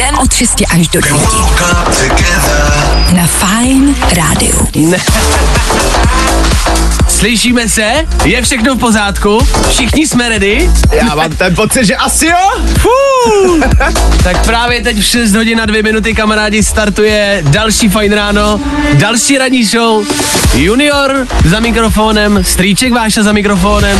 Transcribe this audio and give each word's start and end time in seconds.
den 0.00 0.16
od 0.22 0.32
6 0.32 0.62
až 0.70 0.88
do 0.88 1.00
9. 1.00 1.20
Na 3.12 3.26
Fajn 3.26 3.96
rádiu. 4.16 4.68
Slyšíme 7.08 7.68
se? 7.68 7.92
Je 8.24 8.42
všechno 8.42 8.74
v 8.74 8.78
pořádku? 8.78 9.46
Všichni 9.70 10.06
jsme 10.06 10.28
ready? 10.28 10.70
Já 10.92 11.14
mám 11.14 11.32
ten 11.32 11.54
pocit, 11.54 11.84
že 11.84 11.96
asi 11.96 12.26
jo. 12.26 12.50
Fú. 12.78 12.88
tak 14.22 14.44
právě 14.46 14.80
teď 14.80 14.98
v 14.98 15.04
6 15.04 15.34
hodin 15.34 15.60
a 15.60 15.66
2 15.66 15.82
minuty, 15.82 16.14
kamarádi, 16.14 16.62
startuje 16.62 17.42
další 17.46 17.88
fajn 17.88 18.12
ráno, 18.12 18.60
další 18.94 19.38
ranní 19.38 19.64
show. 19.64 20.04
Junior 20.54 21.26
za 21.44 21.60
mikrofonem, 21.60 22.44
strýček 22.44 22.92
Váša 22.92 23.22
za 23.22 23.32
mikrofonem, 23.32 23.98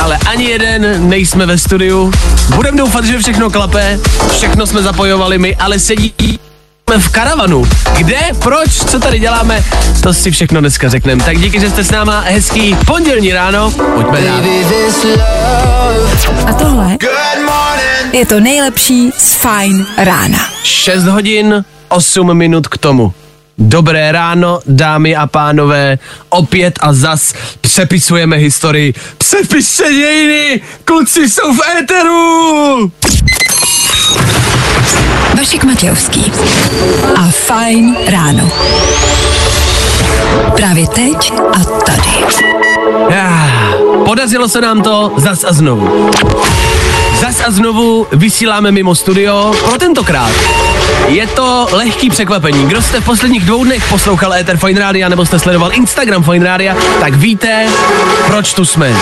ale 0.00 0.18
ani 0.26 0.44
jeden 0.44 1.08
nejsme 1.08 1.46
ve 1.46 1.58
studiu. 1.58 2.12
Budem 2.54 2.76
doufat, 2.76 3.04
že 3.04 3.18
všechno 3.18 3.50
klape, 3.50 3.98
všechno 4.30 4.66
jsme 4.66 4.82
zapojovali 4.82 5.35
my, 5.38 5.56
ale 5.56 5.78
sedí 5.78 6.38
v 6.98 7.08
karavanu. 7.08 7.68
Kde, 7.96 8.18
proč, 8.38 8.70
co 8.70 8.98
tady 9.00 9.18
děláme, 9.18 9.64
to 10.02 10.14
si 10.14 10.30
všechno 10.30 10.60
dneska 10.60 10.88
řekneme. 10.88 11.24
Tak 11.24 11.38
díky, 11.38 11.60
že 11.60 11.70
jste 11.70 11.84
s 11.84 11.90
náma, 11.90 12.20
hezký 12.20 12.76
pondělní 12.86 13.32
ráno, 13.32 13.70
pojďme 13.70 14.20
dál. 14.20 14.42
A 16.46 16.52
tohle 16.52 16.96
je 18.12 18.26
to 18.26 18.40
nejlepší 18.40 19.12
z 19.18 19.34
Fajn 19.34 19.86
rána. 19.98 20.38
6 20.62 21.04
hodin, 21.04 21.64
8 21.88 22.34
minut 22.34 22.68
k 22.68 22.78
tomu. 22.78 23.12
Dobré 23.58 24.12
ráno, 24.12 24.60
dámy 24.66 25.16
a 25.16 25.26
pánové, 25.26 25.98
opět 26.28 26.78
a 26.82 26.92
zas 26.92 27.34
přepisujeme 27.60 28.36
historii. 28.36 28.94
Přepište 29.18 29.92
dějiny, 29.92 30.60
kluci 30.84 31.30
jsou 31.30 31.54
v 31.54 31.60
éteru! 31.78 32.92
Vašek 35.36 35.64
Matějovský 35.64 36.32
a 37.16 37.28
Fajn 37.30 37.96
ráno. 38.08 38.50
Právě 40.56 40.86
teď 40.86 41.32
a 41.52 41.58
tady. 41.64 42.24
Ah, 43.10 43.46
Podařilo 44.04 44.48
se 44.48 44.60
nám 44.60 44.82
to 44.82 45.12
zas 45.16 45.44
a 45.44 45.52
znovu. 45.52 46.10
Zas 47.20 47.42
a 47.46 47.50
znovu 47.50 48.06
vysíláme 48.12 48.72
mimo 48.72 48.94
studio 48.94 49.54
pro 49.64 49.78
tentokrát. 49.78 50.30
Je 51.08 51.26
to 51.26 51.68
lehký 51.72 52.10
překvapení. 52.10 52.66
Kdo 52.66 52.82
jste 52.82 53.00
v 53.00 53.04
posledních 53.04 53.44
dvou 53.44 53.64
dnech 53.64 53.88
poslouchal 53.88 54.34
Ether 54.34 54.56
Fine 54.56 54.80
Radio 54.80 55.08
nebo 55.08 55.26
jste 55.26 55.38
sledoval 55.38 55.70
Instagram 55.72 56.22
Fine 56.22 56.46
Radio, 56.46 56.74
tak 57.00 57.14
víte, 57.14 57.66
proč 58.26 58.54
tu 58.54 58.64
jsme. 58.64 58.96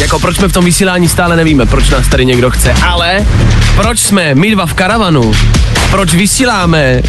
Jako 0.00 0.18
proč 0.18 0.36
jsme 0.36 0.48
v 0.48 0.52
tom 0.52 0.64
vysílání 0.64 1.08
stále 1.08 1.36
nevíme, 1.36 1.66
proč 1.66 1.90
nás 1.90 2.08
tady 2.08 2.26
někdo 2.26 2.50
chce, 2.50 2.74
ale 2.86 3.26
proč 3.76 3.98
jsme 3.98 4.34
my 4.34 4.50
dva 4.50 4.66
v 4.66 4.74
karavanu, 4.74 5.32
proč 5.90 6.14
vysíláme 6.14 7.02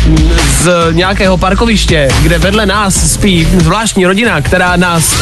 z 0.61 0.69
nějakého 0.91 1.37
parkoviště, 1.37 2.07
kde 2.21 2.39
vedle 2.39 2.65
nás 2.65 3.11
spí 3.11 3.47
zvláštní 3.57 4.05
rodina, 4.05 4.41
která 4.41 4.75
nás 4.75 5.15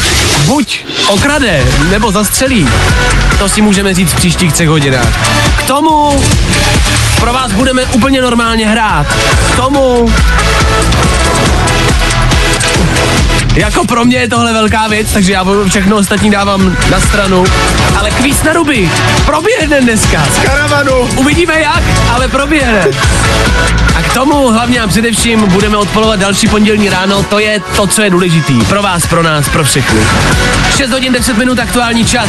buď 0.46 0.84
okrade 1.08 1.64
nebo 1.90 2.12
zastřelí, 2.12 2.68
to 3.38 3.48
si 3.48 3.62
můžeme 3.62 3.94
říct 3.94 4.12
v 4.12 4.16
příštích 4.16 4.52
třech 4.52 4.68
hodinách. 4.68 5.28
K 5.58 5.62
tomu 5.62 6.22
pro 7.20 7.32
vás 7.32 7.52
budeme 7.52 7.84
úplně 7.84 8.22
normálně 8.22 8.66
hrát. 8.68 9.06
K 9.52 9.56
tomu 9.56 10.12
jako 13.58 13.84
pro 13.84 14.04
mě 14.04 14.16
je 14.16 14.28
tohle 14.28 14.52
velká 14.52 14.88
věc, 14.88 15.12
takže 15.12 15.32
já 15.32 15.44
všechno 15.68 15.96
ostatní 15.96 16.30
dávám 16.30 16.76
na 16.90 17.00
stranu. 17.00 17.44
Ale 17.98 18.10
kvíz 18.10 18.42
na 18.42 18.52
ruby 18.52 18.90
proběhne 19.26 19.80
dneska. 19.80 20.22
Z 20.34 20.38
Karavanu. 20.38 21.08
Uvidíme 21.16 21.60
jak, 21.60 21.82
ale 22.14 22.28
proběhne. 22.28 22.86
A 23.96 24.02
k 24.02 24.12
tomu 24.14 24.48
hlavně 24.48 24.80
a 24.80 24.86
především 24.86 25.48
budeme 25.48 25.76
odpolovat 25.76 26.20
další 26.20 26.48
pondělní 26.48 26.88
ráno, 26.88 27.22
to 27.22 27.38
je 27.38 27.60
to, 27.76 27.86
co 27.86 28.02
je 28.02 28.10
důležitý. 28.10 28.64
Pro 28.64 28.82
vás, 28.82 29.06
pro 29.06 29.22
nás, 29.22 29.48
pro 29.48 29.64
všechny. 29.64 30.00
6 30.76 30.90
hodin 30.90 31.12
10 31.12 31.38
minut 31.38 31.58
aktuální 31.58 32.04
čas. 32.04 32.28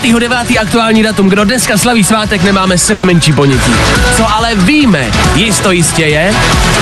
5. 0.00 0.20
9. 0.20 0.38
aktuální 0.60 1.02
datum. 1.02 1.28
Kdo 1.28 1.44
dneska 1.44 1.78
slaví 1.78 2.04
svátek, 2.04 2.42
nemáme 2.42 2.78
se 2.78 2.96
menší 3.02 3.32
ponětí. 3.32 3.74
Co 4.16 4.34
ale 4.34 4.54
víme, 4.54 5.06
jisto 5.34 5.70
jistě 5.70 6.04
je, 6.04 6.34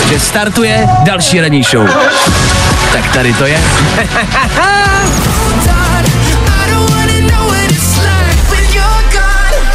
že 0.08 0.20
startuje 0.20 0.88
další 1.04 1.40
ranní 1.40 1.62
show. 1.62 1.88
Tak 2.94 3.12
tady 3.12 3.32
to 3.32 3.46
je. 3.46 3.60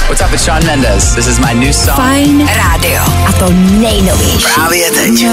What's 0.07 0.21
up, 0.21 0.33
it's 0.33 0.45
Sean 0.45 0.65
Mendes. 0.65 1.15
This 1.15 1.27
is 1.27 1.39
my 1.39 1.53
new 1.53 1.73
song. 1.73 1.95
Fajn 1.95 2.47
rádio. 2.47 3.03
A 3.27 3.31
to 3.39 3.49
nejnovější. 3.79 4.47
Právě 4.55 4.91
teď. 4.91 5.27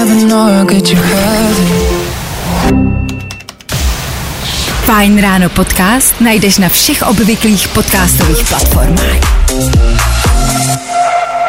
Fajn 4.85 5.21
ráno 5.21 5.49
podcast 5.49 6.21
najdeš 6.21 6.57
na 6.57 6.69
všech 6.69 7.01
obvyklých 7.01 7.67
podcastových 7.67 8.47
platformách. 8.47 9.37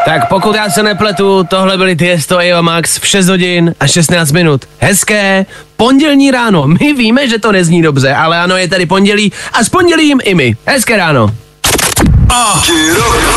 Tak 0.05 0.29
pokud 0.29 0.55
já 0.55 0.71
se 0.71 0.83
nepletu, 0.83 1.45
tohle 1.45 1.77
byly 1.77 1.97
Tiesto 1.97 2.39
Eva 2.39 2.63
Max 2.63 2.99
v 2.99 3.07
6 3.07 3.29
hodin 3.29 3.75
a 3.81 3.87
16 3.87 4.33
minut. 4.33 4.65
Hezké 4.81 5.47
pondělní 5.79 6.31
ráno. 6.31 6.65
My 6.67 6.93
víme, 6.93 7.29
že 7.29 7.39
to 7.39 7.53
nezní 7.53 7.83
dobře, 7.83 8.15
ale 8.15 8.39
ano, 8.39 8.57
je 8.57 8.69
tady 8.69 8.87
pondělí 8.87 9.33
a 9.53 9.65
s 9.65 9.69
pondělím 9.69 10.21
i 10.25 10.35
my. 10.35 10.57
Hezké 10.67 10.97
ráno. 10.97 11.31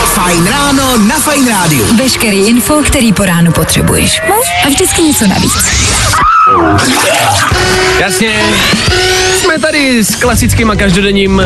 Fajn 0.05 0.45
ráno 0.45 0.97
na 0.97 1.19
Fajn 1.19 1.47
rádiu. 1.47 1.85
Veškerý 1.95 2.37
info, 2.37 2.83
který 2.83 3.13
po 3.13 3.25
ránu 3.25 3.51
potřebuješ. 3.51 4.21
A 4.65 4.69
vždycky 4.69 5.01
něco 5.01 5.27
navíc. 5.27 5.80
Jasně. 7.99 8.29
Jsme 9.41 9.59
tady 9.59 10.03
s 10.03 10.15
klasickým 10.15 10.71
a 10.71 10.75
každodenním 10.75 11.41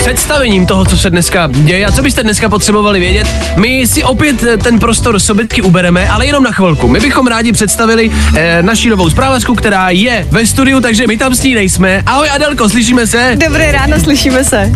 představením 0.00 0.66
toho, 0.66 0.84
co 0.84 0.96
se 0.96 1.10
dneska 1.10 1.48
děje 1.52 1.86
a 1.86 1.92
co 1.92 2.02
byste 2.02 2.22
dneska 2.22 2.48
potřebovali 2.48 3.00
vědět. 3.00 3.26
My 3.56 3.86
si 3.86 4.04
opět 4.04 4.44
ten 4.62 4.78
prostor 4.78 5.20
sobětky 5.20 5.62
ubereme, 5.62 6.08
ale 6.08 6.26
jenom 6.26 6.44
na 6.44 6.52
chvilku. 6.52 6.88
My 6.88 7.00
bychom 7.00 7.26
rádi 7.26 7.52
představili 7.52 8.10
eh, 8.36 8.62
naši 8.62 8.90
novou 8.90 9.10
zprávačku, 9.10 9.54
která 9.54 9.90
je 9.90 10.26
ve 10.30 10.46
studiu, 10.46 10.80
takže 10.80 11.06
my 11.06 11.18
tam 11.18 11.34
s 11.34 11.42
ní 11.42 11.54
nejsme. 11.54 12.02
Ahoj 12.06 12.30
Adelko, 12.30 12.68
slyšíme 12.68 13.06
se? 13.06 13.36
Dobré 13.46 13.72
ráno, 13.72 14.00
slyšíme 14.00 14.44
se. 14.44 14.72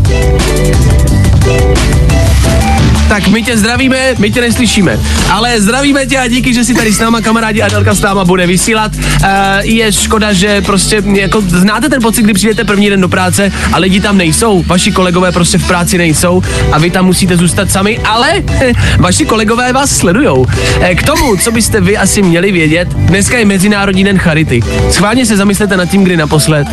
Tak 3.15 3.29
my 3.29 3.43
tě 3.43 3.57
zdravíme, 3.57 4.15
my 4.19 4.31
tě 4.31 4.41
neslyšíme. 4.41 4.99
Ale 5.31 5.61
zdravíme 5.61 6.07
tě 6.07 6.19
a 6.19 6.29
díky, 6.29 6.55
že 6.55 6.65
si 6.65 6.75
tady 6.75 6.93
s 6.93 6.99
náma 6.99 7.21
kamarádi 7.21 7.63
Adelka 7.63 7.95
s 7.95 8.01
náma 8.01 8.25
bude 8.25 8.47
vysílat. 8.47 8.93
Uh, 8.97 9.29
je 9.63 9.93
škoda, 9.93 10.33
že 10.33 10.61
prostě 10.61 11.03
jako 11.13 11.41
znáte 11.41 11.89
ten 11.89 12.03
pocit, 12.03 12.23
kdy 12.23 12.33
přijdete 12.33 12.65
první 12.65 12.91
den 12.91 13.01
do 13.01 13.09
práce 13.09 13.53
a 13.73 13.79
lidi 13.79 14.01
tam 14.01 14.19
nejsou. 14.19 14.63
Vaši 14.67 14.93
kolegové 14.93 15.33
prostě 15.33 15.59
v 15.59 15.67
práci 15.67 15.99
nejsou 15.99 16.43
a 16.73 16.79
vy 16.79 16.91
tam 16.91 17.07
musíte 17.07 17.37
zůstat 17.37 17.71
sami, 17.71 17.99
ale 17.99 18.33
vaši 18.99 19.25
kolegové 19.25 19.73
vás 19.73 19.91
sledujou. 19.91 20.47
Eh, 20.81 20.95
K 20.95 21.03
tomu, 21.03 21.37
co 21.37 21.51
byste 21.53 21.81
vy 21.81 21.97
asi 21.97 22.23
měli 22.23 22.53
vědět, 22.53 22.89
dneska 22.89 23.39
je 23.39 23.45
Mezinárodní 23.45 24.05
den 24.05 24.19
charity. 24.19 24.61
Schválně 24.91 25.27
se 25.27 25.37
zamyslete 25.37 25.77
nad 25.77 25.87
tím, 25.87 26.05
kdy 26.05 26.17
naposled 26.17 26.67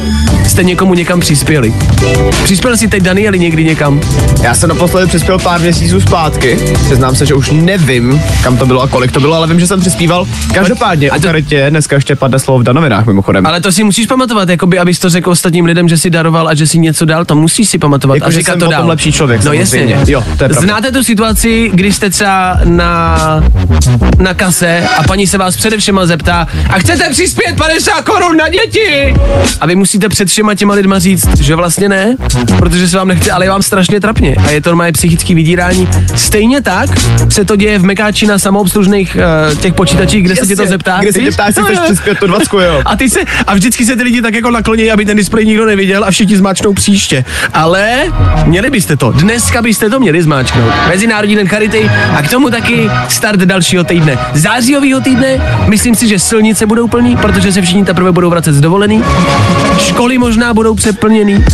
jste 0.48 0.64
někomu 0.64 0.94
někam 0.94 1.20
přispěli. 1.20 1.74
Přispěl 2.44 2.78
si 2.78 2.88
teď 2.88 3.04
Danieli 3.04 3.40
někdy 3.40 3.64
někam? 3.64 4.02
Já 4.42 4.54
jsem 4.56 4.70
naposledy 4.70 5.08
přispěl 5.08 5.40
pár 5.40 5.62
měsíců 5.62 6.02
zpátky. 6.02 6.31
Přiznám 6.86 7.16
se, 7.16 7.26
že 7.26 7.34
už 7.34 7.50
nevím, 7.52 8.22
kam 8.44 8.58
to 8.58 8.66
bylo 8.66 8.82
a 8.82 8.88
kolik 8.88 9.12
to 9.12 9.20
bylo, 9.20 9.36
ale 9.36 9.48
vím, 9.48 9.60
že 9.60 9.68
jsem 9.68 9.80
přispíval. 9.80 10.28
Každopádně, 10.54 11.10
A 11.10 11.16
to- 11.16 11.22
to... 11.22 11.28
charitě 11.28 11.66
dneska 11.70 11.96
ještě 11.96 12.16
padne 12.16 12.40
slovo 12.40 12.60
v 12.60 12.74
novinách 12.74 13.06
mimochodem. 13.06 13.46
Ale 13.46 13.62
to 13.62 13.72
si 13.72 13.84
musíš 13.84 14.06
pamatovat, 14.08 14.50
jakoby, 14.50 14.80
abys 14.80 15.00
to 15.00 15.10
řekl 15.10 15.30
ostatním 15.32 15.66
lidem, 15.66 15.88
že 15.90 15.98
si 15.98 16.10
daroval 16.10 16.48
a 16.48 16.54
že 16.54 16.68
si 16.68 16.80
něco 16.80 17.06
dal, 17.06 17.26
to 17.26 17.36
musíš 17.36 17.70
si 17.70 17.78
pamatovat 17.78 18.16
Jako, 18.16 18.28
a 18.28 18.32
že 18.32 18.38
říkat 18.38 18.52
jsem 18.52 18.60
to 18.60 18.68
dál. 18.68 18.88
lepší 18.88 19.12
člověk, 19.12 19.44
No 19.44 19.54
jasně. 19.54 20.00
Jo, 20.08 20.24
to 20.38 20.44
je 20.44 20.50
pravda. 20.50 20.62
Znáte 20.62 20.92
tu 20.92 21.04
situaci, 21.04 21.70
kdy 21.74 21.94
jste 21.94 22.10
třeba 22.10 22.60
na, 22.64 23.18
na 24.18 24.34
kase 24.34 24.84
a 24.98 25.04
paní 25.04 25.28
se 25.28 25.38
vás 25.38 25.58
přede 25.58 25.78
všema 25.78 26.06
zeptá 26.06 26.48
a 26.70 26.80
chcete 26.80 27.10
přispět 27.10 27.56
50 27.58 28.02
korun 28.02 28.38
na 28.38 28.50
děti? 28.50 29.14
A 29.62 29.66
vy 29.66 29.76
musíte 29.76 30.10
před 30.10 30.28
všema 30.28 30.56
těma 30.56 30.74
lidma 30.74 31.00
říct, 31.00 31.38
že 31.42 31.56
vlastně 31.56 31.90
ne, 31.90 32.16
protože 32.58 32.88
se 32.88 32.98
vám 32.98 33.08
nechce, 33.08 33.32
ale 33.32 33.46
je 33.46 33.50
vám 33.50 33.62
strašně 33.62 34.00
trapně 34.00 34.36
a 34.48 34.50
je 34.52 34.62
to 34.62 34.70
normálně 34.70 34.92
psychický 34.94 35.36
vydírání 35.36 35.88
Stejně 36.16 36.62
tak 36.62 36.90
se 37.30 37.46
to 37.46 37.56
děje 37.56 37.80
v 37.80 37.84
Mekáči 37.84 38.28
na 38.28 38.40
samoobslužných 38.40 39.18
uh, 39.52 39.58
těch 39.58 39.74
počítačích, 39.74 40.24
kde 40.26 40.36
se 40.36 40.48
tě 40.48 40.56
to 40.56 40.66
zeptá. 40.66 40.98
Kde 41.02 41.14
se 41.14 41.20
tě 41.20 41.26
víš? 41.26 41.34
ptá, 41.36 41.46
jestli 41.46 41.62
No, 41.62 41.66
chceš 41.68 41.78
jo. 41.78 41.84
přispět 41.86 42.20
tu 42.20 42.60
jo. 42.60 42.82
A, 42.86 42.96
ty 42.96 43.10
se, 43.10 43.20
a 43.48 43.54
vždycky 43.54 43.86
se 43.86 43.96
ty 43.96 44.04
lidi 44.04 44.22
tak 44.22 44.34
jako 44.34 44.52
nakloní, 44.52 44.92
aby 44.92 45.06
ten 45.06 45.18
displej 45.18 45.46
nikdo 45.46 45.66
neviděl 45.66 46.04
a 46.06 46.12
všichni 46.12 46.38
zmáčknou 46.38 46.74
příště. 46.74 47.26
Ale 47.54 48.04
měli 48.46 48.70
byste 48.70 48.98
to. 48.98 49.12
Dneska 49.12 49.62
byste 49.62 49.90
to 49.90 50.00
měli 50.00 50.24
zmáčknout. 50.24 50.74
Mezinárodní 50.88 51.36
den 51.36 51.48
charity 51.48 51.92
a 52.18 52.22
k 52.22 52.30
tomu 52.30 52.50
taky 52.50 52.90
start 53.10 53.40
dalšího 53.40 53.84
týdne. 53.84 54.18
Zářijového 54.34 55.02
týdne, 55.02 55.42
myslím 55.68 55.96
si, 55.96 56.08
že 56.08 56.20
silnice 56.20 56.66
budou 56.66 56.88
plný, 56.88 57.18
protože 57.18 57.52
se 57.52 57.62
všichni 57.62 57.86
teprve 57.86 58.12
budou 58.12 58.30
vracet 58.30 58.54
z 58.54 58.62
dovolený. 58.62 59.04
Školy 59.80 60.18
možná 60.18 60.54
budou 60.54 60.76
přeplněný. 60.76 61.46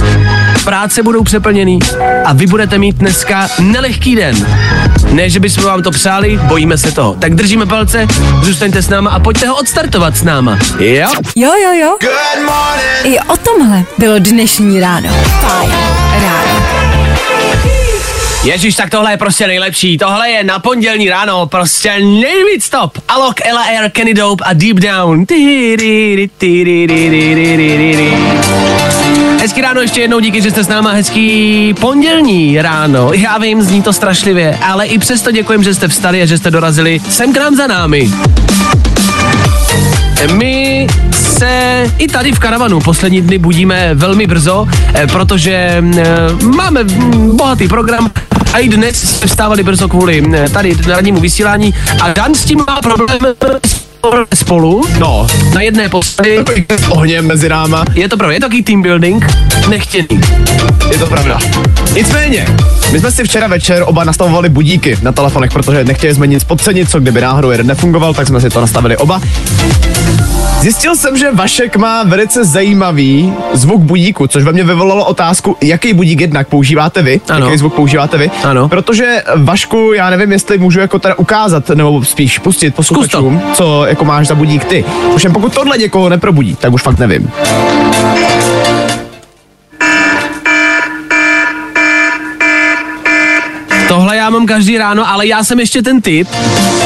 Práce 0.63 1.03
budou 1.03 1.23
přeplněný 1.23 1.79
a 2.25 2.33
vy 2.33 2.47
budete 2.47 2.77
mít 2.77 2.95
dneska 2.95 3.47
nelehký 3.59 4.15
den. 4.15 4.47
Ne, 5.11 5.29
že 5.29 5.39
bychom 5.39 5.63
vám 5.63 5.83
to 5.83 5.91
přáli, 5.91 6.39
bojíme 6.43 6.77
se 6.77 6.91
toho. 6.91 7.13
Tak 7.13 7.35
držíme 7.35 7.65
palce, 7.65 8.07
zůstaňte 8.41 8.81
s 8.81 8.89
náma 8.89 9.09
a 9.09 9.19
pojďte 9.19 9.47
ho 9.47 9.55
odstartovat 9.55 10.17
s 10.17 10.23
náma. 10.23 10.59
Jo? 10.79 11.09
Jo, 11.35 11.51
jo, 11.63 11.71
jo. 11.81 11.97
I 13.03 13.19
o 13.19 13.37
tomhle 13.37 13.83
bylo 13.97 14.19
dnešní 14.19 14.79
ráno. 14.79 15.09
Fajn 15.41 15.71
ráno. 16.21 16.86
Ježíš, 18.47 18.75
tak 18.75 18.89
tohle 18.89 19.11
je 19.11 19.17
prostě 19.17 19.47
nejlepší. 19.47 19.97
Tohle 19.97 20.29
je 20.29 20.43
na 20.43 20.59
pondělní 20.59 21.09
ráno, 21.09 21.47
prostě 21.47 21.99
nejvíc 21.99 22.69
top. 22.69 22.97
Alok, 23.07 23.35
Ella 23.45 23.61
Air, 23.61 23.89
Kenny 23.89 24.13
Dope 24.13 24.43
a 24.47 24.53
Deep 24.53 24.77
Down. 24.77 25.25
Hezký 29.41 29.61
ráno 29.61 29.81
ještě 29.81 30.01
jednou, 30.01 30.19
díky, 30.19 30.41
že 30.41 30.51
jste 30.51 30.63
s 30.63 30.67
náma. 30.67 30.91
Hezký 30.91 31.73
pondělní 31.79 32.61
ráno. 32.61 33.13
Já 33.13 33.37
vím, 33.37 33.61
zní 33.61 33.81
to 33.81 33.93
strašlivě, 33.93 34.57
ale 34.61 34.85
i 34.85 34.99
přesto 34.99 35.31
děkujem, 35.31 35.63
že 35.63 35.73
jste 35.73 35.87
vstali 35.87 36.21
a 36.21 36.25
že 36.25 36.37
jste 36.37 36.51
dorazili 36.51 36.99
sem 37.09 37.33
k 37.33 37.37
nám 37.37 37.55
za 37.55 37.67
námi. 37.67 38.11
My 40.33 40.87
se 41.37 41.91
i 41.97 42.07
tady 42.07 42.31
v 42.31 42.39
karavanu 42.39 42.79
poslední 42.79 43.21
dny 43.21 43.37
budíme 43.37 43.89
velmi 43.93 44.27
brzo, 44.27 44.67
eh, 44.93 45.07
protože 45.07 45.51
eh, 45.53 45.83
máme 46.55 46.83
bohatý 47.33 47.67
program 47.67 48.11
a 48.53 48.59
i 48.59 48.69
dnes 48.69 49.17
jsme 49.17 49.27
vstávali 49.27 49.63
brzo 49.63 49.87
kvůli 49.87 50.23
eh, 50.33 50.49
tady 50.49 50.77
rannímu 50.87 51.19
vysílání 51.19 51.73
a 52.01 52.13
Dan 52.13 52.33
s 52.33 52.45
tím 52.45 52.63
má 52.67 52.81
problém 52.81 53.19
spolu 54.33 54.83
No, 54.99 55.27
na 55.53 55.61
jedné 55.61 55.89
posteli. 55.89 56.43
s 56.79 56.87
ohněm 56.89 57.25
mezi 57.27 57.49
náma, 57.49 57.85
Je 57.95 58.09
to 58.09 58.17
pravda, 58.17 58.33
je 58.33 58.39
to 58.39 58.45
takový 58.45 58.63
team 58.63 58.81
building, 58.81 59.25
nechtěný. 59.69 60.07
je 60.91 60.97
to 60.97 61.05
pravda. 61.07 61.39
Nicméně, 61.95 62.47
my 62.91 62.99
jsme 62.99 63.11
si 63.11 63.23
včera 63.23 63.47
večer 63.47 63.83
oba 63.85 64.03
nastavovali 64.03 64.49
budíky 64.49 64.97
na 65.01 65.11
telefonech, 65.11 65.51
protože 65.51 65.83
nechtěli 65.83 66.15
jsme 66.15 66.27
nic 66.27 66.43
podcenit, 66.43 66.89
co 66.89 66.99
kdyby 66.99 67.21
náhodou 67.21 67.49
jeden 67.51 67.67
nefungoval, 67.67 68.13
tak 68.13 68.27
jsme 68.27 68.41
si 68.41 68.49
to 68.49 68.61
nastavili 68.61 68.97
oba. 68.97 69.21
Zjistil 70.61 70.95
jsem, 70.95 71.17
že 71.17 71.31
Vašek 71.31 71.77
má 71.77 72.03
velice 72.03 72.45
zajímavý 72.45 73.33
zvuk 73.53 73.81
budíku, 73.81 74.27
což 74.27 74.43
ve 74.43 74.51
mně 74.51 74.63
vyvolalo 74.63 75.05
otázku, 75.05 75.57
jaký 75.61 75.93
budík 75.93 76.21
jednak 76.21 76.47
používáte 76.47 77.01
vy, 77.01 77.21
Ano. 77.29 77.45
jaký 77.45 77.57
zvuk 77.57 77.73
používáte 77.73 78.17
vy, 78.17 78.31
Ano. 78.43 78.69
protože 78.69 79.23
Vašku, 79.35 79.93
já 79.95 80.09
nevím, 80.09 80.31
jestli 80.31 80.57
můžu 80.57 80.79
jako 80.79 80.99
teda 80.99 81.15
ukázat, 81.17 81.69
nebo 81.69 82.03
spíš 82.05 82.39
pustit 82.39 82.75
posluchačům, 82.75 83.41
co 83.53 83.85
jako 83.97 84.05
máš 84.05 84.27
za 84.27 84.35
budík 84.35 84.65
ty. 84.65 84.85
Ovšem 85.13 85.33
pokud 85.33 85.53
tohle 85.53 85.77
někoho 85.77 86.09
neprobudí, 86.09 86.55
tak 86.55 86.73
už 86.73 86.81
fakt 86.81 86.99
nevím. 86.99 87.31
Tohle 93.87 94.17
já 94.17 94.29
mám 94.29 94.45
každý 94.45 94.77
ráno, 94.77 95.09
ale 95.09 95.27
já 95.27 95.43
jsem 95.43 95.59
ještě 95.59 95.81
ten 95.81 96.01
typ, 96.01 96.27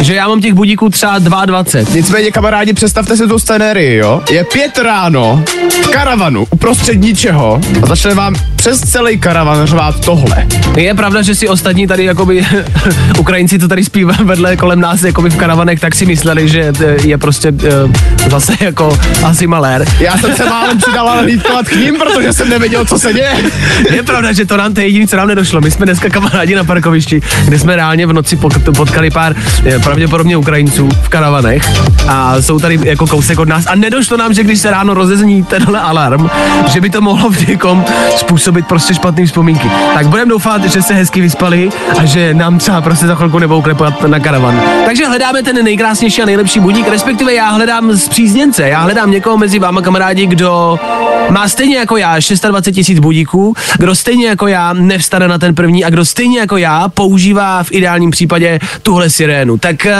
že 0.01 0.15
já 0.15 0.27
mám 0.27 0.41
těch 0.41 0.53
budíků 0.53 0.89
třeba 0.89 1.19
22. 1.19 1.63
Nicméně, 1.93 2.31
kamarádi, 2.31 2.73
představte 2.73 3.17
si 3.17 3.27
tu 3.27 3.39
scenérii, 3.39 3.95
jo? 3.95 4.21
Je 4.29 4.43
pět 4.43 4.77
ráno, 4.77 5.43
v 5.83 5.87
karavanu, 5.87 6.47
uprostřed 6.51 6.95
ničeho 6.95 7.61
a 7.83 7.87
začne 7.87 8.13
vám 8.13 8.35
přes 8.61 8.79
celý 8.79 9.17
karavan 9.17 9.65
řvát 9.67 10.05
tohle. 10.05 10.47
Je 10.77 10.93
pravda, 10.93 11.21
že 11.21 11.35
si 11.35 11.47
ostatní 11.47 11.87
tady 11.87 12.05
jakoby 12.05 12.45
Ukrajinci, 13.19 13.59
co 13.59 13.67
tady 13.67 13.83
zpívají 13.83 14.19
vedle 14.23 14.57
kolem 14.57 14.79
nás 14.79 15.03
jakoby 15.03 15.29
v 15.29 15.35
karavanech, 15.35 15.79
tak 15.79 15.95
si 15.95 16.05
mysleli, 16.05 16.49
že 16.49 16.73
je 17.03 17.17
prostě 17.17 17.51
uh, 17.51 17.59
zase 18.29 18.53
jako 18.59 18.99
asi 19.23 19.47
malér. 19.47 19.85
Já 19.99 20.17
jsem 20.17 20.35
se 20.35 20.45
málem 20.45 20.77
přidal 20.77 21.09
ale 21.09 21.21
hlídkovat 21.21 21.69
k 21.69 21.75
ním, 21.75 21.95
protože 21.97 22.33
jsem 22.33 22.49
nevěděl, 22.49 22.85
co 22.85 22.99
se 22.99 23.13
děje. 23.13 23.33
Je 23.91 24.03
pravda, 24.03 24.31
že 24.33 24.45
to 24.45 24.57
nám 24.57 24.73
to 24.73 24.79
je 24.79 24.87
jediné, 24.87 25.07
co 25.07 25.17
nám 25.17 25.27
nedošlo. 25.27 25.61
My 25.61 25.71
jsme 25.71 25.85
dneska 25.85 26.09
kamarádi 26.09 26.55
na 26.55 26.63
parkovišti, 26.63 27.21
kde 27.45 27.59
jsme 27.59 27.75
reálně 27.75 28.07
v 28.07 28.13
noci 28.13 28.35
pot- 28.35 28.75
potkali 28.75 29.09
pár 29.09 29.35
eh, 29.65 29.79
pravděpodobně 29.79 30.37
Ukrajinců 30.37 30.89
v 31.03 31.09
karavanech 31.09 31.63
a 32.07 32.41
jsou 32.41 32.59
tady 32.59 32.79
jako 32.83 33.07
kousek 33.07 33.39
od 33.39 33.47
nás 33.47 33.65
a 33.67 33.75
nedošlo 33.75 34.17
nám, 34.17 34.33
že 34.33 34.43
když 34.43 34.59
se 34.59 34.71
ráno 34.71 34.93
rozezní 34.93 35.43
tenhle 35.43 35.79
alarm, 35.79 36.29
že 36.73 36.81
by 36.81 36.89
to 36.89 37.01
mohlo 37.01 37.29
v 37.29 37.47
někom 37.47 37.85
způsobit 38.17 38.50
prostě 38.67 38.93
špatné 38.93 39.25
vzpomínky. 39.25 39.71
Tak 39.93 40.07
budeme 40.07 40.29
doufat, 40.29 40.63
že 40.63 40.81
se 40.81 40.93
hezky 40.93 41.21
vyspali 41.21 41.69
a 41.99 42.05
že 42.05 42.33
nám 42.33 42.57
třeba 42.57 42.81
prostě 42.81 43.07
za 43.07 43.15
chvilku 43.15 43.39
nebudou 43.39 43.61
klepat 43.61 44.03
na 44.03 44.19
karavan. 44.19 44.61
Takže 44.85 45.07
hledáme 45.07 45.43
ten 45.43 45.63
nejkrásnější 45.63 46.21
a 46.21 46.25
nejlepší 46.25 46.59
budík, 46.59 46.87
respektive 46.87 47.33
já 47.33 47.49
hledám 47.49 47.97
zpřízněnce, 47.97 48.69
já 48.69 48.81
hledám 48.81 49.11
někoho 49.11 49.37
mezi 49.37 49.59
váma 49.59 49.81
kamarádi, 49.81 50.25
kdo 50.25 50.79
má 51.29 51.47
stejně 51.47 51.77
jako 51.77 51.97
já 51.97 52.15
26 52.47 52.75
tisíc 52.75 52.99
budíků, 52.99 53.53
kdo 53.77 53.95
stejně 53.95 54.27
jako 54.27 54.47
já 54.47 54.73
nevstane 54.73 55.27
na 55.27 55.37
ten 55.37 55.55
první 55.55 55.85
a 55.85 55.89
kdo 55.89 56.05
stejně 56.05 56.39
jako 56.39 56.57
já 56.57 56.89
používá 56.89 57.63
v 57.63 57.71
ideálním 57.71 58.11
případě 58.11 58.59
tuhle 58.81 59.09
sirénu. 59.09 59.57
Tak 59.57 59.75
uh, 59.85 59.91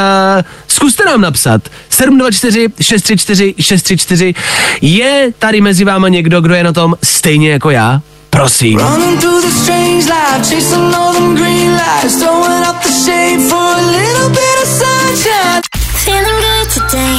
zkuste 0.68 1.06
nám 1.06 1.21
napsat 1.21 1.62
724 1.89 2.68
634 2.81 3.56
634 3.59 4.33
je 4.81 5.33
tady 5.39 5.62
mezi 5.62 5.83
váma 5.83 6.07
někdo, 6.09 6.42
kdo 6.42 6.53
je 6.53 6.63
na 6.63 6.74
tom 6.74 6.95
stejně 7.03 7.51
jako 7.51 7.69
já? 7.69 8.01
Prosím. 8.31 8.79
Running 8.79 9.19
through 9.19 9.41
the 9.41 9.51
strange 9.51 10.07
life, 10.09 10.49
chasing 10.49 10.95
all 10.95 11.13
them 11.13 11.35
green 11.35 11.71
lights, 11.75 12.15
throwing 12.23 12.63
up 12.69 12.81
the 12.83 12.91
shade 12.91 13.39
for 13.49 13.75
a 13.77 13.83
little 13.97 14.29
bit 14.29 14.57
of 14.63 14.67
sunshine. 14.81 15.61
Feeling 16.05 16.39
good 16.45 16.67
today. 16.73 17.15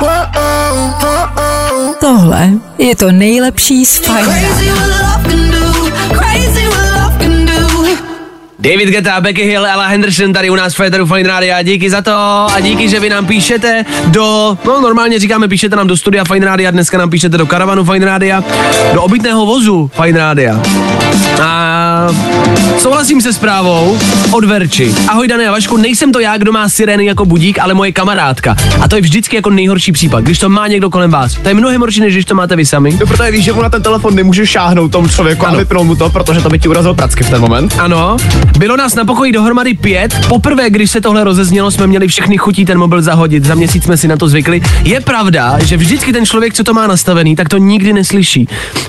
Whoa, 0.00 0.26
whoa, 0.34 1.94
Tohle 2.00 2.50
je 2.78 2.96
to 2.96 3.12
nejlepší 3.12 3.86
z 3.86 3.98
Fajn 3.98 4.26
David 8.60 8.88
Geta, 8.90 9.20
Becky 9.20 9.42
Hill, 9.42 9.66
Ella 9.66 9.86
Henderson 9.86 10.32
tady 10.32 10.50
u 10.50 10.54
nás 10.54 10.72
v 10.72 10.76
Féteru 10.76 11.06
Fine 11.06 11.28
Rádia. 11.28 11.62
Díky 11.62 11.90
za 11.90 12.02
to 12.02 12.12
a 12.54 12.60
díky, 12.60 12.88
že 12.88 13.00
vy 13.00 13.08
nám 13.08 13.26
píšete 13.26 13.84
do, 14.06 14.58
no 14.64 14.80
normálně 14.80 15.18
říkáme, 15.18 15.48
píšete 15.48 15.76
nám 15.76 15.86
do 15.86 15.96
studia 15.96 16.24
Fine 16.24 16.46
Rádia, 16.46 16.70
dneska 16.70 16.98
nám 16.98 17.10
píšete 17.10 17.38
do 17.38 17.46
karavanu 17.46 17.84
Fine 17.84 18.06
Rádia, 18.06 18.44
do 18.94 19.02
obytného 19.02 19.46
vozu 19.46 19.90
Fine 20.02 20.18
Rádia. 20.18 20.62
A 21.42 21.79
souhlasím 22.78 23.20
se 23.20 23.32
zprávou 23.32 23.98
od 24.30 24.44
Verči. 24.44 24.94
Ahoj 25.08 25.28
Dane 25.28 25.48
a 25.48 25.52
Vašku, 25.52 25.76
nejsem 25.76 26.12
to 26.12 26.20
já, 26.20 26.36
kdo 26.36 26.52
má 26.52 26.68
sirény 26.68 27.04
jako 27.04 27.24
budík, 27.24 27.58
ale 27.58 27.74
moje 27.74 27.92
kamarádka. 27.92 28.56
A 28.80 28.88
to 28.88 28.96
je 28.96 29.02
vždycky 29.02 29.36
jako 29.36 29.50
nejhorší 29.50 29.92
případ, 29.92 30.20
když 30.24 30.38
to 30.38 30.48
má 30.48 30.66
někdo 30.66 30.90
kolem 30.90 31.10
vás. 31.10 31.34
To 31.34 31.48
je 31.48 31.54
mnohem 31.54 31.80
horší, 31.80 32.00
než 32.00 32.14
když 32.14 32.24
to 32.24 32.34
máte 32.34 32.56
vy 32.56 32.66
sami. 32.66 32.96
No, 33.00 33.06
protože 33.06 33.30
víš, 33.30 33.44
že 33.44 33.52
mu 33.52 33.62
na 33.62 33.70
ten 33.70 33.82
telefon 33.82 34.14
nemůžeš 34.14 34.50
šáhnout 34.50 34.92
tomu 34.92 35.08
člověku 35.08 35.46
Ano. 35.46 35.54
a 35.54 35.58
vypnout 35.58 35.86
mu 35.86 35.96
to, 35.96 36.10
protože 36.10 36.40
to 36.40 36.48
by 36.48 36.58
ti 36.58 36.68
urazil 36.68 36.94
pracky 36.94 37.24
v 37.24 37.30
ten 37.30 37.40
moment. 37.40 37.74
Ano, 37.78 38.16
bylo 38.58 38.76
nás 38.76 38.94
na 38.94 39.04
pokoji 39.04 39.32
dohromady 39.32 39.74
pět. 39.74 40.14
Poprvé, 40.28 40.70
když 40.70 40.90
se 40.90 41.00
tohle 41.00 41.24
rozeznělo, 41.24 41.70
jsme 41.70 41.86
měli 41.86 42.08
všechny 42.08 42.38
chutí 42.38 42.64
ten 42.64 42.78
mobil 42.78 43.02
zahodit. 43.02 43.44
Za 43.44 43.54
měsíc 43.54 43.84
jsme 43.84 43.96
si 43.96 44.08
na 44.08 44.16
to 44.16 44.28
zvykli. 44.28 44.60
Je 44.84 45.00
pravda, 45.00 45.58
že 45.64 45.76
vždycky 45.76 46.12
ten 46.12 46.26
člověk, 46.26 46.54
co 46.54 46.64
to 46.64 46.74
má 46.74 46.86
nastavený, 46.86 47.36
tak 47.36 47.48
to 47.48 47.58
nikdy 47.58 47.92
neslyší. 47.92 48.48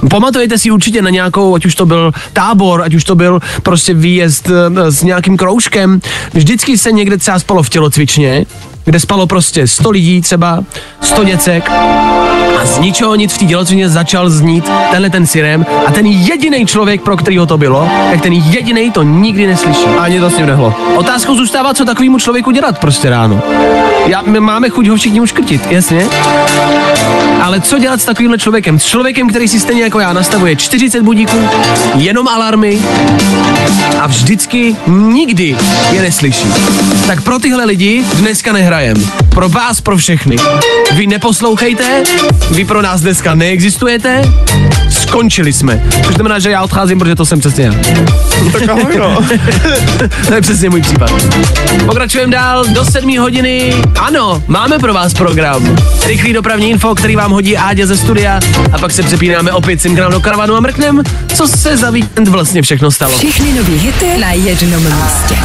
Pamatujete 0.09 0.57
si 0.57 0.71
určitě 0.71 1.01
na 1.01 1.09
nějakou, 1.09 1.55
ať 1.55 1.65
už 1.65 1.75
to 1.75 1.85
byl 1.85 2.11
tábor, 2.33 2.81
ať 2.81 2.93
už 2.93 3.03
to 3.03 3.10
byl 3.15 3.39
prostě 3.63 3.93
výjezd 3.93 4.49
eh, 4.49 4.91
s 4.91 5.03
nějakým 5.03 5.37
kroužkem. 5.37 6.01
Vždycky 6.33 6.77
se 6.77 6.91
někde 6.91 7.17
třeba 7.17 7.39
spalo 7.39 7.63
v 7.63 7.69
tělocvičně, 7.69 8.45
kde 8.85 8.99
spalo 8.99 9.27
prostě 9.27 9.67
100 9.67 9.91
lidí 9.91 10.21
třeba, 10.21 10.63
100 11.01 11.23
děcek 11.23 11.71
a 12.61 12.65
z 12.65 12.79
ničeho 12.79 13.15
nic 13.15 13.33
v 13.33 13.37
té 13.37 13.45
dělocvině 13.45 13.89
začal 13.89 14.29
znít 14.29 14.71
tenhle 14.91 15.09
ten 15.09 15.27
sirém 15.27 15.65
a 15.87 15.91
ten 15.91 16.05
jediný 16.05 16.65
člověk, 16.65 17.01
pro 17.01 17.17
kterýho 17.17 17.45
to 17.45 17.57
bylo, 17.57 17.89
tak 18.11 18.21
ten 18.21 18.33
jediný 18.33 18.91
to 18.91 19.03
nikdy 19.03 19.47
neslyší. 19.47 19.85
Ani 19.99 20.19
to 20.19 20.29
s 20.29 20.37
ním 20.37 20.45
nehlo. 20.45 20.73
Otázkou 20.95 21.35
zůstává, 21.35 21.73
co 21.73 21.85
takovému 21.85 22.19
člověku 22.19 22.51
dělat 22.51 22.79
prostě 22.79 23.09
ráno. 23.09 23.41
Já, 24.05 24.21
my 24.21 24.39
máme 24.39 24.69
chuť 24.69 24.87
ho 24.87 24.95
všichni 24.95 25.21
uškrtit, 25.21 25.71
jasně? 25.71 26.05
Ale 27.41 27.61
co 27.61 27.77
dělat 27.79 28.01
s 28.01 28.05
takovýmhle 28.05 28.37
člověkem? 28.37 28.79
S 28.79 28.85
člověkem, 28.85 29.29
který 29.29 29.47
si 29.47 29.59
stejně 29.59 29.83
jako 29.83 29.99
já 29.99 30.13
nastavuje 30.13 30.55
40 30.55 31.01
budíků, 31.01 31.49
jenom 31.95 32.27
alarmy 32.27 32.79
a 33.99 34.07
vždycky 34.07 34.75
nikdy 34.87 35.57
je 35.91 36.01
neslyší. 36.01 36.47
Tak 37.07 37.21
pro 37.21 37.39
tyhle 37.39 37.65
lidi 37.65 38.03
dneska 38.13 38.53
nehrajem. 38.71 39.11
Pro 39.29 39.49
vás, 39.49 39.81
pro 39.81 39.97
všechny. 39.97 40.35
Vy 40.95 41.07
neposlouchejte, 41.07 42.03
vy 42.51 42.65
pro 42.65 42.81
nás 42.81 43.01
dneska 43.01 43.35
neexistujete, 43.35 44.21
skončili 44.89 45.53
jsme. 45.53 45.83
Což 46.05 46.15
znamená, 46.15 46.39
že 46.39 46.51
já 46.51 46.63
odcházím, 46.63 46.99
protože 46.99 47.15
to 47.15 47.25
jsem 47.25 47.39
přesně 47.39 47.63
já. 47.63 47.73
Tak 48.51 48.69
ahoj, 48.69 48.97
no. 48.97 49.17
To 50.27 50.33
je 50.33 50.41
přesně 50.41 50.69
můj 50.69 50.81
případ. 50.81 51.11
Pokračujeme 51.85 52.31
dál 52.31 52.65
do 52.65 52.85
7 52.85 53.17
hodiny. 53.19 53.73
Ano, 53.99 54.43
máme 54.47 54.79
pro 54.79 54.93
vás 54.93 55.13
program. 55.13 55.77
Rychlý 56.05 56.33
dopravní 56.33 56.69
info, 56.69 56.95
který 56.95 57.15
vám 57.15 57.31
hodí 57.31 57.57
Áďa 57.57 57.85
ze 57.85 57.97
studia 57.97 58.39
a 58.73 58.77
pak 58.77 58.91
se 58.91 59.03
přepínáme 59.03 59.51
opět 59.51 59.81
sem 59.81 59.95
k 59.95 59.99
nám 59.99 60.11
do 60.11 60.19
karavanu 60.19 60.55
a 60.55 60.59
mrknem, 60.59 61.03
co 61.35 61.47
se 61.47 61.77
za 61.77 61.89
víkend 61.89 62.27
vlastně 62.27 62.61
všechno 62.61 62.91
stalo. 62.91 63.17
Všechny 63.17 63.53
nový 63.53 63.77
hity 63.77 64.17
na 64.19 64.31
jednom 64.31 64.83
místě. 64.83 65.35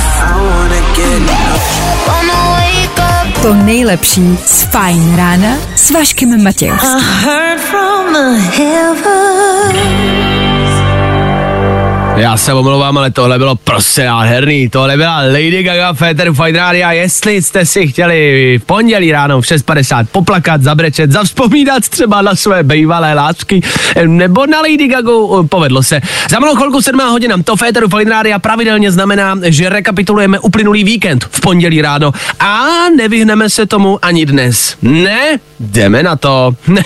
To 3.43 3.55
nejlepší 3.55 4.39
z 4.47 4.63
Fajn 4.63 5.17
rána 5.17 5.57
s 5.77 5.91
Vaškem 5.91 6.43
Matějovským. 6.45 7.01
Já 12.17 12.37
se 12.37 12.53
omlouvám, 12.53 12.99
ale 12.99 13.11
tohle 13.11 13.39
bylo 13.39 13.55
prostě 13.55 14.05
nádherný. 14.05 14.69
Tohle 14.69 14.97
byla 14.97 15.17
Lady 15.17 15.63
Gaga 15.63 15.93
Féteru 15.93 16.35
Fine 16.35 16.59
Radio 16.59 16.89
jestli 16.91 17.43
jste 17.43 17.67
si 17.67 17.87
chtěli 17.87 18.59
v 18.63 18.65
pondělí 18.65 19.13
ráno 19.13 19.41
v 19.41 19.45
6.50 19.45 20.07
poplakat, 20.13 20.63
zabrečet, 20.63 21.13
zavzpomínat 21.13 21.89
třeba 21.89 22.23
na 22.23 22.35
své 22.35 22.63
bývalé 22.63 23.15
lásky 23.15 23.61
nebo 24.07 24.47
na 24.47 24.61
Lady 24.61 24.89
Gagu, 24.89 25.47
povedlo 25.51 25.83
se. 25.83 26.01
Za 26.31 26.39
malou 26.39 26.55
chvilku 26.55 26.83
7 26.83 27.01
hodina 27.01 27.37
to 27.45 27.57
Féteru 27.57 27.89
Fine 27.89 28.11
Radio 28.11 28.39
pravidelně 28.39 28.93
znamená, 28.93 29.39
že 29.43 29.69
rekapitulujeme 29.69 30.39
uplynulý 30.39 30.85
víkend 30.85 31.29
v 31.31 31.41
pondělí 31.41 31.83
ráno 31.83 32.13
a 32.41 32.67
nevyhneme 32.97 33.51
se 33.51 33.67
tomu 33.67 33.99
ani 34.03 34.27
dnes. 34.27 34.77
Ne, 34.83 35.39
jdeme 35.61 36.03
na 36.03 36.17
to. 36.17 36.55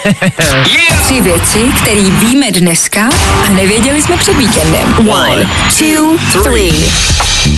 Tři 1.05 1.21
věci, 1.21 1.59
které 1.83 2.03
víme 2.03 2.51
dneska 2.51 3.09
a 3.47 3.49
nevěděli 3.49 4.03
jsme 4.03 4.17
před 4.17 4.37
víkendem. 4.37 5.09
One, 5.09 5.51
two, 5.79 6.43
three. 6.43 6.91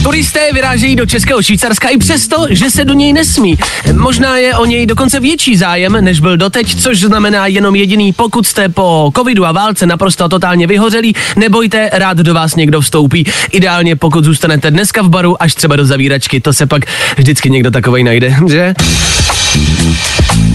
Turisté 0.03 0.53
vyrážejí 0.53 0.97
do 0.97 1.07
Českého 1.07 1.43
Švýcarska 1.43 1.89
i 1.89 1.99
přesto, 1.99 2.47
že 2.51 2.71
se 2.71 2.85
do 2.85 2.93
něj 2.93 3.13
nesmí. 3.13 3.59
Možná 3.93 4.37
je 4.37 4.57
o 4.57 4.65
něj 4.65 4.87
dokonce 4.87 5.21
větší 5.21 5.57
zájem, 5.57 5.93
než 6.01 6.21
byl 6.21 6.37
doteď, 6.37 6.81
což 6.81 7.01
znamená 7.01 7.47
jenom 7.47 7.77
jediný, 7.77 8.13
pokud 8.13 8.47
jste 8.47 8.69
po 8.69 9.13
covidu 9.17 9.47
a 9.47 9.53
válce 9.53 9.87
naprosto 9.87 10.29
totálně 10.29 10.67
vyhořelí, 10.67 11.15
nebojte, 11.37 11.91
rád 11.93 12.19
do 12.19 12.35
vás 12.35 12.57
někdo 12.57 12.81
vstoupí. 12.81 13.25
Ideálně 13.51 13.97
pokud 13.97 14.25
zůstanete 14.25 14.71
dneska 14.71 15.03
v 15.03 15.09
baru, 15.09 15.43
až 15.43 15.55
třeba 15.55 15.77
do 15.77 15.87
zavíračky, 15.87 16.41
to 16.41 16.53
se 16.53 16.67
pak 16.67 16.83
vždycky 17.17 17.51
někdo 17.51 17.71
takovej 17.71 18.05
najde, 18.05 18.37
že? 18.49 18.75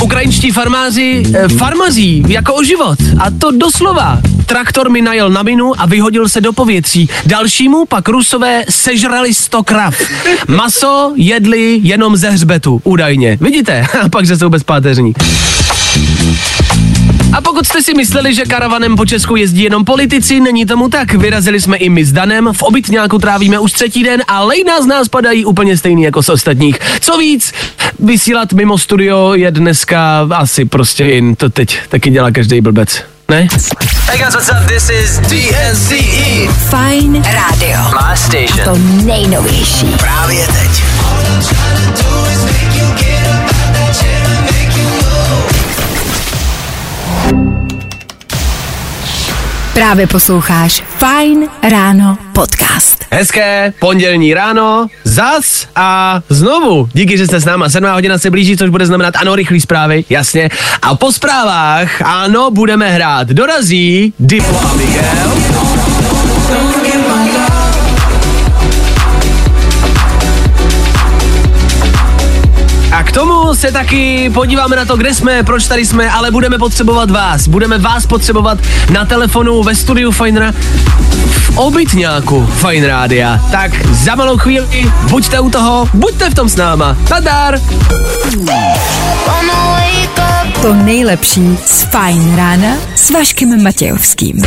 Ukrajinští 0.04 0.52
farmáři 0.52 1.24
eh, 1.34 1.48
farmazí 1.48 2.24
jako 2.28 2.54
o 2.54 2.64
život. 2.64 3.00
A 3.20 3.32
to 3.32 3.52
doslova. 3.52 4.20
Traktor 4.46 4.90
mi 4.90 5.02
najel 5.02 5.30
na 5.30 5.44
minu 5.44 5.82
a 5.82 5.86
vyhodil 5.86 6.30
se 6.30 6.42
do 6.42 6.54
povětří. 6.54 7.10
Dalšímu 7.26 7.86
pak 7.86 8.10
rusové 8.10 8.64
sežrali 8.70 9.34
100 9.34 9.64
krav. 9.64 9.96
Maso 10.48 11.14
jedli 11.16 11.80
jenom 11.84 12.18
ze 12.18 12.30
hřbetu, 12.30 12.82
údajně. 12.84 13.38
Vidíte? 13.42 13.88
A 14.02 14.10
pak, 14.10 14.26
že 14.26 14.38
jsou 14.38 14.50
bezpáteřní. 14.50 15.14
A 17.34 17.42
pokud 17.42 17.68
jste 17.68 17.84
si 17.84 17.94
mysleli, 17.94 18.34
že 18.34 18.46
karavanem 18.46 18.96
po 18.96 19.06
Česku 19.06 19.36
jezdí 19.36 19.64
jenom 19.64 19.86
politici, 19.86 20.40
není 20.40 20.66
tomu 20.66 20.90
tak. 20.90 21.14
Vyrazili 21.14 21.62
jsme 21.62 21.78
i 21.78 21.90
my 21.90 22.06
s 22.06 22.12
Danem, 22.12 22.50
v 22.54 22.64
obytňáku 22.64 23.18
trávíme 23.20 23.60
už 23.60 23.72
třetí 23.72 24.04
den 24.04 24.22
a 24.28 24.44
lejna 24.44 24.82
z 24.82 24.86
nás 24.86 25.08
padají 25.08 25.46
úplně 25.46 25.78
stejný 25.78 26.04
jako 26.04 26.24
z 26.24 26.30
ostatních. 26.30 26.80
Co 27.00 27.18
víc, 27.18 27.54
vysílat 28.00 28.54
mimo 28.54 28.78
studio 28.78 29.34
je 29.34 29.52
dneska 29.52 30.28
asi 30.36 30.66
prostě 30.66 31.06
in. 31.06 31.36
To 31.36 31.50
teď 31.50 31.80
taky 31.90 32.10
dělá 32.10 32.32
každý 32.32 32.62
blbec. 32.62 33.04
Ne? 33.30 33.48
Hey 34.06 34.18
guys, 34.18 34.34
what's 34.34 34.50
up? 34.50 34.68
This 34.68 34.90
is 34.90 35.20
DNCE. 35.20 36.48
Fajn 36.70 37.24
rádio. 37.24 37.80
My 37.92 38.18
station. 38.18 38.64
To 38.64 39.06
nejnovější. 39.06 39.86
Právě 40.00 40.48
teď. 40.48 40.84
Právě 49.78 50.08
posloucháš 50.08 50.84
Fajn 50.98 51.48
ráno 51.70 52.18
podcast. 52.34 53.06
Hezké 53.12 53.74
pondělní 53.80 54.34
ráno, 54.34 54.88
zas 55.04 55.68
a 55.76 56.20
znovu. 56.30 56.90
Díky, 56.94 57.18
že 57.18 57.28
jste 57.28 57.40
s 57.40 57.46
náma. 57.46 57.70
7 57.70 57.90
hodina 57.92 58.18
se 58.18 58.30
blíží, 58.30 58.58
což 58.58 58.70
bude 58.70 58.86
znamenat 58.86 59.14
ano, 59.18 59.36
rychlý 59.36 59.62
zprávy, 59.62 60.06
jasně. 60.10 60.50
A 60.82 60.96
po 60.96 61.12
zprávách, 61.12 62.02
ano, 62.02 62.52
budeme 62.52 62.90
hrát. 62.90 63.28
Dorazí 63.28 64.14
Diplo 64.20 64.62
a 64.70 64.74
Miguel. 64.74 65.34
K 73.08 73.12
tomu 73.12 73.56
se 73.56 73.72
taky 73.72 74.30
podíváme 74.34 74.76
na 74.76 74.86
to, 74.86 74.98
kde 74.98 75.14
jsme, 75.14 75.44
proč 75.44 75.68
tady 75.68 75.86
jsme, 75.86 76.12
ale 76.12 76.32
budeme 76.32 76.58
potřebovat 76.58 77.12
vás. 77.12 77.48
Budeme 77.48 77.78
vás 77.78 78.06
potřebovat 78.06 78.58
na 78.90 79.06
telefonu 79.06 79.64
ve 79.64 79.76
studiu 79.76 80.12
Fajnra 80.12 80.52
v 81.30 81.58
obytňáku 81.58 82.46
Fajn 82.46 82.86
Rádia. 82.86 83.40
Tak 83.52 83.86
za 83.86 84.16
malou 84.16 84.38
chvíli 84.38 84.92
buďte 85.10 85.40
u 85.40 85.50
toho, 85.50 85.90
buďte 85.94 86.30
v 86.30 86.34
tom 86.34 86.50
s 86.50 86.56
náma. 86.56 86.98
Nadar! 87.12 87.60
To 90.62 90.74
nejlepší 90.74 91.58
z 91.66 91.84
Fajn 91.84 92.36
rána 92.36 92.78
s 92.96 93.12
Vaškem 93.12 93.64
Matějovským. 93.64 94.42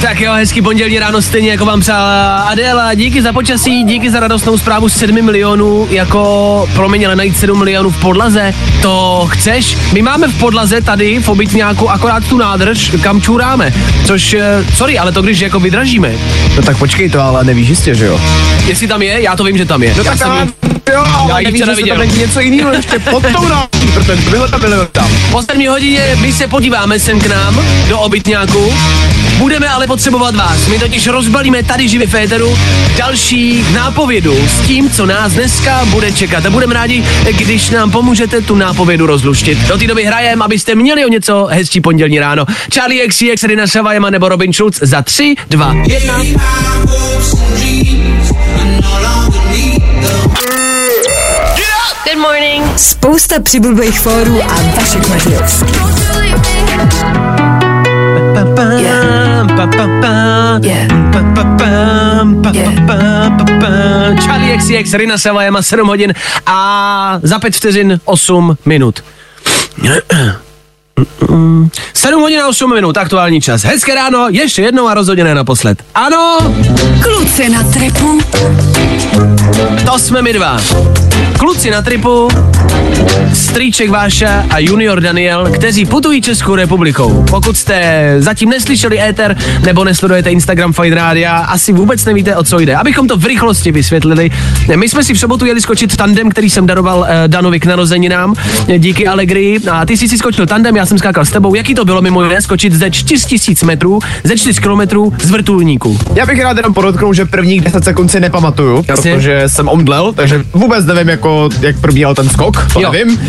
Tak 0.00 0.20
jo, 0.20 0.32
hezký 0.32 0.62
pondělí 0.62 0.98
ráno 0.98 1.22
stejně 1.22 1.50
jako 1.50 1.64
vám 1.64 1.80
přála 1.80 2.36
Adéla. 2.36 2.94
Díky 2.94 3.22
za 3.22 3.32
počasí, 3.32 3.84
díky 3.84 4.10
za 4.10 4.20
radostnou 4.20 4.58
zprávu 4.58 4.88
7 4.88 5.22
milionů, 5.22 5.88
jako 5.90 6.68
promiň, 6.74 7.06
ale 7.06 7.16
najít 7.16 7.36
7 7.36 7.58
milionů 7.58 7.90
v 7.90 8.00
podlaze. 8.00 8.54
To 8.82 9.26
chceš? 9.30 9.76
My 9.92 10.02
máme 10.02 10.28
v 10.28 10.38
podlaze 10.38 10.80
tady 10.80 11.20
v 11.20 11.28
obytňáku 11.28 11.90
akorát 11.90 12.24
tu 12.28 12.38
nádrž, 12.38 12.92
kam 13.02 13.20
čůráme. 13.20 13.72
Což, 14.04 14.34
eh, 14.34 14.64
sorry, 14.74 14.98
ale 14.98 15.12
to 15.12 15.22
když 15.22 15.40
jako 15.40 15.60
vydražíme. 15.60 16.12
No 16.56 16.62
tak 16.62 16.78
počkej 16.78 17.10
to, 17.10 17.20
ale 17.20 17.44
nevíš 17.44 17.68
jistě, 17.68 17.94
že 17.94 18.06
jo? 18.06 18.20
Jestli 18.66 18.88
tam 18.88 19.02
je, 19.02 19.22
já 19.22 19.36
to 19.36 19.44
vím, 19.44 19.58
že 19.58 19.64
tam 19.64 19.82
je. 19.82 19.94
No 19.96 20.04
já 20.04 20.04
tak 20.04 20.18
jsem 20.18 20.75
jo, 20.92 21.04
Já 21.28 21.38
ji 21.38 21.52
včera 21.52 21.74
viděl. 21.74 21.96
tam 21.96 22.18
něco 22.18 22.40
jiného 22.40 22.72
ještě 22.72 22.98
pod 22.98 23.22
tou 23.36 23.48
náší, 23.48 23.86
protože 23.94 24.22
tohle 24.30 24.48
tam 24.48 24.60
bylo 24.60 24.86
tam. 24.86 25.08
Po 25.30 25.42
7 25.42 25.68
hodině 25.68 26.16
my 26.20 26.32
se 26.32 26.46
podíváme 26.46 26.98
sem 26.98 27.20
k 27.20 27.26
nám 27.26 27.64
do 27.88 27.98
obytňáku. 27.98 28.74
Budeme 29.38 29.68
ale 29.68 29.86
potřebovat 29.86 30.34
vás. 30.34 30.66
My 30.66 30.78
totiž 30.78 31.06
rozbalíme 31.06 31.62
tady 31.62 31.88
živě 31.88 32.06
féteru 32.06 32.58
další 32.98 33.64
nápovědu 33.74 34.48
s 34.48 34.66
tím, 34.66 34.90
co 34.90 35.06
nás 35.06 35.32
dneska 35.32 35.84
bude 35.84 36.12
čekat. 36.12 36.46
A 36.46 36.50
budeme 36.50 36.74
rádi, 36.74 37.04
když 37.32 37.70
nám 37.70 37.90
pomůžete 37.90 38.40
tu 38.40 38.54
nápovědu 38.54 39.06
rozluštit. 39.06 39.58
Do 39.58 39.78
té 39.78 39.86
doby 39.86 40.04
hrajem, 40.04 40.42
abyste 40.42 40.74
měli 40.74 41.04
o 41.04 41.08
něco 41.08 41.48
hezčí 41.50 41.80
pondělní 41.80 42.18
ráno. 42.18 42.44
Charlie 42.74 43.08
XCX, 43.08 43.42
Rina 43.44 43.66
Savajema 43.66 44.10
nebo 44.10 44.28
Robin 44.28 44.52
Schulz 44.52 44.78
za 44.82 45.02
3, 45.02 45.34
2, 45.50 45.74
1. 45.86 46.18
Good 52.06 52.18
morning. 52.18 52.64
Spousta 52.76 53.40
přibulbých 53.40 54.00
fórů 54.00 54.42
a 54.42 54.76
Vašek 54.76 55.08
Matějovský. 55.08 55.72
Charlie 64.20 64.56
XCX, 64.58 64.94
Rina 64.94 65.18
Savajema, 65.18 65.62
7 65.62 65.88
hodin 65.88 66.14
a 66.46 67.18
za 67.22 67.38
5 67.38 67.56
vteřin 67.56 68.00
8 68.04 68.58
minut. 68.64 69.04
7 71.94 72.20
hodin 72.22 72.40
a 72.40 72.48
8 72.48 72.74
minut, 72.74 72.96
aktuální 72.96 73.40
čas. 73.40 73.62
Hezké 73.62 73.94
ráno, 73.94 74.26
ještě 74.30 74.62
jednou 74.62 74.88
a 74.88 74.94
rozhodně 74.94 75.24
ne 75.24 75.34
naposled. 75.34 75.82
Ano, 75.94 76.54
Kluci 77.02 77.48
na 77.48 77.62
trepu. 77.62 78.20
To 79.86 79.98
jsme 79.98 80.22
my 80.22 80.32
dva. 80.32 80.56
Kluci 81.38 81.70
na 81.70 81.82
tripu, 81.82 82.28
strýček 83.32 83.90
Váša 83.90 84.44
a 84.50 84.58
junior 84.58 85.00
Daniel, 85.00 85.50
kteří 85.54 85.86
putují 85.86 86.22
Českou 86.22 86.54
republikou. 86.54 87.24
Pokud 87.30 87.56
jste 87.56 88.14
zatím 88.18 88.48
neslyšeli 88.48 89.00
éter 89.00 89.36
nebo 89.64 89.84
nesledujete 89.84 90.30
Instagram 90.30 90.72
Fine 90.72 90.96
Rádia, 90.96 91.36
asi 91.36 91.72
vůbec 91.72 92.04
nevíte, 92.04 92.36
o 92.36 92.44
co 92.44 92.58
jde. 92.58 92.76
Abychom 92.76 93.08
to 93.08 93.16
v 93.16 93.24
rychlosti 93.24 93.72
vysvětlili, 93.72 94.30
my 94.76 94.88
jsme 94.88 95.04
si 95.04 95.14
v 95.14 95.18
sobotu 95.18 95.46
jeli 95.46 95.60
skočit 95.60 95.96
tandem, 95.96 96.30
který 96.30 96.50
jsem 96.50 96.66
daroval 96.66 97.06
eh, 97.08 97.28
Danovi 97.28 97.60
k 97.60 97.66
narozeninám, 97.66 98.34
díky 98.78 99.06
Allegri. 99.06 99.58
A 99.70 99.86
ty 99.86 99.96
jsi 99.96 100.08
si 100.08 100.18
skočil 100.18 100.46
tandem, 100.46 100.76
já 100.76 100.86
jsem 100.86 100.98
skákal 100.98 101.24
s 101.24 101.30
tebou. 101.30 101.54
Jaký 101.54 101.74
to 101.74 101.84
bylo 101.84 102.02
mimo 102.02 102.22
jiné 102.22 102.42
skočit 102.42 102.72
ze 102.72 102.90
4000 102.90 103.66
metrů, 103.66 103.98
ze 104.24 104.36
4 104.36 104.60
kilometrů 104.60 105.12
z 105.22 105.30
vrtulníku? 105.30 105.98
Já 106.14 106.26
bych 106.26 106.42
rád 106.42 106.56
jenom 106.56 106.74
podotknul, 106.74 107.14
že 107.14 107.24
prvních 107.24 107.60
10 107.60 107.84
sekund 107.84 108.08
si 108.08 108.20
nepamatuju, 108.20 108.75
Jasně. 108.88 109.14
protože 109.14 109.42
jsem 109.48 109.68
omdlel, 109.68 110.12
takže 110.12 110.44
vůbec 110.52 110.84
nevím, 110.86 111.08
jako, 111.08 111.48
jak 111.60 111.80
probíhal 111.80 112.14
ten 112.14 112.28
skok, 112.28 112.66
to 112.72 112.80
Jo. 112.80 112.92
nevím. 112.92 113.20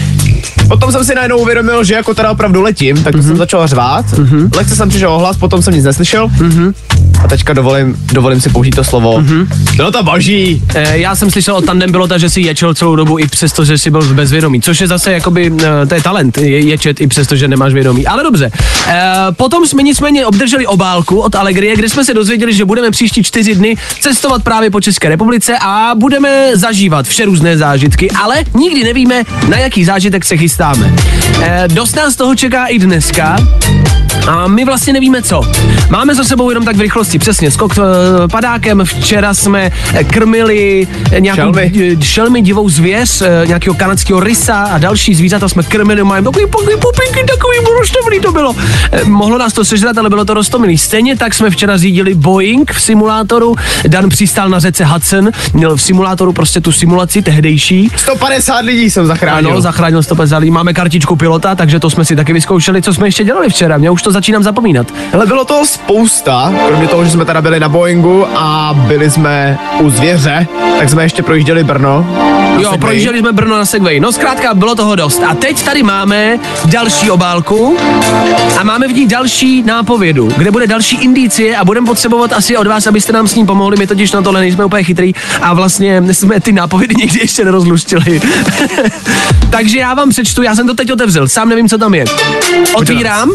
Potom 0.68 0.92
jsem 0.92 1.04
si 1.06 1.16
najednou 1.16 1.38
uvědomil, 1.38 1.84
že 1.84 1.94
jako 1.94 2.14
teda 2.14 2.32
opravdu 2.32 2.62
letím, 2.62 3.04
tak 3.04 3.16
Mhm. 3.16 3.24
jsem 3.24 3.38
začal 3.38 3.68
řvát. 3.68 4.06
Lehce 4.56 4.76
jsem 4.76 4.90
přišel 4.90 5.12
ohlas, 5.14 5.38
potom 5.38 5.62
jsem 5.62 5.74
nic 5.74 5.86
neslyšel. 5.86 6.28
Mhm. 6.28 6.74
A 7.24 7.28
teďka 7.28 7.54
dovolím, 7.54 7.96
dovolím 8.14 8.42
si 8.42 8.50
použít 8.50 8.76
to 8.76 8.84
slovo. 8.84 9.24
No 9.80 9.92
to 9.92 10.04
boží. 10.04 10.62
Eh, 10.76 10.98
Já 10.98 11.16
jsem 11.16 11.32
slyšel 11.32 11.56
o 11.56 11.62
tandem 11.62 11.92
pilota, 11.92 12.18
že 12.18 12.30
si 12.30 12.42
ječel 12.42 12.74
celou 12.74 12.96
dobu 12.96 13.20
i 13.20 13.28
přesto, 13.28 13.66
že 13.66 13.78
si 13.78 13.90
byl 13.92 14.02
v 14.02 14.14
bezvědomí, 14.14 14.62
což 14.62 14.82
je 14.82 14.88
zase 14.88 15.12
jakoby, 15.12 15.52
eh, 15.64 15.86
to 15.86 15.96
je 15.96 16.02
talent, 16.02 16.38
je, 16.38 16.60
ječet 16.60 17.02
i 17.02 17.08
přesto, 17.08 17.36
že 17.36 17.48
nemáš 17.48 17.74
vědomí. 17.74 18.08
Ale 18.08 18.24
dobře. 18.24 18.52
Eh, 18.88 19.02
Potom 19.32 19.66
jsme 19.68 19.84
nicméně 19.84 20.26
obdrželi 20.26 20.68
obálku 20.68 21.20
od 21.20 21.36
Allegrie, 21.36 21.76
kde 21.76 21.90
jsme 21.90 22.06
se 22.06 22.14
dozvěděli, 22.14 22.54
že 22.54 22.66
budeme 22.66 22.92
příští 22.92 23.24
čtyři 23.24 23.56
dny 23.56 23.76
cestovat 24.00 24.44
právě 24.44 24.70
po 24.72 24.82
České 24.82 25.10
republice 25.10 25.54
a 25.62 25.92
budeme 25.96 26.52
zažívat 26.54 27.08
vše 27.08 27.26
různé 27.26 27.58
zážitky, 27.58 28.12
ale 28.12 28.36
nikdy 28.60 28.84
nevíme, 28.84 29.24
na 29.50 29.58
jaký 29.58 29.86
zážitek 29.86 30.26
se 30.26 30.37
chystáme. 30.38 30.94
Eh, 31.42 31.68
Dost 31.68 31.96
nás 31.96 32.16
toho 32.16 32.36
čeká 32.36 32.66
i 32.66 32.80
dneska. 32.80 33.38
A 34.28 34.48
my 34.48 34.66
vlastně 34.66 34.94
nevíme 34.94 35.22
co. 35.22 35.42
Máme 35.90 36.16
za 36.16 36.24
sebou 36.24 36.50
jenom 36.50 36.66
tak 36.66 36.76
v 36.76 36.82
rychlosti, 36.82 37.20
přesně, 37.20 37.52
skok 37.52 37.74
eh, 37.78 37.82
padákem. 38.28 38.82
Včera 38.86 39.34
jsme 39.34 39.72
eh, 39.94 40.04
krmili 40.04 40.88
nějakou 41.20 41.42
Šelmy. 41.42 41.72
šelmy, 41.74 41.98
šelmy 42.06 42.42
divou 42.42 42.70
zvěř, 42.70 43.22
eh, 43.22 43.48
nějakého 43.48 43.76
kanadského 43.76 44.20
rysa 44.20 44.56
a 44.62 44.78
další 44.78 45.16
zvířata 45.16 45.50
jsme 45.50 45.64
krmili. 45.64 46.04
Máme 46.04 46.24
takový, 46.24 46.46
takový 46.46 46.76
pupinky, 46.76 47.24
takový 47.28 47.58
roztomilý 47.80 48.20
to 48.20 48.32
bylo. 48.32 48.56
Mohlo 49.06 49.38
nás 49.38 49.54
to 49.54 49.66
sežrat, 49.66 49.98
ale 49.98 50.10
bylo 50.10 50.26
to 50.26 50.34
roztomilý. 50.34 50.78
Stejně 50.78 51.18
tak 51.18 51.34
jsme 51.34 51.50
včera 51.50 51.78
řídili 51.78 52.14
Boeing 52.14 52.72
v 52.74 52.82
simulátoru. 52.82 53.56
Dan 53.88 54.10
přistál 54.10 54.50
na 54.50 54.60
řece 54.60 54.86
Hudson, 54.86 55.30
měl 55.54 55.76
v 55.78 55.82
simulátoru 55.82 56.34
prostě 56.34 56.62
tu 56.62 56.72
simulaci 56.72 57.22
tehdejší. 57.22 57.92
150 57.96 58.60
lidí 58.66 58.90
jsem 58.90 59.06
zachránil. 59.06 59.52
Ano, 59.52 59.62
zachránil 59.62 60.04
150 60.04 60.38
lidí. 60.38 60.52
Máme 60.52 60.74
kartičku 60.74 61.16
pilota, 61.28 61.56
takže 61.56 61.80
to 61.80 61.90
jsme 61.90 62.06
si 62.06 62.16
taky 62.16 62.34
vyzkoušeli. 62.34 62.82
Co 62.82 62.94
jsme 62.94 63.08
ještě 63.08 63.24
dělali 63.24 63.50
včera? 63.50 63.78
Mě 63.78 63.90
už 63.90 64.02
to 64.02 64.12
začínám 64.12 64.44
zapomínat. 64.44 64.88
Ale 65.14 65.26
bylo 65.26 65.46
toho 65.46 65.66
spousta, 65.66 66.54
kromě 66.68 66.88
toho, 66.88 67.06
že 67.06 67.12
jsme 67.12 67.26
teda 67.26 67.42
byli 67.42 67.60
na 67.60 67.70
Boeingu 67.70 68.26
a 68.36 68.76
byli 68.88 69.12
jsme 69.12 69.58
u 69.80 69.90
zvěře, 69.90 70.48
tak 70.80 70.90
jsme 70.90 71.04
ještě 71.04 71.24
projížděli 71.24 71.64
Brno. 71.64 72.06
Jo, 72.54 72.58
Segwayi. 72.58 72.78
projížděli 72.80 73.20
jsme 73.20 73.32
Brno 73.32 73.58
na 73.58 73.66
Segway. 73.66 74.00
No 74.00 74.12
zkrátka, 74.12 74.54
bylo 74.54 74.76
toho 74.76 74.96
dost. 74.96 75.24
A 75.24 75.36
teď 75.36 75.64
tady 75.64 75.84
máme 75.84 76.40
další 76.66 77.12
obálku 77.12 77.78
a 78.60 78.64
máme 78.64 78.88
v 78.88 78.94
ní 78.94 79.08
další 79.08 79.64
nápovědu, 79.64 80.30
kde 80.38 80.52
bude 80.52 80.68
další 80.68 80.96
indicie 80.96 81.58
a 81.58 81.66
budeme 81.66 81.88
potřebovat 81.88 82.34
asi 82.34 82.58
od 82.58 82.68
vás, 82.68 82.88
abyste 82.88 83.14
nám 83.14 83.28
s 83.28 83.36
ní 83.36 83.46
pomohli. 83.46 83.78
My 83.78 83.88
totiž 83.88 84.12
na 84.12 84.22
tohle 84.22 84.40
nejsme 84.40 84.66
úplně 84.66 84.84
chytrý 84.84 85.14
a 85.42 85.54
vlastně 85.54 86.04
jsme 86.12 86.40
ty 86.40 86.52
nápovědy 86.52 86.96
nikdy 86.98 87.20
ještě 87.20 87.46
nerozluštili. 87.46 88.22
Takže 89.50 89.80
já 89.80 89.94
vám 89.94 90.10
přečtu, 90.10 90.44
já 90.44 90.56
jsem 90.56 90.68
to 90.68 90.74
teď 90.74 90.92
otevřel, 90.92 91.17
sám 91.26 91.50
nevím, 91.50 91.70
co 91.70 91.78
tam 91.78 91.94
je. 91.94 92.06
Otvírám 92.76 93.32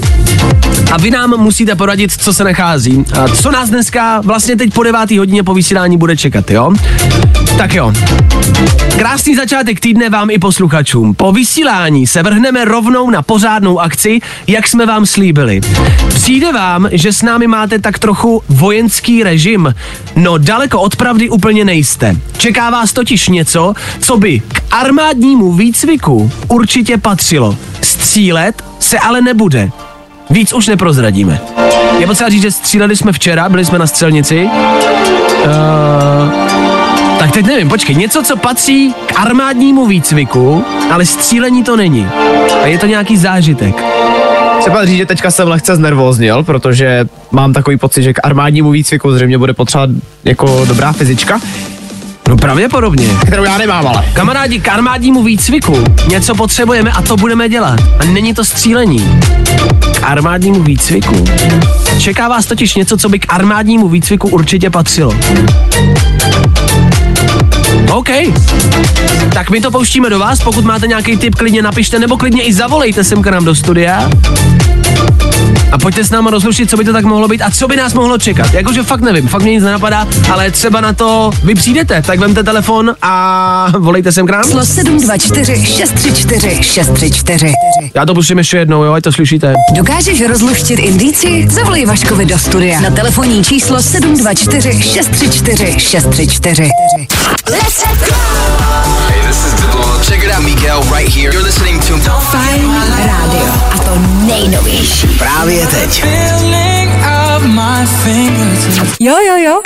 a 0.92 0.96
vy 0.96 1.10
nám 1.10 1.30
musíte 1.30 1.74
poradit, 1.74 2.12
co 2.12 2.32
se 2.32 2.44
nachází. 2.44 3.04
A 3.20 3.28
co 3.28 3.50
nás 3.50 3.70
dneska 3.70 4.20
vlastně 4.20 4.56
teď 4.56 4.74
po 4.74 4.82
devátý 4.82 5.18
hodině 5.18 5.42
po 5.42 5.54
vysílání 5.54 5.96
bude 5.96 6.16
čekat, 6.16 6.50
jo? 6.50 6.72
Tak 7.58 7.74
jo. 7.74 7.92
Krásný 8.98 9.36
začátek 9.36 9.80
týdne 9.80 10.10
vám 10.10 10.30
i 10.30 10.38
posluchačům. 10.38 11.14
Po 11.14 11.32
vysílání 11.32 12.06
se 12.06 12.22
vrhneme 12.22 12.64
rovnou 12.64 13.10
na 13.10 13.22
pořádnou 13.22 13.80
akci, 13.80 14.20
jak 14.46 14.68
jsme 14.68 14.86
vám 14.86 15.06
slíbili. 15.06 15.60
Přijde 16.08 16.52
vám, 16.52 16.88
že 16.92 17.12
s 17.12 17.22
námi 17.22 17.46
máte 17.46 17.78
tak 17.78 17.98
trochu 17.98 18.42
vojenský 18.48 19.22
režim? 19.22 19.74
No 20.16 20.38
daleko 20.38 20.80
od 20.80 20.96
pravdy 20.96 21.30
úplně 21.30 21.64
nejste. 21.64 22.16
Čeká 22.38 22.70
vás 22.70 22.92
totiž 22.92 23.28
něco, 23.28 23.74
co 24.00 24.16
by 24.16 24.40
k 24.40 24.62
armádnímu 24.70 25.52
výcviku 25.52 26.32
určitě 26.48 26.98
patřilo. 26.98 27.56
Střílet 27.84 28.64
se 28.78 28.98
ale 28.98 29.20
nebude. 29.20 29.70
Víc 30.30 30.52
už 30.52 30.66
neprozradíme. 30.66 31.40
Je 31.98 32.06
potřeba 32.06 32.30
říct, 32.30 32.42
že 32.42 32.50
stříleli 32.50 32.96
jsme 32.96 33.12
včera, 33.12 33.48
byli 33.48 33.64
jsme 33.64 33.78
na 33.78 33.86
střelnici. 33.86 34.48
Uh, 35.44 35.50
tak 37.18 37.32
teď 37.32 37.46
nevím, 37.46 37.68
počkej, 37.68 37.96
něco, 37.96 38.22
co 38.22 38.36
patří 38.36 38.94
k 39.06 39.20
armádnímu 39.20 39.86
výcviku, 39.86 40.64
ale 40.90 41.06
střílení 41.06 41.64
to 41.64 41.76
není. 41.76 42.08
A 42.62 42.66
je 42.66 42.78
to 42.78 42.86
nějaký 42.86 43.16
zážitek. 43.16 43.84
Třeba 44.60 44.84
říct, 44.84 44.96
že 44.96 45.06
teďka 45.06 45.30
jsem 45.30 45.48
lehce 45.48 45.76
znervóznil, 45.76 46.42
protože 46.42 47.06
mám 47.30 47.52
takový 47.52 47.76
pocit, 47.76 48.02
že 48.02 48.12
k 48.12 48.20
armádnímu 48.22 48.70
výcviku 48.70 49.12
zřejmě 49.12 49.38
bude 49.38 49.52
potřeba 49.52 49.86
jako 50.24 50.64
dobrá 50.64 50.92
fyzička, 50.92 51.40
No 52.28 52.36
pravděpodobně. 52.36 53.08
kterou 53.26 53.44
já 53.44 53.58
nemám 53.58 53.86
ale. 53.86 54.04
Kamarádi, 54.12 54.60
k 54.60 54.68
armádnímu 54.68 55.22
výcviku 55.22 55.84
něco 56.08 56.34
potřebujeme 56.34 56.92
a 56.92 57.02
to 57.02 57.16
budeme 57.16 57.48
dělat. 57.48 57.80
A 57.98 58.04
není 58.04 58.34
to 58.34 58.44
střílení. 58.44 59.20
K 59.94 60.02
armádnímu 60.02 60.62
výcviku. 60.62 61.24
Čeká 61.98 62.28
vás 62.28 62.46
totiž 62.46 62.74
něco, 62.74 62.96
co 62.96 63.08
by 63.08 63.18
k 63.18 63.32
armádnímu 63.32 63.88
výcviku 63.88 64.28
určitě 64.28 64.70
patřilo. 64.70 65.14
OK. 67.92 68.08
Tak 69.34 69.50
my 69.50 69.60
to 69.60 69.70
pouštíme 69.70 70.10
do 70.10 70.18
vás, 70.18 70.40
pokud 70.40 70.64
máte 70.64 70.86
nějaký 70.86 71.16
tip, 71.16 71.34
klidně 71.34 71.62
napište, 71.62 71.98
nebo 71.98 72.16
klidně 72.16 72.42
i 72.42 72.52
zavolejte 72.52 73.04
sem 73.04 73.22
k 73.22 73.26
nám 73.26 73.44
do 73.44 73.54
studia. 73.54 74.10
A 75.72 75.78
pojďte 75.78 76.04
s 76.04 76.10
náma 76.10 76.30
rozlušit, 76.30 76.70
co 76.70 76.76
by 76.76 76.84
to 76.84 76.92
tak 76.92 77.04
mohlo 77.04 77.28
být 77.28 77.42
a 77.42 77.50
co 77.50 77.68
by 77.68 77.76
nás 77.76 77.94
mohlo 77.94 78.18
čekat. 78.18 78.54
Jakože 78.54 78.82
fakt 78.82 79.00
nevím, 79.00 79.28
fakt 79.28 79.42
mě 79.42 79.52
nic 79.52 79.64
nenapadá, 79.64 80.06
ale 80.30 80.50
třeba 80.50 80.80
na 80.80 80.92
to 80.92 81.30
vy 81.44 81.54
přijdete, 81.54 82.02
tak 82.02 82.18
vemte 82.18 82.42
telefon 82.42 82.94
a 83.02 83.72
volejte 83.78 84.12
sem 84.12 84.26
k 84.26 84.30
nám. 84.30 84.42
Číslo 84.42 84.64
724 84.64 85.66
634 85.66 86.62
634. 86.62 87.52
Já 87.94 88.06
to 88.06 88.14
pustím 88.14 88.38
ještě 88.38 88.56
jednou, 88.56 88.84
jo, 88.84 88.92
ať 88.92 89.04
to 89.04 89.12
slyšíte. 89.12 89.54
Dokážeš 89.76 90.20
rozluštit 90.28 90.78
indici? 90.78 91.48
Zavolej 91.50 91.86
Vaškovi 91.86 92.24
do 92.24 92.38
studia 92.38 92.80
na 92.80 92.90
telefonní 92.90 93.44
číslo 93.44 93.82
724 93.82 94.82
634 94.82 95.80
634. 95.80 96.62
Hey, 99.08 99.20
this 99.26 99.46
is 99.46 99.54
Diplo. 99.54 100.02
Check 100.02 100.24
it 100.24 100.30
out, 100.30 100.44
Miguel, 100.44 100.80
right 100.96 101.08
here. 101.08 101.32
You're 101.32 101.44
listening 101.44 101.80
to 101.80 101.94
Fajn 102.32 102.91
rádio. 103.22 103.52
A 103.70 103.78
to 103.78 103.98
nejnovější. 104.26 105.06
právě 105.06 105.66
teď. 105.66 106.04
Jo, 109.00 109.16
jo, 109.26 109.36
jo. 109.36 109.60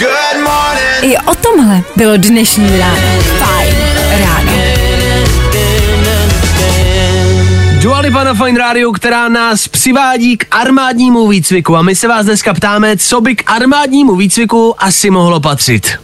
I 1.02 1.18
o 1.18 1.34
tomhle 1.34 1.82
bylo 1.96 2.16
dnešní 2.16 2.78
ráno. 2.78 3.00
Fajn 3.38 3.74
ráno. 4.18 4.52
Dua 7.82 7.98
Lipa 7.98 8.24
na 8.24 8.34
Fine 8.34 8.58
Radio, 8.58 8.92
která 8.92 9.28
nás 9.28 9.68
přivádí 9.68 10.36
k 10.36 10.46
armádnímu 10.50 11.28
výcviku 11.28 11.76
a 11.76 11.82
my 11.82 11.96
se 11.96 12.08
vás 12.08 12.26
dneska 12.26 12.54
ptáme, 12.54 12.96
co 12.96 13.20
by 13.20 13.36
k 13.36 13.50
armádnímu 13.50 14.16
výcviku 14.16 14.74
asi 14.78 15.10
mohlo 15.10 15.40
patřit. 15.40 15.98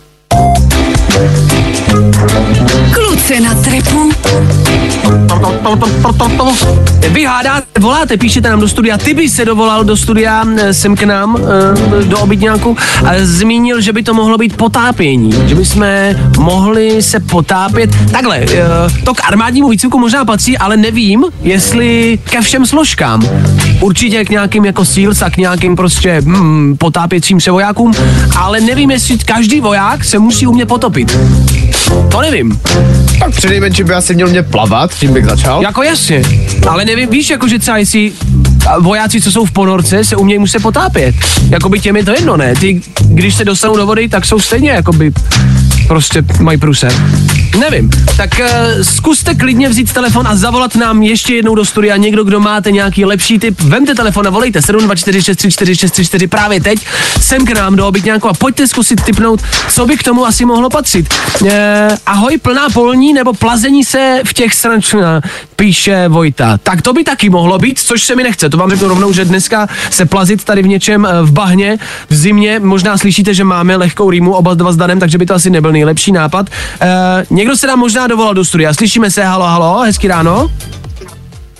Kluci 3.23 3.41
na 3.41 3.55
trepu. 3.55 4.11
Vy 7.09 7.25
hádáte, 7.25 7.81
voláte, 7.81 8.17
píšete 8.17 8.49
nám 8.49 8.61
do 8.61 8.69
studia, 8.69 8.99
ty 8.99 9.15
by 9.15 9.29
se 9.29 9.45
dovolal 9.45 9.85
do 9.85 9.97
studia 9.97 10.45
eh, 10.57 10.75
sem 10.75 10.97
k 10.97 11.03
nám, 11.03 11.37
eh, 11.39 12.05
do 12.05 12.19
obytňáku 12.19 12.77
a 13.05 13.11
zmínil, 13.19 13.81
že 13.81 13.93
by 13.93 14.03
to 14.03 14.15
mohlo 14.15 14.39
být 14.39 14.57
potápění, 14.57 15.33
že 15.47 15.55
by 15.55 15.65
jsme 15.65 16.17
mohli 16.39 17.03
se 17.03 17.21
potápět. 17.21 17.91
Takhle, 18.11 18.39
eh, 18.39 18.59
to 19.05 19.15
k 19.15 19.25
armádnímu 19.25 19.69
výcviku 19.69 19.99
možná 19.99 20.25
patří, 20.25 20.59
ale 20.59 20.77
nevím, 20.77 21.25
jestli 21.43 22.19
ke 22.31 22.41
všem 22.41 22.67
složkám. 22.67 23.29
Určitě 23.81 24.25
k 24.25 24.31
nějakým 24.31 24.65
jako 24.65 24.85
SEALs 24.85 25.23
a 25.23 25.31
k 25.31 25.37
nějakým 25.37 25.77
prostě 25.77 26.21
hmm, 26.25 26.77
potápěcím 26.79 27.41
se 27.41 27.51
vojákům, 27.51 27.93
ale 28.37 28.61
nevím, 28.61 28.91
jestli 28.91 29.19
každý 29.19 29.61
voják 29.61 30.05
se 30.05 30.19
musí 30.19 30.47
umět 30.47 30.67
potopit. 30.67 31.19
To 32.11 32.21
nevím. 32.21 32.61
Tak 33.19 33.31
přinejmenším 33.31 33.87
by 33.87 33.95
asi 33.95 34.15
měl 34.15 34.29
mě 34.29 34.43
plavat, 34.43 34.95
tím 34.95 35.13
bych 35.13 35.25
začal. 35.25 35.63
Jako 35.63 35.83
jasně, 35.83 36.23
ale 36.69 36.85
nevím, 36.85 37.11
víš, 37.11 37.31
jako 37.31 37.49
že 37.49 37.59
třeba 37.59 37.79
jestli 37.79 38.13
vojáci, 38.81 39.21
co 39.21 39.33
jsou 39.33 39.45
v 39.45 39.53
ponorce, 39.53 40.05
se 40.05 40.17
umějí 40.17 40.39
muset 40.39 40.63
potápět. 40.63 41.15
Jakoby 41.49 41.81
těm 41.81 41.97
je 41.97 42.05
to 42.05 42.11
jedno, 42.11 42.37
ne? 42.37 42.55
Ty, 42.55 42.81
když 43.01 43.35
se 43.35 43.45
dostanou 43.45 43.77
do 43.77 43.87
vody, 43.87 44.09
tak 44.09 44.25
jsou 44.25 44.41
stejně, 44.41 44.71
jakoby 44.71 45.13
prostě 45.89 46.23
mají 46.41 46.59
průser. 46.59 46.93
Nevím. 47.59 47.91
Tak 48.17 48.31
uh, 48.41 48.47
zkuste 48.83 49.35
klidně 49.35 49.69
vzít 49.69 49.93
telefon 49.93 50.29
a 50.29 50.37
zavolat 50.37 50.75
nám 50.75 51.03
ještě 51.03 51.35
jednou 51.35 51.55
do 51.55 51.65
studia 51.65 51.97
někdo, 51.97 52.25
kdo 52.25 52.41
máte 52.41 52.71
nějaký 52.71 53.05
lepší 53.05 53.39
tip. 53.39 53.61
Vemte 53.61 53.95
telefon 53.95 54.27
a 54.27 54.31
volejte 54.31 54.59
724634634 54.59 56.29
právě 56.29 56.61
teď 56.61 56.87
sem 57.21 57.47
k 57.47 57.51
nám 57.51 57.77
do 57.77 57.89
obytňáku 57.89 58.29
a 58.29 58.35
pojďte 58.35 58.69
zkusit 58.69 59.05
typnout, 59.05 59.41
co 59.69 59.87
by 59.87 59.97
k 59.97 60.03
tomu 60.03 60.27
asi 60.27 60.45
mohlo 60.45 60.71
patřit. 60.71 61.15
Uh, 61.41 61.49
ahoj, 62.07 62.39
plná 62.39 62.69
polní 62.73 63.13
nebo 63.13 63.33
plazení 63.33 63.85
se 63.85 64.21
v 64.27 64.35
těch 64.35 64.55
srančná, 64.55 65.21
píše 65.57 66.09
Vojta. 66.09 66.59
Tak 66.63 66.83
to 66.83 66.93
by 66.93 67.05
taky 67.05 67.31
mohlo 67.31 67.59
být, 67.59 67.79
což 67.79 68.03
se 68.03 68.17
mi 68.17 68.23
nechce. 68.23 68.49
To 68.49 68.57
vám 68.57 68.71
řeknu 68.71 68.89
rovnou, 68.89 69.13
že 69.13 69.25
dneska 69.25 69.69
se 69.91 70.07
plazit 70.07 70.45
tady 70.45 70.63
v 70.63 70.67
něčem 70.67 71.07
eh, 71.07 71.23
v 71.23 71.33
bahně, 71.33 71.79
v 72.09 72.15
zimě, 72.15 72.61
možná 72.61 72.99
slyšíte, 72.99 73.35
že 73.35 73.45
máme 73.45 73.77
lehkou 73.77 74.11
rýmu 74.11 74.35
oba 74.35 74.55
dva 74.55 74.73
s 74.73 74.77
Danem, 74.77 75.01
takže 75.01 75.19
by 75.19 75.27
to 75.27 75.35
asi 75.35 75.51
nebyl 75.51 75.73
nejlepší 75.73 76.13
nápad. 76.13 76.47
Uh, 76.83 76.89
někdo 77.43 77.57
se 77.57 77.67
nám 77.67 77.79
možná 77.79 78.07
dovolal 78.07 78.35
do 78.35 78.45
studia. 78.45 78.75
Slyšíme 78.75 79.11
se, 79.11 79.25
halo, 79.25 79.45
halo, 79.45 79.81
hezký 79.81 80.09
ráno. 80.09 80.51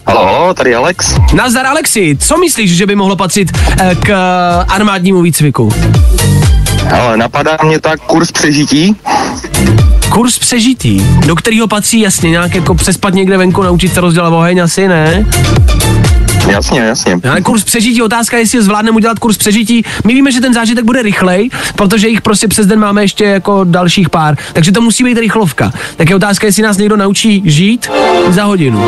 Halo, 0.07 0.55
tady 0.55 0.75
Alex. 0.75 1.17
Nazdar 1.35 1.67
Alexi, 1.67 2.17
co 2.21 2.37
myslíš, 2.37 2.77
že 2.77 2.87
by 2.87 2.95
mohlo 2.97 3.17
patřit 3.17 3.53
eh, 3.81 3.95
k 3.95 4.09
eh, 4.09 4.65
armádnímu 4.69 5.23
výcviku? 5.23 5.73
Ale 6.93 7.17
napadá 7.17 7.59
mě 7.65 7.81
tak 7.81 8.01
kurz 8.01 8.33
přežití. 8.33 8.97
Kurz 10.09 10.39
přežití, 10.39 11.07
do 11.27 11.37
kterého 11.37 11.69
patří 11.69 12.01
jasně 12.01 12.31
nějak 12.31 12.55
jako 12.55 12.75
přespat 12.75 13.15
někde 13.15 13.39
venku, 13.39 13.63
naučit 13.63 13.95
se 13.95 14.01
rozdělat 14.01 14.33
oheň, 14.33 14.63
asi 14.63 14.89
ne? 14.89 15.27
Jasně, 16.49 16.81
jasně. 16.81 17.21
Ale 17.31 17.41
kurz 17.41 17.65
přežití, 17.65 18.03
otázka 18.03 18.37
je, 18.37 18.43
jestli 18.43 18.63
zvládneme 18.63 18.97
udělat 18.97 19.19
kurz 19.19 19.37
přežití. 19.37 19.85
My 20.05 20.15
víme, 20.15 20.33
že 20.33 20.41
ten 20.41 20.55
zážitek 20.55 20.85
bude 20.85 21.03
rychlej, 21.03 21.51
protože 21.77 22.09
jich 22.09 22.21
prostě 22.21 22.49
přes 22.49 22.67
den 22.67 22.79
máme 22.79 23.05
ještě 23.05 23.25
jako 23.25 23.65
dalších 23.65 24.11
pár. 24.11 24.37
Takže 24.53 24.73
to 24.73 24.81
musí 24.81 25.05
být 25.05 25.19
rychlovka. 25.19 25.73
Tak 25.97 26.11
je 26.11 26.17
otázka, 26.17 26.47
jestli 26.47 26.63
nás 26.63 26.77
někdo 26.77 26.97
naučí 26.97 27.43
žít 27.45 27.91
za 28.29 28.45
hodinu. 28.45 28.83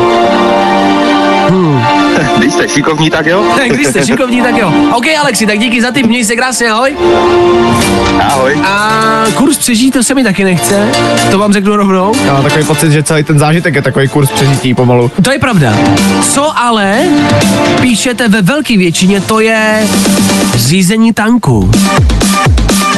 Když 2.37 2.53
jste 2.53 2.67
šikovní, 2.67 3.09
tak 3.09 3.25
jo. 3.25 3.43
Když 3.67 3.87
jste 3.87 4.05
šikovní, 4.05 4.41
tak 4.41 4.57
jo. 4.57 4.73
OK, 4.93 5.05
Alexi, 5.21 5.45
tak 5.45 5.59
díky 5.59 5.81
za 5.81 5.91
tip, 5.91 6.05
měj 6.07 6.23
se 6.25 6.35
krásně, 6.35 6.71
ahoj. 6.71 6.95
Ahoj. 8.21 8.59
A 8.65 8.99
kurz 9.33 9.57
přežití, 9.57 9.91
to 9.91 10.03
se 10.03 10.13
mi 10.15 10.23
taky 10.23 10.43
nechce, 10.43 10.89
to 11.31 11.39
vám 11.39 11.53
řeknu 11.53 11.75
rovnou. 11.75 12.13
Já 12.25 12.33
mám 12.33 12.43
takový 12.43 12.65
pocit, 12.65 12.91
že 12.91 13.03
celý 13.03 13.23
ten 13.23 13.39
zážitek 13.39 13.75
je 13.75 13.81
takový 13.81 14.07
kurz 14.07 14.31
přežití 14.31 14.73
pomalu. 14.73 15.11
To 15.23 15.31
je 15.31 15.39
pravda. 15.39 15.73
Co 16.21 16.59
ale 16.59 16.99
píšete 17.81 18.27
ve 18.27 18.41
velké 18.41 18.77
většině, 18.77 19.21
to 19.21 19.39
je 19.39 19.87
řízení 20.55 21.13
tanku. 21.13 21.71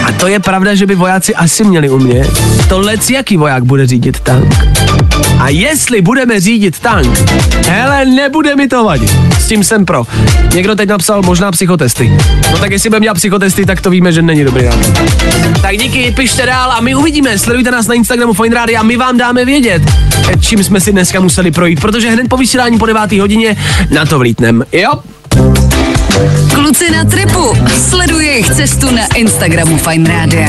A 0.08 0.12
to 0.12 0.28
je 0.28 0.40
pravda, 0.40 0.76
že 0.76 0.86
by 0.86 0.96
vojáci 0.96 1.36
asi 1.36 1.64
měli 1.64 1.90
umět. 1.90 2.44
To 2.70 2.80
lec 2.80 3.10
jaký 3.10 3.38
voják 3.38 3.64
bude 3.64 3.88
řídit 3.88 4.20
tank. 4.20 4.56
A 5.40 5.50
jestli 5.50 6.02
budeme 6.02 6.40
řídit 6.40 6.80
tank, 6.80 7.32
hele, 7.68 8.06
nebude 8.06 8.56
mi 8.56 8.68
to 8.68 8.84
vadit. 8.84 9.16
S 9.40 9.48
tím 9.48 9.64
jsem 9.64 9.86
pro. 9.86 10.04
Někdo 10.54 10.76
teď 10.76 10.90
napsal 10.90 11.22
možná 11.22 11.52
psychotesty. 11.52 12.18
No 12.52 12.58
tak 12.58 12.72
jestli 12.72 12.90
budeme 12.90 13.04
dělat 13.04 13.14
psychotesty, 13.14 13.66
tak 13.66 13.82
to 13.82 13.90
víme, 13.90 14.12
že 14.12 14.22
není 14.22 14.44
dobrý 14.44 14.66
nápad. 14.66 14.88
Tak 15.62 15.78
díky, 15.78 16.12
pište 16.12 16.46
dál 16.46 16.72
a 16.72 16.82
my 16.82 16.96
uvidíme. 16.96 17.40
Sledujte 17.40 17.72
nás 17.72 17.88
na 17.88 17.94
Instagramu 17.94 18.34
Fine 18.34 18.56
Radio 18.56 18.80
a 18.80 18.84
my 18.84 18.98
vám 18.98 19.18
dáme 19.18 19.46
vědět, 19.46 19.82
čím 20.40 20.64
jsme 20.64 20.80
si 20.80 20.92
dneska 20.92 21.20
museli 21.20 21.52
projít, 21.52 21.82
protože 21.82 22.10
hned 22.10 22.30
po 22.30 22.38
vysílání 22.38 22.78
po 22.78 22.86
9. 22.86 23.12
hodině 23.12 23.56
na 23.90 24.06
to 24.06 24.20
vlítnem. 24.20 24.64
Jo? 24.72 24.92
Kluci 26.54 26.92
na 26.92 27.06
tripu. 27.06 27.56
Sleduj 27.90 28.26
jejich 28.26 28.50
cestu 28.56 28.92
na 28.92 29.08
Instagramu 29.16 29.78
Fine 29.78 30.10
Radio. 30.10 30.42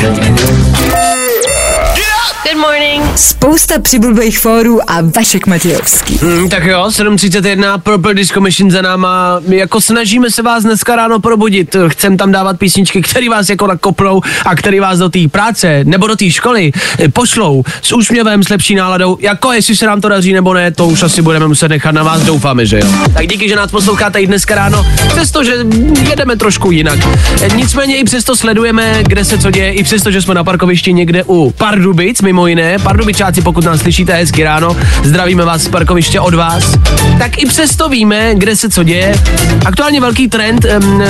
Good 2.44 2.56
morning. 2.60 3.02
Spousta 3.16 3.78
přibulbých 3.78 4.38
fórů 4.38 4.90
a 4.90 4.98
Vašek 5.16 5.46
Matějovský. 5.46 6.18
Hmm, 6.22 6.48
tak 6.48 6.64
jo, 6.64 6.84
7.31, 6.88 7.78
Purple 7.80 8.14
Disco 8.14 8.40
Machine 8.40 8.70
za 8.70 8.82
náma. 8.82 9.40
My 9.46 9.56
jako 9.56 9.80
snažíme 9.80 10.30
se 10.30 10.42
vás 10.42 10.62
dneska 10.64 10.96
ráno 10.96 11.18
probudit. 11.20 11.76
Chcem 11.88 12.16
tam 12.16 12.32
dávat 12.32 12.58
písničky, 12.58 13.02
které 13.02 13.28
vás 13.30 13.48
jako 13.48 13.66
nakopnou 13.66 14.22
a 14.46 14.54
které 14.56 14.80
vás 14.80 14.98
do 14.98 15.08
té 15.08 15.18
práce 15.30 15.80
nebo 15.84 16.06
do 16.06 16.16
té 16.16 16.30
školy 16.30 16.72
eh, 16.98 17.08
pošlou 17.08 17.62
s 17.82 17.92
úsměvem, 17.92 18.42
s 18.44 18.48
lepší 18.48 18.74
náladou. 18.74 19.16
Jako 19.20 19.52
jestli 19.52 19.76
se 19.76 19.86
nám 19.86 20.00
to 20.00 20.08
daří 20.08 20.32
nebo 20.32 20.54
ne, 20.54 20.70
to 20.70 20.86
už 20.86 21.02
asi 21.02 21.22
budeme 21.22 21.48
muset 21.48 21.68
nechat 21.68 21.92
na 21.94 22.02
vás, 22.02 22.22
doufáme, 22.22 22.66
že 22.66 22.78
jo. 22.78 22.86
Tak 23.14 23.26
díky, 23.26 23.48
že 23.48 23.56
nás 23.56 23.70
posloucháte 23.70 24.20
i 24.20 24.26
dneska 24.26 24.54
ráno, 24.54 24.86
přestože 25.08 25.52
jedeme 26.08 26.36
trošku 26.36 26.70
jinak. 26.70 26.98
Eh, 27.42 27.48
Nicméně 27.56 27.96
i 27.96 28.04
přesto 28.04 28.36
sledujeme, 28.36 29.02
kde 29.02 29.24
se 29.24 29.38
co 29.38 29.50
děje, 29.50 29.72
i 29.72 29.84
přesto, 29.84 30.10
že 30.10 30.22
jsme 30.22 30.34
na 30.34 30.44
parkovišti 30.44 30.92
někde 30.92 31.24
u 31.26 31.50
Pardubic, 31.50 32.20
mimo 32.22 32.37
jiné. 32.46 32.78
Pardubičáci, 32.78 33.42
pokud 33.42 33.64
nás 33.64 33.80
slyšíte 33.80 34.12
hezky 34.12 34.44
ráno, 34.44 34.76
zdravíme 35.04 35.44
vás 35.44 35.62
z 35.62 35.68
parkoviště 35.68 36.20
od 36.20 36.34
vás. 36.34 36.78
Tak 37.18 37.42
i 37.42 37.46
přesto 37.46 37.88
víme, 37.88 38.34
kde 38.34 38.56
se 38.56 38.68
co 38.68 38.82
děje. 38.82 39.14
Aktuálně 39.66 40.00
velký 40.00 40.28
trend 40.28 40.66
um, 40.82 41.02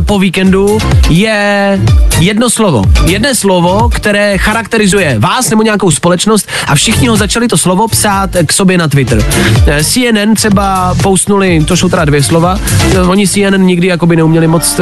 po 0.00 0.18
víkendu 0.18 0.78
je 1.08 1.80
jedno 2.18 2.50
slovo. 2.50 2.84
Jedné 3.06 3.34
slovo, 3.34 3.88
které 3.88 4.38
charakterizuje 4.38 5.16
vás 5.18 5.50
nebo 5.50 5.62
nějakou 5.62 5.90
společnost 5.90 6.48
a 6.66 6.74
všichni 6.74 7.08
ho 7.08 7.16
začali 7.16 7.48
to 7.48 7.58
slovo 7.58 7.88
psát 7.88 8.30
k 8.46 8.52
sobě 8.52 8.78
na 8.78 8.88
Twitter. 8.88 9.24
Eh, 9.66 9.84
CNN 9.84 10.34
třeba 10.34 10.94
postnuli, 11.02 11.64
to 11.64 11.76
jsou 11.76 11.88
teda 11.88 12.04
dvě 12.04 12.22
slova, 12.22 12.58
eh, 12.94 13.00
oni 13.00 13.28
CNN 13.28 13.66
nikdy 13.66 13.86
jakoby 13.86 14.16
neuměli 14.16 14.46
moc, 14.46 14.80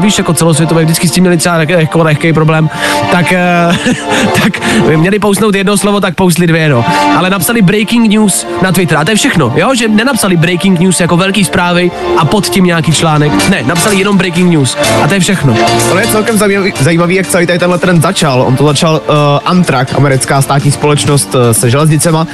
víš, 0.00 0.18
jako 0.18 0.34
celosvětové, 0.34 0.84
vždycky 0.84 1.08
s 1.08 1.10
tím 1.10 1.22
měli 1.22 1.36
třeba 1.36 1.60
jako 1.62 2.02
lehký 2.02 2.32
problém, 2.32 2.70
tak, 3.12 3.26
tak 4.42 4.60
měli 4.96 5.18
postnout 5.18 5.54
jedno 5.54 5.76
slovo, 5.76 6.00
tak 6.00 6.14
postli 6.14 6.46
dvě, 6.46 6.68
no. 6.68 6.84
Ale 7.16 7.30
napsali 7.30 7.62
breaking 7.62 8.08
news 8.08 8.46
na 8.62 8.72
Twitter 8.72 8.98
a 8.98 9.04
to 9.04 9.10
je 9.10 9.16
všechno, 9.16 9.52
jo, 9.56 9.74
že 9.74 9.88
nenapsali 9.88 10.36
breaking 10.36 10.80
news 10.80 11.00
jako 11.00 11.16
velký 11.16 11.44
zprávy 11.44 11.90
a 12.18 12.24
pod 12.24 12.48
tím 12.48 12.64
nějaký 12.64 12.92
článek. 12.92 13.48
Ne, 13.48 13.62
napsali 13.66 13.96
jenom 13.98 14.16
breaking 14.16 14.50
news 14.52 14.76
a 15.04 15.08
to 15.08 15.14
je 15.14 15.20
všechno. 15.20 15.56
To 15.88 15.98
je 15.98 16.06
celkem 16.06 16.38
zajímavý, 16.38 16.72
zajímavý, 16.80 17.14
jak 17.14 17.26
celý 17.26 17.46
tady 17.46 17.58
tenhle 17.58 17.78
trend 17.78 18.02
začal. 18.02 18.42
On 18.42 18.56
to 18.56 18.66
začal 18.66 19.02
uh, 19.08 19.14
Amtrak, 19.44 19.94
americká 19.94 20.42
státní 20.42 20.72
společnost 20.72 21.34
uh, 21.34 21.40
se 21.52 21.70
železnicema, 21.70 22.26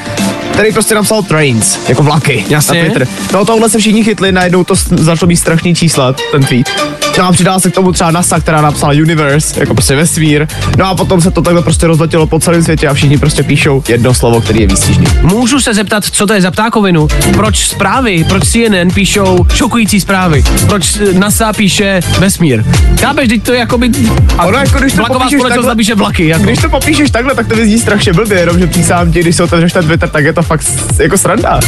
který 0.52 0.72
prostě 0.72 0.94
napsal 0.94 1.22
trains, 1.22 1.88
jako 1.88 2.02
vlaky 2.02 2.44
Jasně. 2.48 2.78
na 2.78 2.84
Twitter. 2.84 3.08
No 3.32 3.44
tohle 3.44 3.70
se 3.70 3.78
všichni 3.78 4.04
chytli, 4.04 4.32
najednou 4.32 4.64
to 4.64 4.74
začalo 4.90 5.28
být 5.28 5.36
strašný 5.36 5.74
čísla, 5.74 6.14
ten 6.32 6.44
tweet. 6.44 7.01
No 7.18 7.24
a 7.26 7.32
přidala 7.32 7.60
se 7.60 7.70
k 7.70 7.74
tomu 7.74 7.92
třeba 7.92 8.10
NASA, 8.10 8.40
která 8.40 8.60
napsala 8.60 8.92
Universe, 8.92 9.60
jako 9.60 9.74
prostě 9.74 9.96
vesmír. 9.96 10.46
No 10.78 10.86
a 10.86 10.94
potom 10.94 11.20
se 11.20 11.30
to 11.30 11.42
takhle 11.42 11.62
prostě 11.62 11.86
rozletělo 11.86 12.26
po 12.26 12.40
celém 12.40 12.62
světě 12.62 12.88
a 12.88 12.94
všichni 12.94 13.18
prostě 13.18 13.42
píšou 13.42 13.82
jedno 13.88 14.14
slovo, 14.14 14.40
který 14.40 14.60
je 14.60 14.66
výstižný. 14.66 15.06
Můžu 15.22 15.60
se 15.60 15.74
zeptat, 15.74 16.04
co 16.04 16.26
to 16.26 16.32
je 16.32 16.40
za 16.40 16.50
ptákovinu? 16.50 17.08
Proč 17.32 17.66
zprávy, 17.68 18.24
proč 18.28 18.44
CNN 18.48 18.90
píšou 18.94 19.46
šokující 19.54 20.00
zprávy? 20.00 20.44
Proč 20.66 20.98
NASA 21.12 21.52
píše 21.52 22.00
vesmír? 22.18 22.64
Chápeš, 23.00 23.28
teď 23.28 23.42
to 23.42 23.52
je 23.52 23.58
jako 23.58 23.78
by... 23.78 23.90
A 24.38 24.44
Ono 24.46 24.58
jako, 24.58 24.78
když 24.78 24.92
to 24.92 24.96
vlaková 24.98 25.18
popíšeš 25.18 25.38
společnost 25.38 25.56
takhle- 25.56 25.68
napíše 25.74 25.94
vlaky. 25.94 26.26
Jako. 26.28 26.44
Když 26.44 26.58
to 26.58 26.68
popíšeš 26.68 27.10
takhle, 27.10 27.34
tak 27.34 27.46
to 27.48 27.56
vyzní 27.56 27.78
strašně 27.78 28.12
blbě, 28.12 28.38
jenom 28.38 28.58
že 28.58 28.66
přísám 28.66 29.12
ti, 29.12 29.20
když 29.20 29.36
se 29.36 29.42
otevřeš 29.42 29.72
ten 29.72 29.86
Twitter, 29.86 30.08
tak 30.08 30.24
je 30.24 30.32
to 30.32 30.42
fakt 30.42 30.66
jako 30.98 31.18
sranda. 31.18 31.60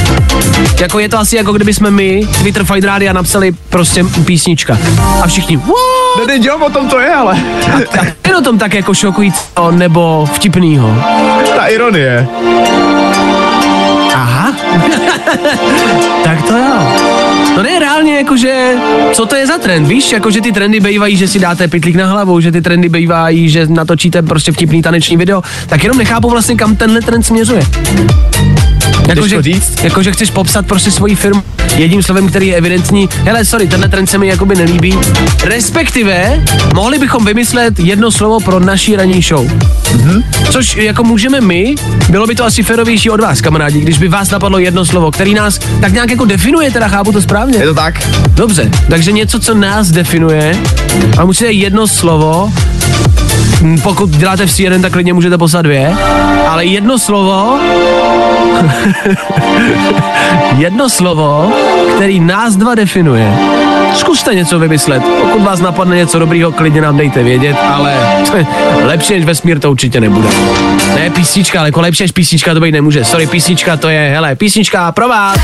jako 0.80 0.98
je 0.98 1.08
to 1.08 1.18
asi 1.18 1.36
jako 1.36 1.52
kdyby 1.52 1.74
jsme 1.74 1.90
my, 1.90 2.26
Twitter 2.40 2.64
Fight 2.64 2.84
Radio, 2.84 3.12
napsali 3.12 3.52
prostě 3.68 4.04
písnička. 4.24 4.78
A 5.22 5.28
všichni, 5.34 5.56
"What?" 5.56 6.18
No 6.18 6.26
teď 6.26 6.44
jo, 6.44 6.58
o 6.66 6.70
tom 6.70 6.88
to 6.88 7.00
je, 7.00 7.14
ale 7.14 7.38
je 8.28 8.36
o 8.36 8.40
tom 8.40 8.58
tak 8.58 8.74
jako 8.74 8.94
šokující 8.94 9.40
nebo 9.70 10.28
vtipnýho. 10.32 10.96
ta 11.56 11.66
ironie. 11.66 12.28
Aha. 14.14 14.52
tak 16.24 16.42
to 16.42 16.56
jo. 16.56 16.92
No 17.56 17.62
ne, 17.62 17.78
reálně 17.78 18.16
jakože, 18.16 18.74
co 19.12 19.26
to 19.26 19.34
je 19.36 19.46
za 19.46 19.58
trend, 19.58 19.86
víš, 19.86 20.12
jakože 20.12 20.40
ty 20.40 20.52
trendy 20.52 20.80
bývají, 20.80 21.16
že 21.16 21.28
si 21.28 21.38
dáte 21.38 21.68
pytlík 21.68 21.96
na 21.96 22.06
hlavu, 22.06 22.40
že 22.40 22.52
ty 22.52 22.62
trendy 22.62 22.88
bývají, 22.88 23.48
že 23.48 23.66
natočíte 23.66 24.22
prostě 24.22 24.52
vtipný 24.52 24.82
taneční 24.82 25.16
video, 25.16 25.42
tak 25.66 25.82
jenom 25.82 25.98
nechápu 25.98 26.30
vlastně, 26.30 26.56
kam 26.56 26.76
tenhle 26.76 27.00
trend 27.00 27.22
směřuje. 27.22 27.62
Jakože, 29.08 29.36
to 29.36 29.42
říct? 29.42 29.72
jakože 29.82 30.12
chceš 30.12 30.30
popsat 30.30 30.66
prostě 30.66 30.90
svoji 30.90 31.14
firmu 31.14 31.42
jedním 31.76 32.02
slovem, 32.02 32.28
který 32.28 32.46
je 32.46 32.56
evidentní. 32.56 33.08
Hele, 33.24 33.44
sorry, 33.44 33.66
tenhle 33.66 33.88
trend 33.88 34.06
se 34.06 34.18
mi 34.18 34.26
jakoby 34.26 34.54
nelíbí. 34.54 34.98
Respektive, 35.44 36.44
mohli 36.74 36.98
bychom 36.98 37.24
vymyslet 37.24 37.78
jedno 37.78 38.10
slovo 38.10 38.40
pro 38.40 38.60
naší 38.60 38.96
ranní 38.96 39.22
show. 39.22 39.50
Což 40.50 40.76
jako 40.76 41.04
můžeme 41.04 41.40
my, 41.40 41.74
bylo 42.08 42.26
by 42.26 42.34
to 42.34 42.44
asi 42.44 42.62
férovější 42.62 43.10
od 43.10 43.20
vás, 43.20 43.40
kamarádi, 43.40 43.80
když 43.80 43.98
by 43.98 44.08
vás 44.08 44.30
napadlo 44.30 44.58
jedno 44.58 44.84
slovo, 44.84 45.10
který 45.10 45.34
nás 45.34 45.58
tak 45.80 45.92
nějak 45.92 46.10
jako 46.10 46.24
definuje, 46.24 46.70
teda 46.70 46.88
chápu 46.88 47.12
to 47.12 47.22
správně. 47.22 47.58
Je 47.58 47.66
to 47.66 47.74
tak? 47.74 48.08
Dobře, 48.28 48.70
takže 48.90 49.12
něco, 49.12 49.40
co 49.40 49.54
nás 49.54 49.90
definuje, 49.90 50.58
a 51.18 51.24
musíte 51.24 51.52
jedno 51.52 51.86
slovo, 51.86 52.52
Hm, 53.60 53.78
pokud 53.82 54.10
děláte 54.10 54.46
v 54.46 54.52
CNN, 54.52 54.82
tak 54.82 54.92
klidně 54.92 55.12
můžete 55.12 55.38
poslat 55.38 55.62
dvě, 55.62 55.96
ale 56.48 56.64
jedno 56.64 56.98
slovo, 56.98 57.58
jedno 60.56 60.88
slovo, 60.88 61.52
který 61.96 62.20
nás 62.20 62.56
dva 62.56 62.74
definuje. 62.74 63.34
Zkuste 63.94 64.34
něco 64.34 64.58
vymyslet. 64.58 65.02
Pokud 65.20 65.42
vás 65.42 65.60
napadne 65.60 65.96
něco 65.96 66.18
dobrýho, 66.18 66.52
klidně 66.52 66.80
nám 66.80 66.96
dejte 66.96 67.22
vědět, 67.22 67.56
ale 67.72 67.96
lepší 68.82 69.12
než 69.12 69.24
vesmír 69.24 69.60
to 69.60 69.70
určitě 69.70 70.00
nebude. 70.00 70.28
Ne 70.94 71.10
písnička, 71.10 71.58
ale 71.58 71.68
jako 71.68 71.80
lepší 71.80 72.04
než 72.04 72.12
písnička 72.12 72.54
to 72.54 72.60
být 72.60 72.72
nemůže. 72.72 73.04
Sorry, 73.04 73.26
písnička 73.26 73.76
to 73.76 73.88
je, 73.88 74.10
hele, 74.14 74.36
písnička 74.36 74.92
pro 74.92 75.08
vás. 75.08 75.36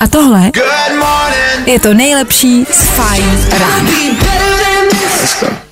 A 0.00 0.06
tohle 0.06 0.50
je 1.66 1.80
to 1.80 1.94
nejlepší 1.94 2.66
z 2.70 2.88
Fajn 2.88 3.48
rána. 3.58 3.90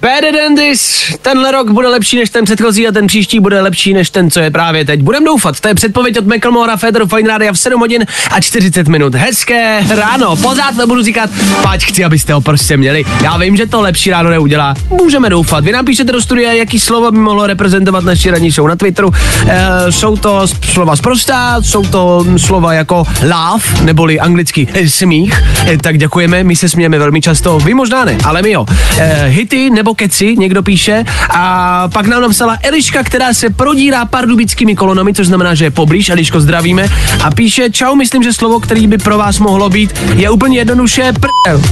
Better 0.05 0.35
than 0.35 0.55
this. 0.55 1.15
Tenhle 1.23 1.53
rok 1.53 1.71
bude 1.71 1.89
lepší 1.89 2.17
než 2.17 2.31
ten 2.31 2.45
předchozí 2.45 2.89
a 2.89 2.93
ten 2.93 3.07
příští 3.07 3.41
bude 3.41 3.61
lepší 3.61 3.95
než 3.95 4.11
ten, 4.11 4.31
co 4.31 4.41
je 4.41 4.51
právě 4.51 4.85
teď. 4.85 5.01
Budem 5.03 5.25
doufat. 5.25 5.61
To 5.61 5.69
je 5.69 5.75
předpověď 5.75 6.19
od 6.19 6.27
Macklemora 6.27 6.77
Federu 6.77 7.07
Fine 7.07 7.29
Radio 7.29 7.53
v 7.53 7.59
7 7.59 7.81
hodin 7.81 8.07
a 8.31 8.41
40 8.41 8.89
minut. 8.89 9.15
Hezké 9.15 9.85
ráno. 9.89 10.37
Pořád 10.37 10.77
nebudu 10.77 11.03
říkat, 11.03 11.31
pať 11.63 11.85
chci, 11.85 12.05
abyste 12.05 12.33
ho 12.33 12.41
prostě 12.41 12.77
měli. 12.77 13.05
Já 13.23 13.37
vím, 13.37 13.57
že 13.57 13.67
to 13.67 13.81
lepší 13.81 14.11
ráno 14.11 14.31
neudělá. 14.31 14.75
Můžeme 14.91 15.31
doufat. 15.31 15.65
Vy 15.65 15.73
napíšete 15.73 16.13
do 16.13 16.23
studia, 16.23 16.53
jaký 16.53 16.81
slovo 16.81 17.11
by 17.11 17.19
mohlo 17.19 17.47
reprezentovat 17.47 18.05
naši 18.05 18.31
ranní 18.31 18.51
show 18.51 18.69
na 18.69 18.77
Twitteru. 18.77 19.13
E, 19.49 19.93
jsou 19.93 20.17
to 20.17 20.47
slova 20.73 20.97
zprostá, 20.97 21.63
jsou 21.63 21.83
to 21.83 22.27
slova 22.37 22.73
jako 22.73 23.07
laugh, 23.29 23.81
neboli 23.81 24.21
anglicky 24.21 24.69
eh, 24.75 24.89
smích. 24.89 25.43
E, 25.67 25.79
tak 25.79 25.99
děkujeme, 25.99 26.45
my 26.45 26.57
se 26.57 26.69
smějeme 26.69 26.99
velmi 26.99 27.21
často. 27.21 27.59
Vy 27.59 27.75
možná 27.75 28.05
ne, 28.05 28.17
ale 28.25 28.43
my 28.43 28.51
jo. 28.51 28.67
E, 28.99 29.27
hity 29.29 29.71
nebo 29.71 29.94
keci, 29.95 30.37
někdo 30.37 30.63
píše. 30.63 31.05
A 31.31 31.89
pak 31.89 32.07
nám 32.07 32.23
napsala 32.23 32.59
Eliška, 32.63 33.03
která 33.03 33.35
se 33.35 33.51
prodírá 33.51 34.05
pardubickými 34.05 34.77
kolonami, 34.77 35.15
což 35.15 35.27
znamená, 35.27 35.55
že 35.55 35.65
je 35.65 35.71
poblíž. 35.71 36.09
Eliško, 36.09 36.41
zdravíme. 36.41 36.89
A 37.25 37.31
píše, 37.31 37.71
čau, 37.71 37.95
myslím, 37.95 38.23
že 38.23 38.33
slovo, 38.33 38.61
který 38.61 38.87
by 38.87 38.99
pro 38.99 39.19
vás 39.19 39.39
mohlo 39.39 39.71
být, 39.71 39.95
je 40.17 40.31
úplně 40.31 40.59
jednoduše 40.59 41.13
prdel. 41.13 41.63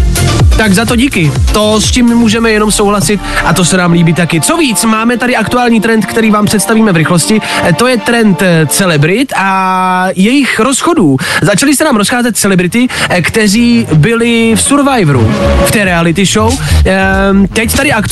Tak 0.56 0.72
za 0.72 0.84
to 0.84 0.96
díky. 0.96 1.32
To 1.52 1.80
s 1.80 1.90
tím 1.90 2.06
můžeme 2.06 2.50
jenom 2.50 2.72
souhlasit 2.72 3.20
a 3.44 3.54
to 3.54 3.64
se 3.64 3.76
nám 3.76 3.92
líbí 3.92 4.14
taky. 4.14 4.40
Co 4.40 4.56
víc, 4.56 4.84
máme 4.84 5.18
tady 5.18 5.36
aktuální 5.36 5.80
trend, 5.80 6.06
který 6.06 6.30
vám 6.30 6.46
představíme 6.46 6.92
v 6.92 6.96
rychlosti. 6.96 7.40
E, 7.68 7.72
To 7.72 7.86
je 7.86 7.96
trend 7.96 8.42
e, 8.42 8.66
celebrit 8.66 9.32
a 9.36 10.06
jejich 10.16 10.60
rozchodů. 10.60 11.16
Začali 11.42 11.76
se 11.76 11.84
nám 11.84 11.96
rozcházet 11.96 12.36
celebrity, 12.36 12.88
e, 13.08 13.22
kteří 13.22 13.86
byli 13.94 14.52
v 14.54 14.62
Survivoru, 14.62 15.34
v 15.66 15.70
té 15.70 15.84
reality 15.84 16.24
show. 16.24 16.58
Ehm, 16.84 17.46
Teď 17.46 17.76
tady 17.76 17.92
aktuálně 17.92 18.11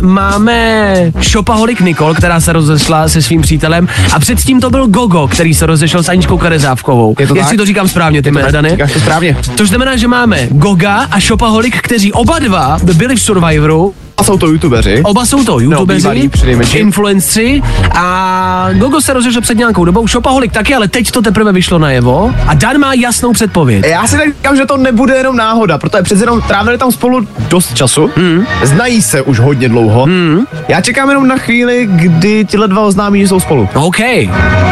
máme 0.00 0.94
shopaholic 1.22 1.78
Nicole, 1.80 2.14
která 2.14 2.40
se 2.40 2.52
rozešla 2.52 3.08
se 3.08 3.22
svým 3.22 3.42
přítelem 3.42 3.88
a 4.12 4.18
předtím 4.18 4.60
to 4.60 4.70
byl 4.70 4.86
Gogo, 4.86 5.28
který 5.28 5.54
se 5.54 5.66
rozešel 5.66 6.02
s 6.02 6.08
Aničkou 6.08 6.38
Karezávkovou. 6.38 7.14
Je 7.18 7.26
to 7.26 7.36
Jestli 7.36 7.50
tak? 7.50 7.58
to 7.58 7.66
říkám 7.66 7.88
správně, 7.88 8.22
ty 8.22 8.30
jména, 8.30 8.50
Dane? 8.50 8.70
Říkáš 8.70 8.92
to 8.92 9.00
správně. 9.00 9.36
Což 9.56 9.68
znamená, 9.68 9.96
že 9.96 10.08
máme 10.08 10.46
Goga 10.50 10.96
a 11.10 11.20
Shopaholic, 11.20 11.74
kteří 11.82 12.12
oba 12.12 12.38
dva 12.38 12.78
byli 12.96 13.16
v 13.16 13.22
Survivoru. 13.22 13.94
A 14.16 14.24
jsou 14.24 14.38
to 14.38 14.46
youtubeři. 14.46 15.02
Oba 15.04 15.26
jsou 15.26 15.44
to 15.44 15.60
youtubeři, 15.60 15.98
bývalí 15.98 16.28
přinejmenším. 16.28 16.80
influenceri 16.80 17.62
a 17.94 18.68
Gogo 18.72 19.00
se 19.00 19.12
rozešel 19.12 19.42
před 19.42 19.58
nějakou 19.58 19.84
dobou, 19.84 20.08
Shopaholic 20.08 20.52
taky, 20.52 20.74
ale 20.74 20.88
teď 20.88 21.10
to 21.10 21.22
teprve 21.22 21.52
vyšlo 21.52 21.78
najevo 21.78 22.34
a 22.46 22.54
Dan 22.54 22.78
má 22.78 22.94
jasnou 22.94 23.32
předpověď. 23.32 23.84
Já 23.86 24.06
si 24.06 24.16
tak 24.16 24.26
říkám, 24.26 24.56
že 24.56 24.66
to 24.66 24.76
nebude 24.76 25.14
jenom 25.14 25.36
náhoda, 25.36 25.78
protože 25.78 26.02
přece 26.02 26.22
jenom 26.22 26.42
trávili 26.42 26.78
tam 26.78 26.92
spolu 26.92 27.26
dost 27.48 27.74
času, 27.74 28.10
hmm. 28.16 28.46
znají 28.62 29.02
se 29.02 29.22
už 29.22 29.38
hodně 29.38 29.68
dlouho. 29.68 30.04
Hmm. 30.04 30.44
Já 30.68 30.80
čekám 30.80 31.08
jenom 31.08 31.28
na 31.28 31.36
chvíli, 31.36 31.88
kdy 31.90 32.44
tyhle 32.44 32.68
dva 32.68 32.82
oznámí, 32.82 33.20
že 33.20 33.28
jsou 33.28 33.40
spolu. 33.40 33.68
OK, 33.74 33.98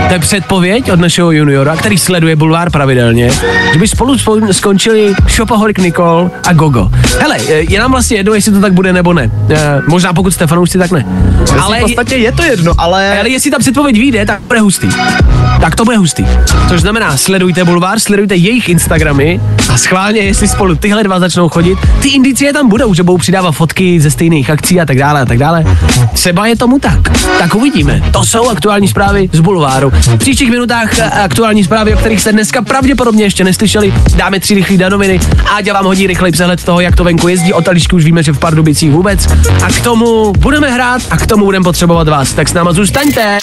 to 0.09 0.12
je 0.14 0.18
předpověď 0.18 0.92
od 0.92 1.00
našeho 1.00 1.33
juniora, 1.33 1.76
který 1.76 1.98
sleduje 1.98 2.37
Bulvár 2.37 2.70
pravidelně, 2.70 3.31
že 3.72 3.79
by 3.79 3.88
spolu 3.88 4.18
spolu 4.18 4.53
skončili 4.53 5.14
Shopaholic 5.29 5.76
Nicole 5.76 6.31
a 6.48 6.53
Gogo. 6.53 6.90
Hele, 7.18 7.38
je 7.48 7.81
nám 7.81 7.90
vlastně 7.90 8.16
jedno, 8.16 8.35
jestli 8.35 8.53
to 8.53 8.61
tak 8.61 8.72
bude 8.72 8.92
nebo 8.92 9.12
ne. 9.12 9.30
Eh, 9.51 9.81
možná 9.88 10.12
pokud 10.12 10.31
jste 10.31 10.47
fanoušci, 10.47 10.79
tak 10.79 10.90
ne. 10.90 11.05
Ale 11.53 11.61
Ale, 11.62 11.79
v 11.79 11.83
podstatě 11.83 12.16
je 12.16 12.33
to 12.33 12.43
jedno, 12.43 12.73
ale... 12.79 13.19
ale 13.19 13.29
jestli 13.29 13.51
ta 13.51 13.59
předpověď 13.59 13.99
vyjde, 13.99 14.27
tak 14.27 14.40
bude 14.40 14.61
hustý. 14.61 14.88
Tak 15.61 15.77
to 15.77 15.85
bude 15.85 15.97
hustý. 15.97 16.27
Což 16.69 16.81
znamená, 16.81 17.16
sledujte 17.16 17.64
Bulvár, 17.64 17.99
sledujte 17.99 18.37
jejich 18.37 18.69
Instagramy 18.69 19.40
a 19.69 19.79
schválně, 19.79 20.21
jestli 20.21 20.49
spolu 20.49 20.75
tyhle 20.75 21.03
dva 21.05 21.21
začnou 21.21 21.49
chodit, 21.49 21.79
ty 22.03 22.09
indicie 22.09 22.53
tam 22.53 22.69
budou, 22.69 22.95
že 22.95 23.03
budou 23.03 23.19
přidávat 23.19 23.53
fotky 23.53 24.01
ze 24.01 24.11
stejných 24.11 24.51
akcí 24.51 24.81
a 24.81 24.87
tak 24.87 24.99
dále 24.99 25.21
a 25.21 25.25
tak 25.25 25.38
dále. 25.38 25.64
Třeba 26.12 26.47
je 26.47 26.57
tomu 26.57 26.79
tak. 26.79 27.11
Tak 27.38 27.55
uvidíme. 27.55 28.03
To 28.12 28.25
jsou 28.25 28.49
aktuální 28.49 28.88
zprávy 28.88 29.29
z 29.33 29.40
Bulváru. 29.40 29.90
V 29.90 30.19
příštích 30.19 30.51
minutách 30.51 30.99
eh, 30.99 31.03
aktuální 31.03 31.64
zprávy, 31.64 31.95
o 31.95 31.99
kterých 31.99 32.21
jste 32.21 32.33
dneska 32.33 32.62
pravděpodobně 32.62 33.25
ještě 33.25 33.45
neslyšeli. 33.45 33.95
Dáme 34.16 34.40
tři 34.40 34.55
rychlé 34.55 34.77
danoviny. 34.77 35.21
Áďa 35.57 35.73
vám 35.73 35.85
hodí 35.85 36.07
rychlej 36.07 36.33
přehled 36.33 36.64
toho, 36.64 36.81
jak 36.81 36.97
to 36.97 37.05
venku 37.05 37.29
jezdí. 37.29 37.53
O 37.53 37.62
Tališku 37.62 37.97
už 37.97 38.05
víme, 38.05 38.23
že 38.23 38.33
v 38.33 38.38
Pardubicích 38.38 38.90
vůbec. 38.90 39.19
A 39.62 39.68
k 39.68 39.80
tomu 39.80 40.33
budeme 40.33 40.70
hrát 40.70 41.02
a 41.11 41.16
k 41.16 41.26
tomu 41.26 41.44
budeme 41.44 41.64
potřebovat 41.64 42.09
vás. 42.09 42.33
Tak 42.33 42.48
s 42.48 42.52
náma 42.52 42.72
zůstaňte. 42.72 43.38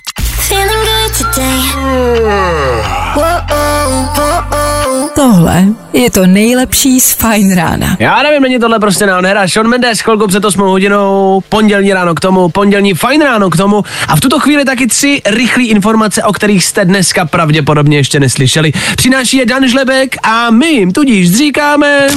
Tohle 5.16 5.66
je 5.94 6.12
to 6.12 6.26
nejlepší 6.26 7.00
z 7.00 7.14
Fajn 7.14 7.56
rána. 7.56 7.98
Já 8.00 8.24
nevím, 8.24 8.42
není 8.42 8.60
tohle 8.60 8.80
prostě 8.80 9.06
nádhera. 9.06 9.48
Sean 9.48 9.68
Mendes, 9.68 10.00
chvilku 10.00 10.28
před 10.28 10.46
8 10.46 10.62
hodinou, 10.62 11.42
pondělní 11.50 11.94
ráno 11.94 12.16
k 12.16 12.20
tomu, 12.20 12.50
pondělní 12.50 12.94
fajn 12.94 13.22
ráno 13.22 13.50
k 13.50 13.58
tomu 13.58 13.84
a 14.08 14.16
v 14.16 14.20
tuto 14.20 14.40
chvíli 14.40 14.66
taky 14.66 14.88
tři 14.88 15.22
rychlé 15.26 15.64
informace, 15.64 16.24
o 16.24 16.34
kterých 16.34 16.64
jste 16.64 16.86
dneska 16.86 17.26
pravděpodobně 17.26 17.98
ještě 17.98 18.20
neslyšeli. 18.20 18.74
Přináší 18.96 19.38
je 19.38 19.46
Dan 19.46 19.68
Žlebek 19.68 20.16
a 20.24 20.52
my 20.52 20.68
jim 20.68 20.92
tudíž 20.92 21.38
říkáme... 21.38 22.08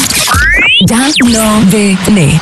Danoviny. 0.88 2.40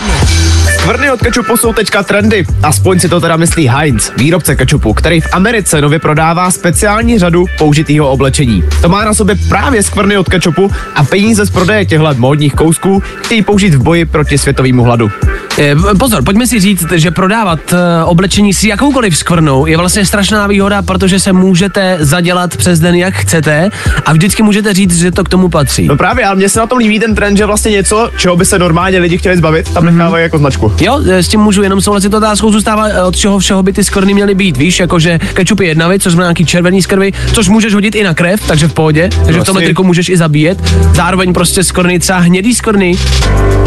Skvrny 0.89 1.11
od 1.11 1.21
kečupu 1.21 1.57
jsou 1.57 1.73
teďka 1.73 2.03
trendy. 2.03 2.47
Aspoň 2.63 3.01
si 3.01 3.09
to 3.09 3.21
teda 3.21 3.37
myslí 3.37 3.69
Heinz, 3.69 4.13
výrobce 4.17 4.57
kečupu, 4.57 4.95
který 4.95 5.21
v 5.21 5.29
Americe 5.33 5.81
nově 5.81 5.99
prodává 5.99 6.51
speciální 6.51 7.19
řadu 7.19 7.45
použitého 7.59 8.11
oblečení. 8.11 8.65
To 8.83 8.89
má 8.89 9.05
na 9.05 9.15
sobě 9.15 9.35
právě 9.49 9.83
skvrny 9.83 10.19
od 10.19 10.29
kečupu 10.29 10.71
a 10.95 11.05
peníze 11.05 11.47
z 11.47 11.51
prodeje 11.51 11.85
těchto 11.85 12.15
módních 12.15 12.55
kousků 12.55 13.03
chtějí 13.23 13.43
použít 13.43 13.75
v 13.75 13.83
boji 13.83 14.05
proti 14.05 14.39
světovému 14.39 14.83
hladu. 14.83 15.11
Eh, 15.59 15.75
Pozor, 15.99 16.25
pojďme 16.25 16.47
si 16.47 16.61
říct, 16.61 16.93
že 16.93 17.11
prodávat 17.11 17.61
eh, 17.73 18.05
oblečení 18.05 18.55
s 18.55 18.65
jakoukoliv 18.65 19.17
skvrnou 19.17 19.67
je 19.67 19.77
vlastně 19.77 20.07
strašná 20.07 20.47
výhoda, 20.47 20.83
protože 20.83 21.21
se 21.21 21.33
můžete 21.33 21.97
zadělat 22.01 22.57
přes 22.57 22.81
den, 22.81 22.95
jak 22.95 23.15
chcete 23.15 23.71
a 24.07 24.13
vždycky 24.13 24.43
můžete 24.43 24.75
říct, 24.75 24.99
že 24.99 25.11
to 25.11 25.25
k 25.25 25.29
tomu 25.29 25.49
patří. 25.49 25.87
No 25.87 25.97
právě, 25.97 26.25
ale 26.25 26.37
mně 26.37 26.49
se 26.49 26.61
na 26.61 26.67
tom 26.67 26.79
líbí 26.79 27.01
ten 27.01 27.15
trend, 27.15 27.37
že 27.37 27.47
vlastně 27.47 27.71
něco, 27.71 28.11
čeho 28.19 28.37
by 28.37 28.45
se 28.45 28.59
normálně 28.59 28.99
lidi 28.99 29.19
chtěli 29.19 29.37
zbavit, 29.37 29.71
tam 29.71 29.85
nechávají 29.85 30.23
jako 30.23 30.39
značku. 30.39 30.73
Jo, 30.81 31.01
eh, 31.11 31.23
s 31.23 31.29
tím 31.29 31.41
můžu 31.41 31.63
jenom 31.63 31.81
souhlasit. 31.81 32.15
Otázkou 32.15 32.53
zůstává, 32.53 32.87
od 33.07 33.17
čeho 33.17 33.39
všeho 33.39 33.63
by 33.63 33.73
ty 33.73 33.85
skvrny 33.85 34.15
měly 34.15 34.35
být. 34.35 34.57
Víš, 34.57 34.81
jakože 34.81 35.19
kečup 35.19 35.61
je 35.61 35.67
jedna 35.67 35.89
věc, 35.89 36.03
což 36.03 36.13
znamená 36.13 36.29
nějaký 36.29 36.45
červený 36.45 36.83
skrvy, 36.83 37.13
což 37.33 37.49
můžeš 37.49 37.75
hodit 37.75 37.95
i 37.95 38.03
na 38.03 38.15
krev, 38.15 38.41
takže 38.47 38.69
v 38.69 38.73
pohodě. 38.73 39.11
Takže 39.25 39.41
v 39.41 39.45
tomhle 39.45 39.63
Jasně. 39.63 39.67
triku 39.67 39.85
můžeš 39.85 40.09
i 40.09 40.17
zabíjet. 40.17 40.59
Zároveň 40.95 41.33
prostě 41.33 41.65
skvrny, 41.65 41.99
třeba 41.99 42.19
hnědý 42.19 42.55
skvrny, 42.55 42.97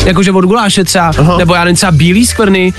jakože 0.06 0.32
od 0.32 0.46
guláše 0.46 0.84
třeba, 0.84 1.12
Aha. 1.18 1.38
nebo 1.38 1.56
já 1.56 1.64
nevím, 1.64 1.81
třeba 1.82 1.92
bílý 1.92 2.26
skvrny, 2.26 2.74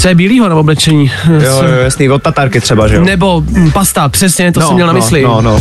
co 0.00 0.08
je 0.08 0.14
bílýho 0.14 0.48
na 0.48 0.56
oblečení. 0.56 1.10
Jo, 1.44 1.62
jo, 1.62 1.80
jasný, 1.84 2.10
od 2.10 2.22
tatarky 2.22 2.60
třeba, 2.60 2.88
že 2.88 2.96
jo. 2.96 3.04
Nebo 3.04 3.40
mm, 3.40 3.72
pasta, 3.72 4.08
přesně, 4.08 4.52
to 4.52 4.60
jsem 4.60 4.74
měl 4.74 4.86
na 4.86 4.92
mysli. 4.92 5.22
No, 5.22 5.40
no. 5.40 5.60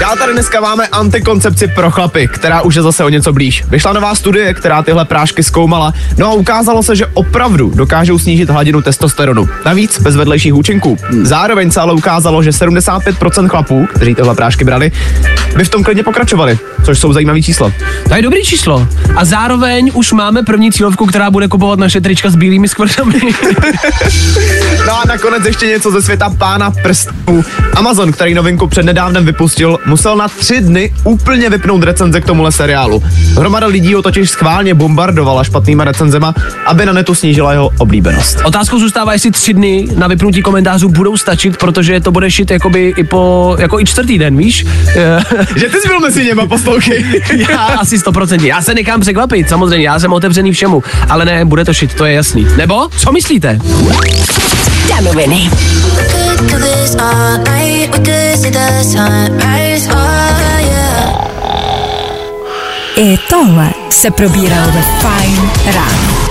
Dál 0.00 0.16
tady 0.16 0.32
dneska 0.32 0.60
máme 0.60 0.86
antikoncepci 0.86 1.68
pro 1.68 1.90
chlapy, 1.90 2.28
která 2.28 2.60
už 2.60 2.74
je 2.74 2.82
zase 2.82 3.04
o 3.04 3.08
něco 3.08 3.32
blíž. 3.32 3.64
Vyšla 3.68 3.92
nová 3.92 4.14
studie, 4.14 4.54
která 4.54 4.82
tyhle 4.82 5.04
prášky 5.04 5.42
zkoumala, 5.42 5.92
no 6.18 6.26
a 6.26 6.32
ukázalo 6.32 6.82
se, 6.82 6.96
že 6.96 7.06
opravdu 7.06 7.72
dokážou 7.74 8.18
snížit 8.18 8.50
hladinu 8.50 8.82
testosteronu. 8.82 9.48
Navíc 9.66 10.00
bez 10.00 10.16
vedlejších 10.16 10.54
účinků. 10.54 10.98
Zároveň 11.22 11.70
se 11.70 11.80
ale 11.80 11.92
ukázalo, 11.92 12.42
že 12.42 12.50
75% 12.50 13.48
chlapů, 13.48 13.88
kteří 13.94 14.14
tyhle 14.14 14.34
prášky 14.34 14.64
brali, 14.64 14.92
by 15.56 15.64
v 15.64 15.68
tom 15.68 15.84
klidně 15.84 16.02
pokračovali, 16.02 16.58
což 16.84 16.98
jsou 16.98 17.12
zajímavé 17.12 17.42
čísla. 17.42 17.72
To 18.08 18.14
je 18.14 18.22
dobrý 18.22 18.44
číslo. 18.44 18.88
A 19.16 19.24
zároveň 19.24 19.90
už 19.94 20.12
máme 20.12 20.42
první 20.42 20.72
cílovku, 20.72 21.06
která 21.06 21.30
bude 21.30 21.48
kupovat 21.48 21.78
naše 21.78 22.00
trička 22.00 22.30
s 22.30 22.36
bílými 22.36 22.68
skvrnami. 22.68 23.20
No 24.86 25.00
a 25.00 25.04
nakonec 25.06 25.44
ještě 25.46 25.66
něco 25.66 25.90
ze 25.90 26.02
světa 26.02 26.30
pána 26.38 26.70
prstů. 26.70 27.44
Amazon, 27.76 28.12
který 28.12 28.34
novinku 28.34 28.66
přednedávnem 28.66 29.24
vypustil, 29.24 29.78
musel 29.86 30.16
na 30.16 30.28
tři 30.28 30.60
dny 30.60 30.94
úplně 31.04 31.50
vypnout 31.50 31.82
recenze 31.82 32.20
k 32.20 32.24
tomuhle 32.24 32.52
seriálu. 32.52 33.02
Hromada 33.38 33.66
lidí 33.66 33.94
ho 33.94 34.02
totiž 34.02 34.30
schválně 34.30 34.74
bombardovala 34.74 35.44
špatnýma 35.44 35.84
recenzema, 35.84 36.34
aby 36.66 36.86
na 36.86 36.92
netu 36.92 37.14
snížila 37.14 37.52
jeho 37.52 37.70
oblíbenost. 37.78 38.40
Otázkou 38.44 38.78
zůstává, 38.78 39.12
jestli 39.12 39.30
tři 39.30 39.54
dny 39.54 39.88
na 39.96 40.06
vypnutí 40.08 40.42
komentářů 40.42 40.88
budou 40.88 41.16
stačit, 41.16 41.56
protože 41.56 42.00
to 42.00 42.12
bude 42.12 42.30
šit 42.30 42.50
jakoby 42.50 42.94
i 42.96 43.04
po, 43.04 43.56
jako 43.58 43.80
i 43.80 43.84
čtvrtý 43.84 44.18
den, 44.18 44.36
víš? 44.36 44.66
Že 45.56 45.68
ty 45.68 45.80
jsi 45.80 45.88
byl 45.88 46.00
mezi 46.00 46.24
něma, 46.24 46.46
poslouchej. 46.46 47.22
já 47.50 47.58
asi 47.58 47.96
100%. 47.96 48.44
Já 48.44 48.62
se 48.62 48.74
nechám 48.74 49.00
překvapit, 49.00 49.48
samozřejmě, 49.48 49.86
já 49.86 49.98
jsem 49.98 50.12
otevřený 50.12 50.52
všemu, 50.52 50.82
ale 51.08 51.24
ne, 51.24 51.44
bude 51.44 51.64
to 51.64 51.74
šit, 51.74 51.94
to 51.94 52.04
je 52.04 52.14
jasný. 52.14 52.46
Nebo, 52.56 52.88
co 52.96 53.12
myslíte? 53.12 53.58
Danoviny. 54.88 55.50
Oh. 57.00 57.32
I 62.96 63.18
tohle 63.30 63.70
se 63.90 64.10
probíralo 64.10 64.72
ve 64.72 64.82
Fine 64.82 65.72
ráno. 65.74 66.21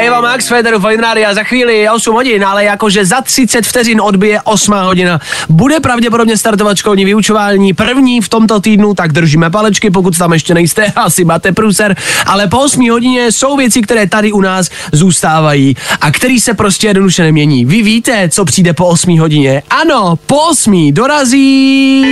Eva 0.00 0.20
Max, 0.20 0.48
Federu, 0.48 0.80
Fine 0.80 1.02
Radio, 1.02 1.34
za 1.34 1.42
chvíli 1.44 1.78
je 1.78 1.90
8 1.90 2.14
hodin, 2.14 2.44
ale 2.44 2.64
jakože 2.64 3.04
za 3.04 3.20
30 3.20 3.66
vteřin 3.66 4.00
odbije 4.00 4.40
8 4.44 4.74
hodina. 4.74 5.20
Bude 5.48 5.80
pravděpodobně 5.80 6.36
startovat 6.36 6.76
školní 6.76 7.04
vyučování 7.04 7.74
první 7.74 8.20
v 8.20 8.28
tomto 8.28 8.60
týdnu, 8.60 8.94
tak 8.94 9.12
držíme 9.12 9.50
palečky, 9.50 9.90
pokud 9.90 10.18
tam 10.18 10.32
ještě 10.32 10.54
nejste, 10.54 10.86
asi 10.96 11.24
máte 11.24 11.52
průser, 11.52 11.96
ale 12.26 12.46
po 12.46 12.58
8 12.58 12.90
hodině 12.90 13.32
jsou 13.32 13.56
věci, 13.56 13.82
které 13.82 14.06
tady 14.06 14.32
u 14.32 14.40
nás 14.40 14.70
zůstávají 14.92 15.76
a 16.00 16.12
který 16.12 16.40
se 16.40 16.54
prostě 16.54 16.86
jednoduše 16.86 17.22
nemění. 17.22 17.64
Vy 17.64 17.82
víte, 17.82 18.28
co 18.28 18.44
přijde 18.44 18.72
po 18.72 18.86
8 18.86 19.18
hodině? 19.18 19.62
Ano, 19.70 20.18
po 20.26 20.36
8 20.36 20.92
dorazí 20.92 22.04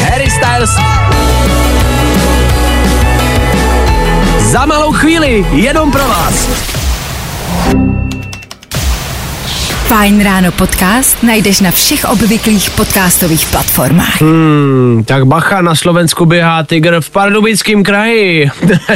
Harry 0.00 0.30
Styles 0.30 0.70
za 4.54 4.66
malou 4.66 4.92
chvíli, 4.92 5.46
jenom 5.52 5.92
pro 5.92 6.08
vás. 6.08 6.48
Fajn 9.86 10.24
ráno 10.24 10.52
podcast 10.52 11.22
najdeš 11.22 11.60
na 11.60 11.70
všech 11.70 12.04
obvyklých 12.04 12.70
podcastových 12.70 13.46
platformách. 13.46 14.22
Hmm, 14.22 15.02
tak 15.06 15.26
bacha, 15.26 15.62
na 15.62 15.74
Slovensku 15.74 16.26
běhá 16.26 16.62
tygr 16.62 17.00
v 17.00 17.10
Pardubickém 17.10 17.82
kraji. 17.82 18.50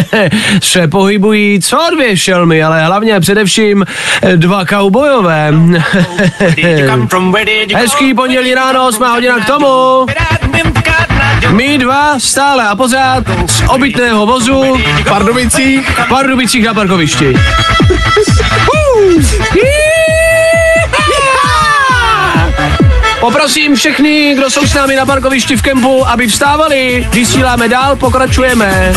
se 0.62 0.88
pohybují 0.88 1.60
co 1.60 1.78
dvě 1.94 2.16
šelmy, 2.16 2.62
ale 2.62 2.84
hlavně 2.84 3.20
především 3.20 3.84
eh, 4.22 4.36
dva 4.36 4.64
kaubojové. 4.64 5.52
Hezký 7.74 8.14
pondělí 8.14 8.54
ráno, 8.54 8.86
8 8.86 9.02
hodina 9.02 9.40
k 9.40 9.46
tomu. 9.46 10.06
My 11.52 11.78
dva 11.78 12.18
stále 12.18 12.68
a 12.68 12.76
pořád 12.76 13.24
z 13.46 13.62
obytného 13.68 14.26
vozu 14.26 14.62
v 15.00 15.04
Pardubicích, 15.04 16.00
Pardubicích 16.08 16.64
na 16.64 16.74
parkovišti. 16.74 17.34
Poprosím 23.20 23.74
všechny, 23.74 24.34
kdo 24.34 24.50
jsou 24.50 24.66
s 24.66 24.74
námi 24.74 24.96
na 24.96 25.06
parkovišti 25.06 25.56
v 25.56 25.62
kempu, 25.62 26.08
aby 26.08 26.26
vstávali. 26.26 27.08
Vysíláme 27.12 27.68
dál, 27.68 27.96
pokračujeme. 27.96 28.92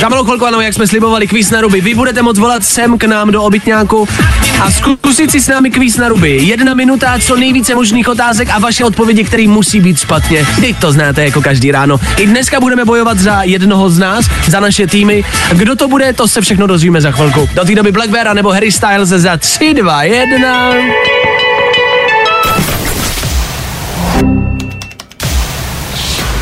Za 0.00 0.08
malou 0.08 0.24
chvilku, 0.24 0.46
ano, 0.46 0.60
jak 0.60 0.74
jsme 0.74 0.86
slibovali, 0.86 1.26
kvíz 1.26 1.50
na 1.50 1.60
ruby. 1.60 1.80
Vy 1.80 1.94
budete 1.94 2.22
moct 2.22 2.38
volat 2.38 2.64
sem 2.64 2.98
k 2.98 3.04
nám 3.04 3.30
do 3.30 3.42
obytňáku 3.42 4.08
a 4.62 4.70
zkusit 4.70 5.30
si 5.30 5.40
s 5.40 5.48
námi 5.48 5.70
kvíz 5.70 5.96
na 5.96 6.08
ruby. 6.08 6.38
Jedna 6.42 6.74
minuta, 6.74 7.18
co 7.18 7.36
nejvíce 7.36 7.74
možných 7.74 8.08
otázek 8.08 8.48
a 8.50 8.58
vaše 8.58 8.84
odpovědi, 8.84 9.24
které 9.24 9.48
musí 9.48 9.80
být 9.80 9.98
špatně. 9.98 10.46
Vy 10.60 10.74
to 10.74 10.92
znáte 10.92 11.24
jako 11.24 11.42
každý 11.42 11.72
ráno. 11.72 12.00
I 12.16 12.26
dneska 12.26 12.60
budeme 12.60 12.84
bojovat 12.84 13.18
za 13.18 13.42
jednoho 13.42 13.90
z 13.90 13.98
nás, 13.98 14.26
za 14.46 14.60
naše 14.60 14.86
týmy. 14.86 15.24
Kdo 15.52 15.76
to 15.76 15.88
bude, 15.88 16.12
to 16.12 16.28
se 16.28 16.40
všechno 16.40 16.66
dozvíme 16.66 17.00
za 17.00 17.10
chvilku. 17.10 17.48
Do 17.54 17.64
té 17.64 17.74
doby 17.74 17.92
Black 17.92 18.10
Bear 18.10 18.34
nebo 18.34 18.52
Harry 18.52 18.72
Styles 18.72 19.08
za 19.08 19.36
3, 19.36 19.74
2, 19.74 20.02
1. 20.02 20.72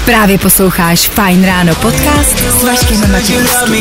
Právě 0.04 0.38
posloucháš 0.38 1.08
Fajn 1.08 1.44
ráno 1.44 1.74
podcast 1.74 2.38
s 2.38 2.64
Vaškem 2.64 3.12
Matějovským. 3.12 3.74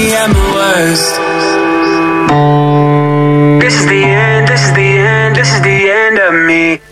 This 3.60 3.76
is 3.76 3.86
the 3.86 4.04
end, 4.04 4.48
this 4.48 4.62
is 4.62 4.72
the 4.72 5.00
end, 5.00 5.36
this 5.36 5.48
is 5.54 5.60
the 5.62 5.92
end 5.92 6.20
of 6.20 6.34
me. 6.48 6.83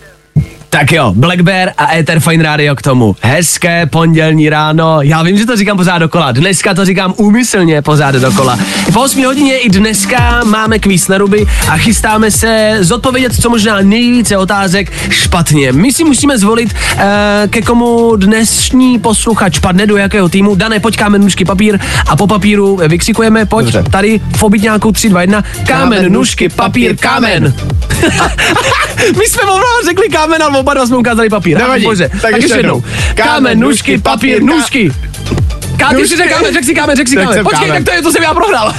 Tak 0.71 0.91
jo, 0.91 1.13
Black 1.15 1.41
Bear 1.41 1.71
a 1.77 1.95
Ether 1.95 2.19
Fine 2.19 2.43
Radio 2.43 2.75
k 2.75 2.81
tomu. 2.81 3.15
Hezké 3.21 3.85
pondělní 3.85 4.49
ráno. 4.49 5.01
Já 5.01 5.23
vím, 5.23 5.37
že 5.37 5.45
to 5.45 5.55
říkám 5.55 5.77
pořád 5.77 5.97
dokola. 5.97 6.31
Dneska 6.31 6.73
to 6.73 6.85
říkám 6.85 7.13
úmyslně 7.17 7.81
pořád 7.81 8.15
dokola. 8.15 8.59
Po 8.93 9.01
8 9.01 9.25
hodině 9.25 9.57
i 9.57 9.69
dneska 9.69 10.41
máme 10.45 10.79
kvíz 10.79 11.07
na 11.07 11.17
ruby 11.17 11.45
a 11.69 11.77
chystáme 11.77 12.31
se 12.31 12.77
zodpovědět 12.79 13.41
co 13.41 13.49
možná 13.49 13.81
nejvíce 13.81 14.37
otázek 14.37 14.91
špatně. 15.09 15.71
My 15.71 15.93
si 15.93 16.03
musíme 16.03 16.37
zvolit, 16.37 16.73
uh, 16.73 17.01
ke 17.49 17.61
komu 17.61 18.15
dnešní 18.15 18.99
posluchač 18.99 19.59
padne, 19.59 19.87
do 19.87 19.97
jakého 19.97 20.29
týmu. 20.29 20.55
Dané, 20.55 20.79
pojď 20.79 20.97
kámen, 20.97 21.21
nůžky, 21.21 21.45
papír 21.45 21.79
a 22.07 22.15
po 22.15 22.27
papíru 22.27 22.79
vykřikujeme, 22.87 23.45
pojď 23.45 23.65
Dobře. 23.65 23.91
tady 23.91 24.21
v 24.37 24.43
obytňáku 24.43 24.91
3, 24.91 25.09
2, 25.09 25.21
1. 25.21 25.43
Kámen, 25.67 26.13
nůžky, 26.13 26.49
papír, 26.49 26.95
kámen. 26.97 27.53
My 29.17 29.25
jsme 29.27 29.41
oba 29.41 29.63
řekli 29.85 30.09
kámen, 30.09 30.43
ale 30.43 30.60
oba 30.61 30.73
dva 30.73 30.85
jsme 30.85 30.97
ukázali 30.97 31.29
papír. 31.29 31.57
Nevadí. 31.57 31.83
Bože. 31.83 32.09
Tak 32.09 32.21
Tak, 32.21 32.41
ještě 32.41 32.57
jednou. 32.57 32.83
Kámen, 33.15 33.59
nůžky, 33.59 33.97
papír, 33.97 34.43
nůžky. 34.43 34.91
Kámen, 35.77 36.01
ty 36.01 36.07
řekl 36.07 36.29
kámen, 36.29 36.53
řekl 36.53 36.65
si 36.65 36.75
kámen, 36.75 36.95
řekl 36.95 37.09
si 37.09 37.15
kámen. 37.15 37.43
Počkej, 37.43 37.67
kámen. 37.67 37.83
tak 37.83 37.93
to 37.93 37.97
je, 37.97 38.01
to 38.01 38.11
jsem 38.11 38.23
já 38.23 38.33
prohrál. 38.33 38.73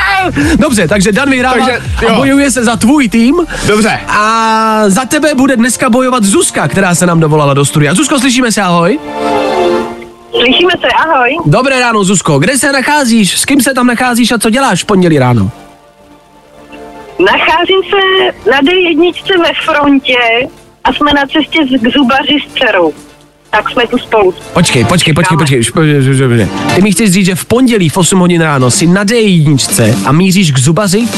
Dobře, 0.58 0.88
takže 0.88 1.12
Dan 1.12 1.30
vyhrává 1.30 1.66
Takže, 1.66 1.80
a 2.08 2.14
bojuje 2.14 2.50
se 2.50 2.64
za 2.64 2.76
tvůj 2.76 3.08
tým. 3.08 3.36
Dobře. 3.66 4.00
A 4.08 4.84
za 4.86 5.04
tebe 5.04 5.34
bude 5.34 5.56
dneska 5.56 5.90
bojovat 5.90 6.24
Zuzka, 6.24 6.68
která 6.68 6.94
se 6.94 7.06
nám 7.06 7.20
dovolala 7.20 7.54
do 7.54 7.64
studia. 7.64 7.94
Zuzko, 7.94 8.18
slyšíme 8.20 8.52
se, 8.52 8.62
ahoj. 8.62 8.98
Slyšíme 10.30 10.72
se, 10.80 10.86
ahoj. 10.88 11.36
Dobré 11.46 11.80
ráno, 11.80 12.04
Zuzko. 12.04 12.38
Kde 12.38 12.58
se 12.58 12.72
nacházíš? 12.72 13.38
S 13.38 13.44
kým 13.44 13.60
se 13.60 13.74
tam 13.74 13.86
nacházíš 13.86 14.32
a 14.32 14.38
co 14.38 14.50
děláš 14.50 14.82
v 14.82 14.86
pondělí 14.86 15.18
ráno? 15.18 15.50
Nacházím 17.18 17.80
se 17.90 18.32
na 18.50 18.60
D1 18.60 19.42
ve 19.42 19.52
frontě 19.64 20.18
a 20.84 20.92
jsme 20.92 21.12
na 21.12 21.22
cestě 21.26 21.58
z- 21.66 21.80
k 21.82 21.92
zubaři 21.96 22.36
s 22.48 22.54
dcerou. 22.54 22.92
Tak 23.50 23.70
jsme 23.70 23.86
tu 23.86 23.98
spolu. 23.98 24.34
Počkej, 24.52 24.84
počkej, 24.84 25.14
počkej, 25.14 25.38
počkej. 25.38 25.62
Ty 26.74 26.82
mi 26.82 26.92
chceš 26.92 27.10
říct, 27.10 27.26
že 27.26 27.34
v 27.34 27.44
pondělí 27.44 27.88
v 27.88 27.96
8 27.96 28.18
hodin 28.18 28.42
ráno 28.42 28.70
si 28.70 28.86
na 28.86 29.04
D1 29.04 29.94
a 30.04 30.12
míříš 30.12 30.52
k 30.52 30.58
zubaři? 30.58 31.08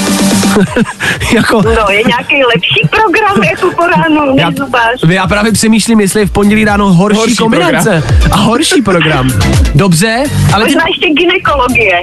jako, 1.34 1.62
No, 1.62 1.90
je 1.90 2.02
nějaký 2.06 2.44
lepší 2.54 2.88
program 2.90 3.42
jako 3.42 3.70
po 3.76 3.86
ránu 3.86 4.36
já, 4.38 4.50
než 4.50 4.58
zubař. 4.58 5.00
já 5.08 5.26
právě 5.26 5.52
přemýšlím, 5.52 6.00
jestli 6.00 6.20
je 6.20 6.26
v 6.26 6.30
pondělí 6.30 6.64
ráno 6.64 6.92
horší, 6.92 7.18
Horší 7.18 7.36
kombinace. 7.36 8.02
A 8.30 8.36
horší 8.36 8.82
program. 8.82 9.30
Dobře, 9.74 10.24
ale 10.52 10.64
ty... 10.64 10.70
Možná 10.70 10.84
ještě 10.88 11.08
ginekologie. 11.08 12.00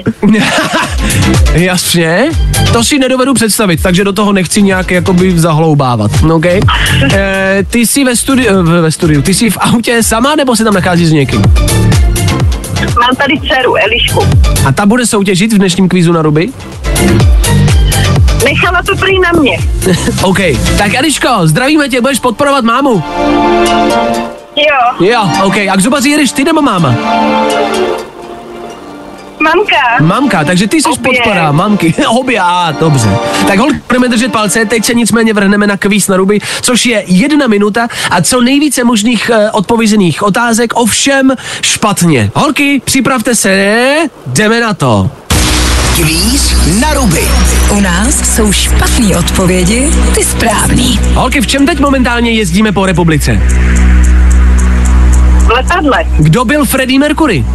Jasně, 1.66 2.30
to 2.74 2.84
si 2.84 3.00
nedovedu 3.00 3.34
představit, 3.34 3.84
takže 3.84 4.04
do 4.04 4.14
toho 4.14 4.34
nechci 4.34 4.62
nějak 4.62 4.92
jakoby 4.92 5.40
zahloubávat, 5.40 6.12
OK? 6.34 6.46
E, 6.46 6.62
ty 7.70 7.88
jsi 7.88 8.04
ve 8.04 8.16
studiu, 8.16 8.64
ve 8.64 8.92
studiu, 8.92 9.22
ty 9.22 9.34
jsi 9.34 9.50
v 9.50 9.58
autě 9.62 10.04
sama, 10.04 10.36
nebo 10.36 10.56
se 10.56 10.64
tam 10.64 10.74
nacházíš 10.74 11.08
s 11.08 11.12
někým? 11.12 11.42
Mám 12.82 13.16
tady 13.18 13.34
dceru, 13.40 13.76
Elišku. 13.78 14.26
A 14.66 14.72
ta 14.72 14.86
bude 14.86 15.06
soutěžit 15.06 15.54
v 15.54 15.58
dnešním 15.58 15.90
kvízu 15.90 16.12
na 16.14 16.22
ruby? 16.22 16.50
Nechala 18.46 18.82
to 18.84 18.96
prý 18.96 19.20
na 19.20 19.32
mě. 19.42 19.58
OK, 20.24 20.38
tak 20.78 20.94
Eliško, 20.94 21.28
zdravíme 21.44 21.90
tě, 21.90 22.02
budeš 22.02 22.20
podporovat 22.20 22.64
mámu? 22.64 23.04
Jo, 24.56 25.06
Jo, 25.08 25.30
OK, 25.44 25.58
a 25.58 25.76
k 25.78 25.82
zubaři 25.82 26.10
jedeš 26.10 26.32
ty 26.32 26.44
nebo 26.44 26.62
máma? 26.62 26.96
mamka. 29.40 29.76
Mamka, 30.02 30.44
takže 30.44 30.68
ty 30.68 30.82
jsi 30.82 30.90
Obě. 30.90 31.04
podpora, 31.04 31.52
mamky, 31.52 31.94
obě, 32.08 32.40
a 32.40 32.72
dobře. 32.80 33.10
Tak 33.48 33.60
hol, 33.60 33.70
budeme 33.88 34.08
držet 34.08 34.32
palce, 34.32 34.66
teď 34.66 34.86
se 34.86 34.94
nicméně 34.94 35.34
vrhneme 35.34 35.68
na 35.68 35.78
kvíz 35.78 36.08
na 36.08 36.18
ruby, 36.18 36.40
což 36.62 36.86
je 36.86 37.04
jedna 37.08 37.48
minuta 37.48 37.88
a 38.10 38.22
co 38.22 38.42
nejvíce 38.42 38.84
možných 38.84 39.32
uh, 39.34 39.50
odpovězených 39.52 40.24
otázek, 40.24 40.74
ovšem 40.76 41.32
špatně. 41.62 42.32
Holky, 42.36 42.82
připravte 42.86 43.36
se, 43.36 43.96
jdeme 44.28 44.60
na 44.60 44.74
to. 44.74 45.10
Kvíz 46.02 46.56
na 46.82 46.94
ruby. 46.94 47.22
U 47.70 47.80
nás 47.80 48.36
jsou 48.36 48.52
špatné 48.52 49.18
odpovědi, 49.18 49.92
ty 50.16 50.24
správný. 50.24 51.00
Holky, 51.14 51.42
v 51.42 51.48
čem 51.48 51.66
teď 51.66 51.80
momentálně 51.80 52.32
jezdíme 52.32 52.72
po 52.72 52.86
republice? 52.86 53.42
V 55.38 55.50
letadle. 55.50 56.06
Kdo 56.20 56.46
byl 56.46 56.66
Freddie 56.66 57.00
Mercury? 57.00 57.46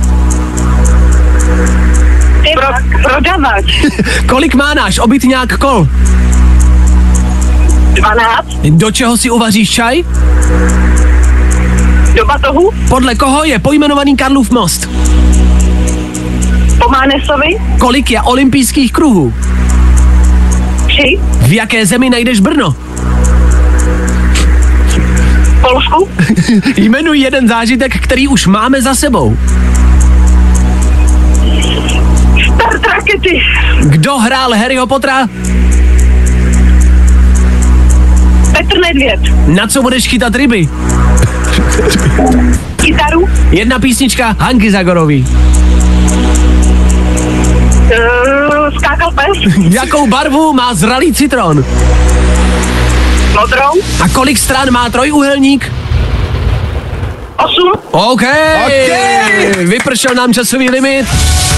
Pro, 2.54 2.66
prodavač. 3.02 3.64
Kolik 4.28 4.54
má 4.54 4.74
náš 4.74 4.98
obytňák 4.98 5.58
kol? 5.58 5.88
12. 7.92 8.46
Do 8.70 8.90
čeho 8.90 9.16
si 9.16 9.30
uvaříš 9.30 9.70
čaj? 9.70 10.04
Do 12.14 12.26
batohu. 12.26 12.70
Podle 12.88 13.14
koho 13.14 13.44
je 13.44 13.58
pojmenovaný 13.58 14.16
Karlův 14.16 14.50
most? 14.50 14.88
Po 16.86 16.92
Mánesovi. 16.92 17.58
Kolik 17.78 18.10
je 18.10 18.22
olympijských 18.22 18.92
kruhů? 18.92 19.34
3. 20.86 21.18
V 21.40 21.52
jaké 21.52 21.86
zemi 21.86 22.10
najdeš 22.10 22.40
Brno? 22.40 22.74
Polsku. 25.60 26.08
Jmenuj 26.76 27.18
jeden 27.18 27.48
zážitek, 27.48 27.98
který 28.02 28.28
už 28.28 28.46
máme 28.46 28.82
za 28.82 28.94
sebou. 28.94 29.36
Start 32.54 32.86
rakety. 32.86 33.40
Kdo 33.80 34.18
hrál 34.18 34.54
Harryho 34.54 34.86
Pottera? 34.86 35.28
Petr 38.52 38.78
Nedvěd. 38.78 39.20
Na 39.46 39.66
co 39.66 39.82
budeš 39.82 40.08
chytat 40.08 40.34
ryby? 40.34 40.68
Kytaru. 42.76 43.28
Jedna 43.50 43.78
písnička 43.78 44.36
Hanky 44.38 44.70
Zagorový. 44.70 45.26
Uh, 47.86 48.78
skákal 48.78 49.10
pes, 49.14 49.38
Jakou 49.70 50.06
barvu 50.06 50.52
má 50.52 50.74
zralý 50.74 51.12
citron? 51.14 51.64
modrou, 53.40 53.72
A 54.04 54.08
kolik 54.08 54.38
stran 54.38 54.70
má 54.70 54.88
trojuhelník? 54.90 55.72
osm, 57.36 57.72
OK. 57.90 58.22
OK. 58.66 58.92
Vypršel 59.56 60.14
nám 60.14 60.32
časový 60.32 60.70
limit, 60.70 61.06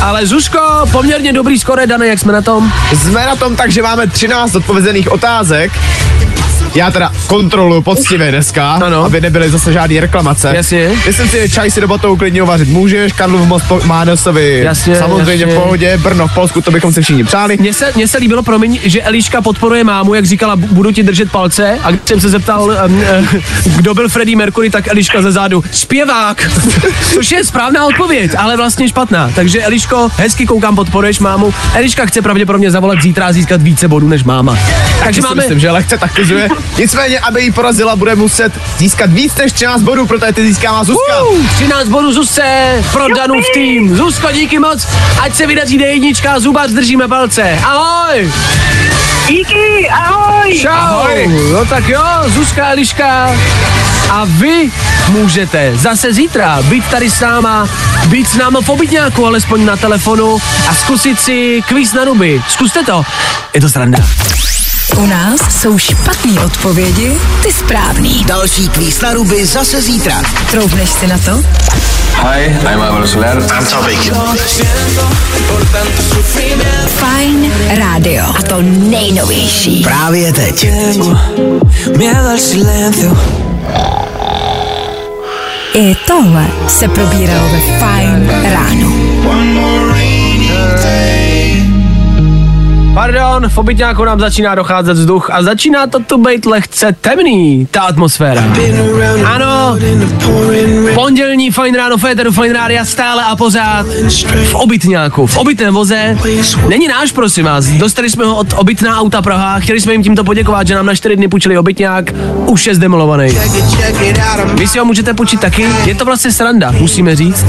ale 0.03 0.27
Zuzko, 0.27 0.59
poměrně 0.93 1.33
dobrý 1.33 1.59
skore, 1.59 1.87
Dane, 1.87 2.07
jak 2.07 2.19
jsme 2.19 2.33
na 2.33 2.43
tom? 2.43 2.73
Jsme 3.03 3.27
na 3.27 3.37
tom 3.37 3.57
tak, 3.57 3.71
že 3.71 3.83
máme 3.83 4.07
13 4.07 4.55
odpovězených 4.55 5.13
otázek. 5.13 5.73
Já 6.75 6.91
teda 6.91 7.13
kontroluju 7.27 7.83
poctivě 7.83 8.31
dneska, 8.31 8.73
Ano. 8.73 9.05
aby 9.05 9.21
nebyly 9.21 9.51
zase 9.51 9.73
žádné 9.73 10.01
reklamace. 10.01 10.53
Jasně. 10.57 10.91
Myslím 11.07 11.29
si, 11.29 11.37
že 11.37 11.49
čaj 11.49 11.71
si 11.71 11.81
do 11.81 11.89
botou 11.89 12.17
klidně 12.17 12.43
uvařit 12.43 12.69
můžeš, 12.69 13.13
Karlův 13.13 13.47
most 13.47 13.63
po 13.69 13.81
Mánosovi 13.85 14.61
Jasně, 14.65 14.97
samozřejmě 14.97 15.33
jasně. 15.33 15.47
v 15.47 15.55
pohodě, 15.63 15.99
Brno 16.03 16.29
v 16.29 16.35
Polsku, 16.35 16.61
to 16.61 16.71
bychom 16.71 16.93
si 16.93 17.03
všichni 17.03 17.25
přáli. 17.25 17.57
Mně 17.61 17.73
se, 17.73 17.93
mně 17.97 18.09
se 18.09 18.19
líbilo, 18.19 18.43
promiň, 18.43 18.79
že 18.83 19.03
Eliška 19.03 19.43
podporuje 19.43 19.85
mámu, 19.85 20.15
jak 20.15 20.25
říkala, 20.27 20.57
bu- 20.57 20.69
budu 20.73 20.91
ti 20.93 21.03
držet 21.03 21.31
palce. 21.33 21.79
A 21.83 21.91
když 21.91 22.03
jsem 22.05 22.21
se 22.21 22.29
zeptal, 22.29 22.63
um, 22.87 22.97
uh, 22.99 23.05
kdo 23.77 23.95
byl 23.95 24.09
Freddie 24.09 24.37
Mercury, 24.37 24.71
tak 24.71 24.89
Eliška 24.89 25.23
ze 25.23 25.33
zádu, 25.33 25.65
zpěvák. 25.73 26.51
Což 27.15 27.33
je 27.33 27.45
správná 27.45 27.87
odpověď, 27.87 28.31
ale 28.39 28.57
vlastně 28.57 28.89
špatná. 28.89 29.31
Takže 29.35 29.63
Eliško, 29.63 30.09
hezky 30.17 30.47
koukám, 30.47 30.77
podporuješ 30.77 31.19
mámu. 31.19 31.55
Eliška 31.75 32.07
chce 32.07 32.23
pravděpodobně 32.23 32.71
zavolat 32.71 33.03
zítra 33.03 33.27
a 33.27 33.33
získat 33.33 33.63
více 33.63 33.89
bodů 33.89 34.09
než 34.09 34.25
máma. 34.25 34.59
Takže 35.05 35.21
máme, 35.23 35.35
myslím, 35.43 35.61
že 35.61 35.71
lehce 35.71 35.99
taktizuje. 35.99 36.49
Nicméně, 36.79 37.21
aby 37.21 37.43
ji 37.43 37.51
porazila, 37.51 37.97
bude 37.97 38.15
muset 38.15 38.53
získat 38.79 39.11
víc 39.11 39.37
než 39.37 39.53
13 39.53 39.83
bodů, 39.83 40.07
protože 40.07 40.33
ty 40.33 40.47
získává 40.47 40.85
Zuzka. 40.85 41.23
Uh, 41.23 41.47
13 41.55 41.89
bodů 41.89 42.13
Zuzce 42.13 42.43
pro 42.93 43.09
Danův 43.09 43.45
tým. 43.55 43.97
Zuzko, 43.97 44.33
díky 44.33 44.59
moc, 44.59 44.89
ať 45.21 45.35
se 45.35 45.47
vydaří 45.47 45.79
D1, 45.79 46.41
zubař, 46.41 46.71
držíme 46.71 47.09
palce. 47.09 47.59
Ahoj! 47.65 48.31
díky, 49.29 49.89
ahoj. 49.89 50.59
Čau! 50.59 50.71
Ahoj. 50.71 51.29
No 51.53 51.65
tak 51.65 51.89
jo, 51.89 52.03
Zuzka 52.27 52.69
Eliška. 52.69 53.37
A 54.11 54.25
vy 54.25 54.71
můžete 55.09 55.73
zase 55.77 56.13
zítra 56.13 56.63
být 56.63 56.85
tady 56.87 57.11
s 57.11 57.21
náma, 57.21 57.69
být 58.07 58.29
s 58.29 58.37
náma 58.37 58.61
v 58.61 58.69
obytňáku, 58.69 59.27
alespoň 59.27 59.65
na 59.65 59.77
telefonu 59.77 60.39
a 60.69 60.75
zkusit 60.75 61.21
si 61.21 61.63
kvíz 61.69 61.93
na 61.93 62.05
ruby. 62.05 62.43
Zkuste 62.49 62.85
to, 62.85 63.03
je 63.55 63.61
to 63.61 63.69
sranda. 63.69 63.99
U 64.97 65.07
nás 65.07 65.41
jsou 65.61 65.79
špatné 65.79 66.41
odpovědi, 66.45 67.19
ty 67.43 67.53
správný. 67.53 68.25
Další 68.25 68.69
kvíz 68.69 69.01
na 69.01 69.13
ruby 69.13 69.47
zase 69.47 69.83
zítra. 69.83 70.23
Troufneš 70.51 70.91
si 70.91 71.07
na 71.07 71.19
to? 71.19 71.43
Hi, 72.23 72.45
I'm 72.73 72.81
Álvaro 72.81 73.09
Soler. 73.09 73.39
I'm 73.59 73.67
Topic. 73.67 74.13
Fajn 76.87 77.53
rádio. 77.69 78.25
A 78.39 78.43
to 78.43 78.63
nejnovější. 78.63 79.83
Právě 79.83 80.33
teď. 80.33 80.67
Miedo 81.97 82.31
al 82.31 82.39
silencio. 82.39 83.17
I 85.75 85.95
tohle 86.07 86.47
se 86.69 86.89
probíralo 86.89 87.49
ve 87.49 87.79
Fajn 87.79 88.31
ráno. 88.53 88.93
Pardon, 92.99 93.49
v 93.49 93.59
obytňáku 93.59 94.05
nám 94.05 94.21
začíná 94.21 94.55
docházet 94.55 94.93
vzduch 94.93 95.31
a 95.31 95.43
začíná 95.43 95.87
to 95.87 96.01
tu 96.01 96.19
být 96.25 96.47
lehce 96.47 96.97
temný, 97.01 97.69
ta 97.71 97.81
atmosféra. 97.81 98.45
Ano, 99.25 99.77
pondělní 100.95 101.51
fajn 101.51 101.75
ráno, 101.75 101.99
Féteru 101.99 102.33
fajn 102.33 102.53
rádia 102.53 102.85
stále 102.85 103.25
a 103.25 103.37
pořád 103.37 103.87
v 104.45 104.55
obytňáku, 104.55 105.27
v 105.27 105.37
obytném 105.37 105.75
voze. 105.75 106.19
Není 106.69 106.89
náš, 106.89 107.13
prosím 107.13 107.45
vás, 107.45 107.67
dostali 107.67 108.11
jsme 108.11 108.25
ho 108.25 108.37
od 108.37 108.47
obytná 108.57 109.01
auta 109.01 109.23
Praha, 109.23 109.61
chtěli 109.61 109.81
jsme 109.81 109.93
jim 109.93 110.03
tímto 110.03 110.25
poděkovat, 110.25 110.67
že 110.67 110.75
nám 110.75 110.87
na 110.87 110.95
4 110.95 111.17
dny 111.17 111.29
půjčili 111.29 111.59
obytňák, 111.59 112.13
už 112.47 112.67
je 112.67 112.75
zdemolovaný. 112.75 113.39
Vy 114.55 114.69
si 114.69 114.79
ho 114.79 114.85
můžete 114.85 115.15
půjčit 115.15 115.41
taky, 115.41 115.67
je 115.85 115.95
to 115.95 116.05
vlastně 116.05 116.33
sranda, 116.33 116.71
musíme 116.71 117.17
říct. 117.17 117.47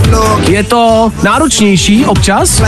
Je 0.47 0.63
to 0.63 1.11
náročnější 1.23 2.05
občas, 2.05 2.61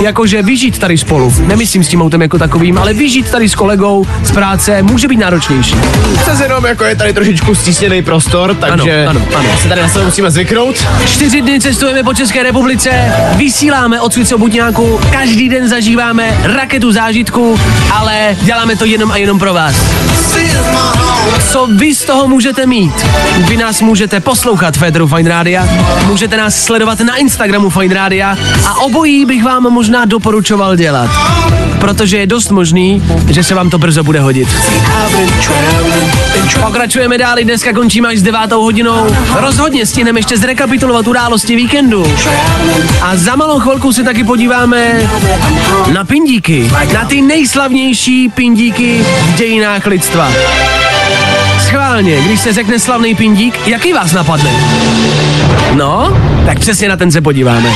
jakože 0.00 0.42
vyžít 0.42 0.78
tady 0.78 0.98
spolu. 0.98 1.34
Nemyslím 1.46 1.84
s 1.84 1.88
tím 1.88 2.02
autem 2.02 2.19
jako 2.22 2.38
takovým, 2.38 2.78
ale 2.78 2.92
vyžít 2.92 3.30
tady 3.30 3.48
s 3.48 3.54
kolegou 3.54 4.06
z 4.22 4.30
práce 4.30 4.82
může 4.82 5.08
být 5.08 5.16
náročnější. 5.16 5.74
Přece 6.22 6.42
jenom 6.42 6.64
jako 6.64 6.84
je 6.84 6.96
tady 6.96 7.12
trošičku 7.12 7.54
stísněný 7.54 8.02
prostor, 8.02 8.54
takže 8.54 9.06
ano, 9.06 9.20
ano. 9.36 9.48
se 9.62 9.68
tady 9.68 9.82
na 9.82 9.88
sebe 9.88 10.04
musíme 10.04 10.30
zvyknout. 10.30 10.86
Čtyři 11.06 11.42
dny 11.42 11.60
cestujeme 11.60 12.02
po 12.02 12.14
České 12.14 12.42
republice, 12.42 12.90
vysíláme 13.36 14.00
od 14.00 14.12
Svico 14.12 14.38
Butňáku, 14.38 15.00
každý 15.10 15.48
den 15.48 15.68
zažíváme 15.68 16.38
raketu 16.42 16.92
zážitku, 16.92 17.60
ale 17.92 18.36
děláme 18.42 18.76
to 18.76 18.84
jenom 18.84 19.10
a 19.10 19.16
jenom 19.16 19.38
pro 19.38 19.54
vás. 19.54 19.74
Co 21.52 21.68
vy 21.76 21.94
z 21.94 22.04
toho 22.04 22.28
můžete 22.28 22.66
mít? 22.66 23.06
Vy 23.48 23.56
nás 23.56 23.80
můžete 23.80 24.20
poslouchat 24.20 24.76
Federu 24.76 25.06
Fine 25.06 25.28
Rádia, 25.28 25.68
můžete 26.06 26.36
nás 26.36 26.64
sledovat 26.64 27.00
na 27.00 27.16
Instagramu 27.16 27.70
Fine 27.70 27.94
Rádia 27.94 28.36
a 28.66 28.80
obojí 28.80 29.24
bych 29.26 29.44
vám 29.44 29.62
možná 29.62 30.04
doporučoval 30.04 30.76
dělat. 30.76 31.10
Protože 31.80 32.09
je 32.16 32.26
dost 32.26 32.50
možný, 32.50 33.02
že 33.28 33.44
se 33.44 33.54
vám 33.54 33.70
to 33.70 33.78
brzo 33.78 34.04
bude 34.04 34.20
hodit. 34.20 34.48
Pokračujeme 36.60 37.18
dál, 37.18 37.36
dneska 37.42 37.72
končíme 37.72 38.08
až 38.08 38.18
s 38.18 38.22
devátou 38.22 38.62
hodinou. 38.62 39.16
Rozhodně 39.34 39.86
stihneme 39.86 40.18
ještě 40.18 40.36
zrekapitulovat 40.38 41.06
události 41.06 41.56
víkendu. 41.56 42.12
A 43.02 43.16
za 43.16 43.36
malou 43.36 43.60
chvilku 43.60 43.92
se 43.92 44.02
taky 44.02 44.24
podíváme 44.24 45.10
na 45.92 46.04
pindíky. 46.04 46.70
Na 46.94 47.04
ty 47.04 47.22
nejslavnější 47.22 48.28
pindíky 48.28 49.04
v 49.34 49.34
dějinách 49.34 49.86
lidstva. 49.86 50.32
Schválně, 51.66 52.20
když 52.20 52.40
se 52.40 52.52
řekne 52.52 52.78
slavný 52.78 53.14
pindík, 53.14 53.66
jaký 53.66 53.92
vás 53.92 54.12
napadne? 54.12 54.50
No, 55.72 56.16
tak 56.46 56.58
přesně 56.58 56.88
na 56.88 56.96
ten 56.96 57.10
se 57.10 57.20
podíváme. 57.20 57.72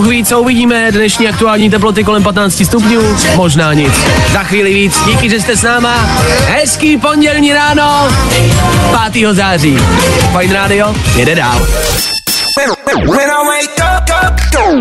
U 0.00 0.02
víc 0.02 0.32
uvidíme 0.32 0.92
dnešní 0.92 1.28
aktuální 1.28 1.70
teploty 1.70 2.04
kolem 2.04 2.22
15 2.22 2.64
stupňů, 2.64 3.16
možná 3.36 3.72
nic. 3.72 3.92
Za 4.32 4.42
chvíli 4.42 4.74
víc, 4.74 5.00
díky, 5.06 5.30
že 5.30 5.40
jste 5.40 5.56
s 5.56 5.62
náma. 5.62 5.94
Hezký 6.46 6.96
pondělní 6.96 7.52
ráno, 7.52 8.08
5. 9.12 9.34
září. 9.34 9.78
Fajn 10.32 10.52
rádio, 10.52 10.94
jede 11.16 11.34
dál. 11.34 11.66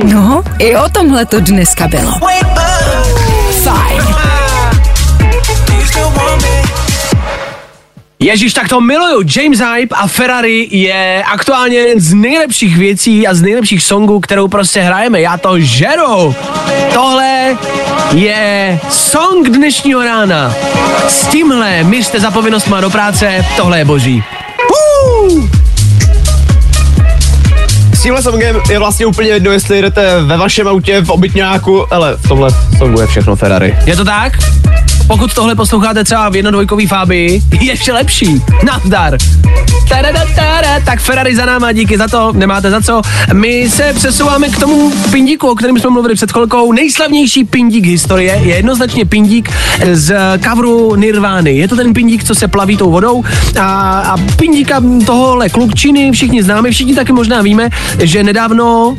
No, 0.04 0.44
i 0.60 0.76
o 0.76 0.90
tomhle 0.90 1.26
to 1.26 1.40
dneska 1.40 1.88
bylo. 1.88 2.12
Ježíš, 8.22 8.54
tak 8.54 8.70
to 8.70 8.82
miluju. 8.82 9.24
James 9.36 9.60
Hype 9.60 9.96
a 9.96 10.08
Ferrari 10.08 10.68
je 10.72 11.24
aktuálně 11.24 11.78
jeden 11.78 12.00
z 12.00 12.14
nejlepších 12.14 12.78
věcí 12.78 13.28
a 13.28 13.34
z 13.34 13.42
nejlepších 13.42 13.84
songů, 13.84 14.20
kterou 14.20 14.48
prostě 14.48 14.82
hrajeme. 14.82 15.22
Já 15.22 15.38
to 15.38 15.60
žeru. 15.60 16.36
Tohle 16.94 17.58
je 18.14 18.80
song 18.90 19.50
dnešního 19.50 20.04
rána. 20.04 20.56
S 21.08 21.28
tímhle 21.28 21.84
mířte 21.84 22.20
za 22.20 22.32
povinnostma 22.32 22.82
do 22.82 22.90
práce, 22.90 23.46
tohle 23.58 23.78
je 23.80 23.86
boží. 23.86 24.24
Uh! 24.70 25.50
S 27.94 28.02
tímhle 28.02 28.24
songem 28.24 28.62
je 28.70 28.80
vlastně 28.80 29.06
úplně 29.06 29.30
jedno, 29.30 29.52
jestli 29.52 29.82
jdete 29.82 30.22
ve 30.22 30.38
vašem 30.38 30.68
autě, 30.68 31.02
v 31.02 31.10
obytňáku, 31.10 31.94
ale 31.94 32.18
v 32.18 32.28
tomhle 32.28 32.52
songu 32.78 33.02
je 33.02 33.08
všechno 33.08 33.36
Ferrari. 33.36 33.78
Je 33.86 33.96
to 33.96 34.06
tak? 34.06 34.34
Pokud 35.10 35.34
tohle 35.34 35.56
posloucháte 35.56 36.04
třeba 36.04 36.30
v 36.30 36.36
jednodvojkový 36.36 36.88
Fabii, 36.88 37.42
je 37.62 37.76
vše 37.76 37.94
lepší. 37.94 38.42
Nazdar. 38.66 39.18
Tada, 39.90 40.26
tada, 40.36 40.80
tak 40.86 41.00
Ferrari 41.00 41.36
za 41.36 41.46
náma, 41.46 41.72
díky 41.72 41.98
za 41.98 42.08
to, 42.08 42.32
nemáte 42.34 42.72
za 42.72 42.82
co. 42.82 43.02
My 43.34 43.70
se 43.70 43.94
přesouváme 43.94 44.50
k 44.50 44.60
tomu 44.60 44.92
pindíku, 45.12 45.48
o 45.48 45.56
kterém 45.56 45.80
jsme 45.80 45.90
mluvili 45.90 46.16
před 46.16 46.32
chvilkou. 46.32 46.72
Nejslavnější 46.72 47.44
pindík 47.44 47.86
historie 47.86 48.40
je 48.44 48.56
jednoznačně 48.56 49.06
pindík 49.06 49.50
z 49.92 50.16
coveru 50.50 50.96
Nirvány. 50.96 51.58
Je 51.58 51.68
to 51.68 51.76
ten 51.76 51.94
pindík, 51.94 52.24
co 52.24 52.36
se 52.36 52.48
plaví 52.48 52.78
tou 52.78 52.92
vodou 52.92 53.24
a, 53.60 54.00
a 54.00 54.18
pindíka 54.18 54.82
tohohle 55.06 55.50
klukčiny 55.50 56.12
všichni 56.12 56.44
známe, 56.44 56.72
všichni 56.72 56.96
taky 56.96 57.12
možná 57.12 57.42
víme, 57.42 57.70
že 58.00 58.24
nedávno 58.24 58.60
No 58.60 58.98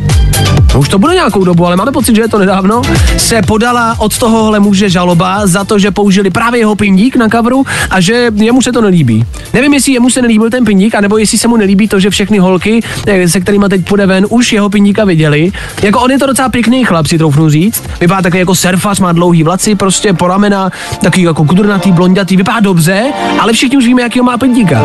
už 0.81 0.89
to 0.89 0.99
bude 0.99 1.15
nějakou 1.15 1.45
dobu, 1.45 1.67
ale 1.67 1.77
máme 1.77 1.93
pocit, 1.93 2.17
že 2.17 2.23
je 2.23 2.29
to 2.29 2.39
nedávno, 2.39 2.83
se 3.17 3.43
podala 3.43 3.95
od 3.99 4.19
tohohle 4.19 4.61
muže 4.61 4.89
žaloba 4.89 5.47
za 5.47 5.65
to, 5.65 5.79
že 5.79 5.91
použili 5.91 6.31
právě 6.31 6.61
jeho 6.61 6.75
pindík 6.75 7.17
na 7.17 7.29
coveru 7.29 7.67
a 7.91 8.01
že 8.01 8.33
jemu 8.35 8.63
se 8.63 8.73
to 8.73 8.81
nelíbí. 8.81 9.25
Nevím, 9.53 9.75
jestli 9.75 9.93
jemu 9.93 10.11
se 10.11 10.23
nelíbil 10.23 10.51
ten 10.51 10.65
pindík, 10.65 10.95
anebo 10.95 11.19
jestli 11.19 11.39
se 11.39 11.49
mu 11.49 11.57
nelíbí 11.57 11.89
to, 11.89 12.01
že 12.01 12.11
všechny 12.11 12.39
holky, 12.39 12.81
eh, 13.07 13.29
se 13.29 13.41
kterými 13.41 13.65
teď 13.71 13.85
půjde 13.85 14.07
ven, 14.07 14.27
už 14.29 14.53
jeho 14.53 14.71
pindíka 14.71 15.05
viděli. 15.05 15.53
Jako 15.83 16.01
on 16.01 16.11
je 16.11 16.19
to 16.19 16.27
docela 16.27 16.49
pěkný 16.49 16.85
chlap, 16.85 17.07
si 17.07 17.19
troufnu 17.19 17.49
říct. 17.49 17.83
Vypadá 18.01 18.23
takový 18.23 18.39
jako 18.39 18.55
surfař, 18.55 19.01
má 19.01 19.13
dlouhý 19.13 19.43
vlaci, 19.43 19.75
prostě 19.75 20.13
po 20.13 20.29
ramena, 20.29 20.71
takový 21.03 21.23
jako 21.23 21.45
kudrnatý, 21.45 21.93
blondětý, 21.93 22.37
vypadá 22.37 22.61
dobře, 22.61 23.13
ale 23.41 23.53
všichni 23.53 23.77
už 23.77 23.87
víme, 23.87 24.03
jakýho 24.03 24.25
má 24.25 24.39
pindíka. 24.39 24.85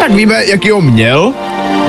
Tak 0.00 0.12
víme, 0.12 0.44
jaký 0.44 0.70
ho 0.70 0.80
měl, 0.80 1.34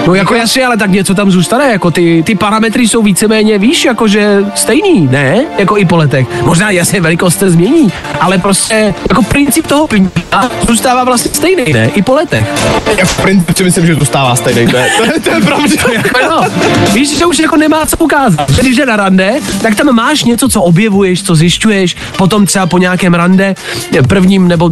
No 0.08 0.16
jako 0.16 0.36
jasně, 0.36 0.66
ale 0.66 0.78
tak 0.78 0.92
něco 0.92 1.16
tam 1.16 1.32
zůstane, 1.32 1.72
jako 1.72 1.92
ty, 1.92 2.24
ty 2.26 2.36
parametry 2.36 2.88
jsou 2.88 3.02
víceméně, 3.30 3.58
víš, 3.58 3.86
jakože 3.86 4.38
stejný, 4.56 5.08
ne? 5.08 5.46
Jako 5.58 5.78
i 5.78 5.86
po 5.86 5.98
letech. 5.98 6.28
Možná 6.44 6.72
jasně 6.72 7.02
velikost 7.02 7.40
se 7.40 7.52
změní, 7.52 7.92
ale 8.20 8.38
prostě 8.38 8.94
jako 9.10 9.22
princip 9.22 9.68
toho 9.68 9.88
pindíka 9.88 10.52
zůstává 10.68 11.04
vlastně 11.04 11.32
stejný, 11.34 11.74
ne? 11.74 11.90
I 11.96 12.02
po 12.02 12.14
letech. 12.14 12.46
Já 12.98 13.06
v 13.06 13.22
principu 13.22 13.54
si 13.54 13.64
myslím, 13.64 13.86
že 13.86 13.96
zůstává 13.96 14.36
stejný, 14.36 14.72
to 14.72 14.78
je, 14.78 14.90
to 14.98 15.04
je, 15.04 15.20
to 15.20 15.30
je 15.30 15.42
pravda. 15.42 15.68
Jo. 16.24 16.44
Víš, 16.94 17.18
že 17.18 17.26
už 17.26 17.40
jako 17.40 17.58
nemá 17.58 17.86
co 17.86 17.98
ukázat. 17.98 18.52
Když 18.52 18.76
jde 18.76 18.86
na 18.86 18.96
rande, 18.96 19.34
tak 19.62 19.76
tam 19.76 19.96
máš 19.96 20.24
něco, 20.24 20.50
co 20.50 20.62
objevuješ, 20.62 21.24
co 21.24 21.36
zjišťuješ, 21.36 21.96
potom 22.18 22.46
třeba 22.46 22.66
po 22.66 22.78
nějakém 22.78 23.14
rande, 23.14 23.56
prvním 24.08 24.48
nebo 24.48 24.72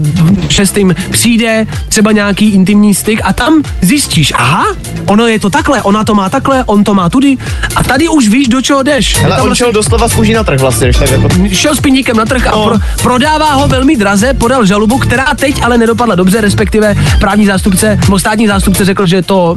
šestým 0.49 0.95
přijde 1.11 1.67
třeba 1.89 2.11
nějaký 2.11 2.49
intimní 2.49 2.93
styk 2.93 3.21
a 3.23 3.33
tam 3.33 3.63
zjistíš, 3.81 4.33
aha, 4.35 4.65
ono 5.05 5.27
je 5.27 5.39
to 5.39 5.49
takhle, 5.49 5.81
ona 5.81 6.03
to 6.03 6.15
má 6.15 6.29
takhle, 6.29 6.63
on 6.63 6.83
to 6.83 6.93
má 6.93 7.09
tudy 7.09 7.37
a 7.75 7.83
tady 7.83 8.07
už 8.07 8.27
víš, 8.37 8.47
do 8.47 8.61
čeho 8.61 8.83
jdeš. 8.83 9.15
Ale 9.23 9.25
on 9.25 9.35
vlastně- 9.47 9.55
šel 9.55 9.71
doslova 9.71 10.07
z 10.07 10.13
kůží 10.13 10.33
na 10.33 10.43
trh 10.43 10.59
vlastně, 10.59 10.91
tak 10.99 11.11
jako... 11.11 11.27
šel 11.51 11.75
s 11.75 11.79
pindíkem 11.79 12.17
na 12.17 12.25
trh 12.25 12.47
a 12.47 12.51
No. 12.51 12.63
pro, 12.65 12.75
prodává 13.03 13.51
ho 13.53 13.67
velmi 13.67 13.95
draze, 13.95 14.33
podal 14.33 14.65
žalobu, 14.65 14.97
která 14.97 15.25
teď 15.35 15.63
ale 15.63 15.77
nedopadla 15.77 16.15
dobře, 16.15 16.41
respektive 16.41 16.95
právní 17.19 17.45
zástupce, 17.45 17.99
nebo 18.05 18.19
státní 18.19 18.47
zástupce 18.47 18.85
řekl, 18.85 19.05
že 19.05 19.21
to 19.21 19.55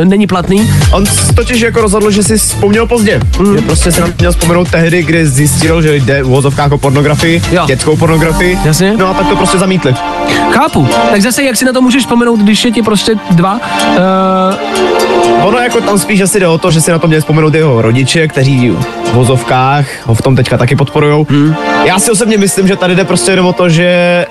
e, 0.00 0.04
není 0.04 0.26
platný. 0.26 0.70
On 0.92 1.04
totiž 1.36 1.60
jako 1.60 1.80
rozhodl, 1.80 2.10
že 2.10 2.22
si 2.22 2.38
vzpomněl 2.38 2.86
pozdě. 2.86 3.20
Mm. 3.38 3.56
Že 3.56 3.62
prostě 3.62 3.92
se 3.92 4.00
nám 4.00 4.12
měl 4.18 4.32
vzpomenout 4.32 4.70
tehdy, 4.70 5.02
kdy 5.02 5.26
zjistil, 5.26 5.82
že 5.82 5.96
jde 5.96 6.22
v 6.22 6.26
vozovkách 6.26 6.72
o 6.72 6.78
pornografii, 6.78 7.42
Jo. 7.52 7.64
dětskou 7.66 7.96
pornografii. 7.96 8.58
Jasně. 8.64 8.94
No 8.96 9.08
a 9.08 9.14
tak 9.14 9.28
to 9.28 9.36
prostě 9.36 9.58
zamítli. 9.58 9.94
Chápu. 10.50 10.88
Tak 11.10 11.22
zase, 11.22 11.42
jak 11.42 11.56
si 11.56 11.64
na 11.64 11.72
to 11.72 11.80
můžeš 11.82 12.02
vzpomenout, 12.02 12.40
když 12.40 12.64
je 12.64 12.70
ti 12.72 12.82
prostě 12.82 13.14
dva? 13.30 13.60
Uh, 13.96 15.44
Ono 15.44 15.58
jako 15.58 15.80
tam 15.80 15.98
spíš 15.98 16.20
asi 16.20 16.40
jde 16.40 16.48
o 16.48 16.58
to, 16.58 16.70
že 16.70 16.80
si 16.80 16.90
na 16.90 16.98
to 16.98 17.06
měli 17.06 17.20
vzpomenout 17.20 17.54
jeho 17.54 17.82
rodiče, 17.82 18.17
kteří 18.26 18.70
v 18.70 19.12
vozovkách 19.12 19.86
ho 20.04 20.14
v 20.14 20.22
tom 20.22 20.36
teďka 20.36 20.58
taky 20.58 20.76
podporujou. 20.76 21.26
Hmm. 21.30 21.54
Já 21.84 21.98
si 21.98 22.10
osobně 22.10 22.38
myslím, 22.38 22.68
že 22.68 22.76
tady 22.76 22.94
jde 22.94 23.04
prostě 23.04 23.30
jenom 23.30 23.46
o 23.46 23.52
to, 23.52 23.68
že 23.68 24.26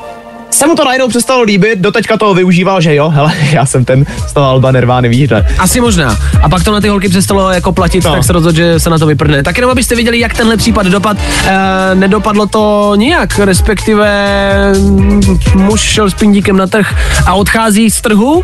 se 0.50 0.68
mu 0.68 0.76
to 0.76 0.86
najednou 0.86 1.08
přestalo 1.08 1.42
líbit, 1.42 1.80
doteďka 1.80 2.18
toho 2.18 2.34
využíval, 2.34 2.82
že 2.82 2.96
jo, 2.96 3.10
hele, 3.16 3.34
já 3.52 3.66
jsem 3.66 3.86
ten 3.86 4.06
z 4.28 4.34
toho 4.34 4.46
Alba 4.46 4.72
Nirvány, 4.72 5.10
víš, 5.10 5.30
ne? 5.30 5.48
asi 5.60 5.82
možná. 5.82 6.18
A 6.42 6.50
pak 6.50 6.64
to 6.64 6.72
na 6.72 6.82
ty 6.82 6.88
holky 6.88 7.10
přestalo 7.10 7.52
jako 7.52 7.72
platit, 7.72 8.04
no. 8.04 8.12
Tak 8.12 8.24
se 8.24 8.34
rozhodl, 8.34 8.56
že 8.56 8.80
se 8.80 8.90
na 8.90 9.00
to 9.00 9.06
vyprdne. 9.06 9.44
Tak 9.44 9.58
jenom 9.58 9.72
abyste 9.72 9.96
viděli, 9.96 10.20
jak 10.20 10.34
tenhle 10.34 10.58
případ 10.58 10.88
dopad. 10.88 11.18
Uh, 11.18 11.52
nedopadlo 11.94 12.48
to 12.48 12.94
nijak, 12.96 13.40
respektive 13.40 14.74
mm, 14.78 15.40
muž 15.56 15.82
šel 15.82 16.10
s 16.10 16.14
pindíkem 16.14 16.58
na 16.58 16.68
trh 16.68 16.96
a 17.26 17.34
odchází 17.34 17.92
z 17.92 18.02
trhu 18.02 18.44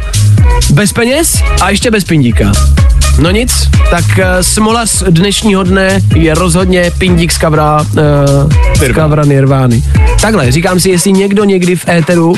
bez 0.70 0.94
peněz 0.94 1.44
a 1.62 1.70
ještě 1.70 1.91
bez 1.91 2.04
pindíka. 2.04 2.52
No 3.20 3.32
nic, 3.32 3.70
tak 3.89 4.05
uh, 4.05 4.24
smolař 4.41 5.03
dnešního 5.09 5.64
dne 5.64 5.99
je 6.16 6.34
rozhodně 6.34 6.91
pindík 6.97 7.32
z 7.32 7.38
kavra, 7.38 7.82
uh, 7.82 8.88
z 8.89 8.93
kavra 8.93 9.26
Nirvány. 9.26 9.84
Takhle, 10.22 10.51
říkám 10.51 10.80
si, 10.80 10.89
jestli 10.89 11.11
někdo 11.11 11.43
někdy 11.43 11.76
v 11.76 11.88
éteru 11.88 12.32
uh, 12.32 12.38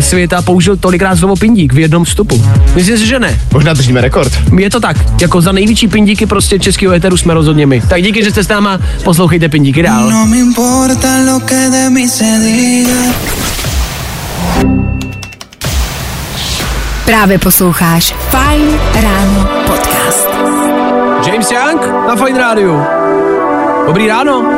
světa 0.00 0.42
použil 0.42 0.76
tolikrát 0.76 1.16
slovo 1.16 1.36
pindík 1.36 1.72
v 1.72 1.78
jednom 1.78 2.04
vstupu. 2.04 2.44
Myslím 2.74 2.98
si, 2.98 3.06
že 3.06 3.18
ne. 3.18 3.40
Možná 3.52 3.72
držíme 3.72 4.00
rekord. 4.00 4.32
Je 4.58 4.70
to 4.70 4.80
tak, 4.80 4.96
jako 5.20 5.40
za 5.40 5.52
největší 5.52 5.88
pindíky 5.88 6.26
prostě 6.26 6.58
českého 6.58 6.94
éteru 6.94 7.16
jsme 7.16 7.34
rozhodně 7.34 7.66
my. 7.66 7.82
Tak 7.88 8.02
díky, 8.02 8.24
že 8.24 8.30
jste 8.30 8.44
s 8.44 8.48
náma, 8.48 8.78
poslouchejte 9.04 9.48
pindíky 9.48 9.82
dál. 9.82 10.10
No 10.10 10.26
me 10.26 10.38
importa 10.38 11.08
lo 11.32 11.40
que 11.40 11.70
de 11.70 11.90
mí 11.90 12.08
se 12.08 12.24
diga. 12.42 13.12
Právě 17.06 17.38
posloucháš 17.38 18.14
Fine 18.30 19.02
Ráno 19.02 19.48
podcast. 19.66 20.28
James 21.26 21.50
Young 21.50 21.80
na 22.08 22.16
Fine 22.16 22.38
Radio. 22.38 22.82
Dobrý 23.86 24.06
ráno. 24.06 24.52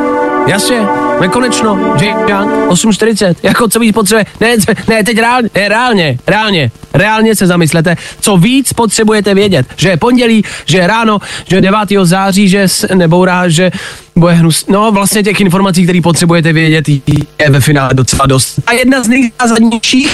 Jasně, 0.47 0.81
nekonečno, 1.21 1.95
James 2.01 2.29
Young, 2.29 2.51
8.40, 2.69 3.35
jako 3.43 3.67
co 3.67 3.79
víc 3.79 3.93
potřebuje, 3.93 4.25
ne, 4.39 4.55
ne, 4.87 5.03
teď 5.03 5.17
reálně, 5.17 5.49
ne, 5.55 5.69
reálně, 5.69 6.17
reálně, 6.27 6.71
reálně 6.93 7.35
se 7.35 7.47
zamyslete, 7.47 7.95
co 8.21 8.37
víc 8.37 8.73
potřebujete 8.73 9.33
vědět, 9.33 9.65
že 9.75 9.89
je 9.89 9.97
pondělí, 9.97 10.43
že 10.65 10.77
je 10.77 10.87
ráno, 10.87 11.19
že 11.47 11.55
je 11.55 11.61
9. 11.61 11.79
září, 12.03 12.49
že 12.49 12.67
se 12.67 12.95
nebourá, 12.95 13.49
že 13.49 13.71
bude 14.15 14.33
hnus, 14.33 14.65
no 14.67 14.91
vlastně 14.91 15.23
těch 15.23 15.41
informací, 15.41 15.83
které 15.83 16.01
potřebujete 16.01 16.53
vědět, 16.53 16.89
je 16.89 17.49
ve 17.49 17.59
finále 17.59 17.93
docela 17.93 18.25
dost. 18.25 18.59
A 18.67 18.73
jedna 18.73 19.03
z 19.03 19.07
nejzásadnějších 19.07 20.13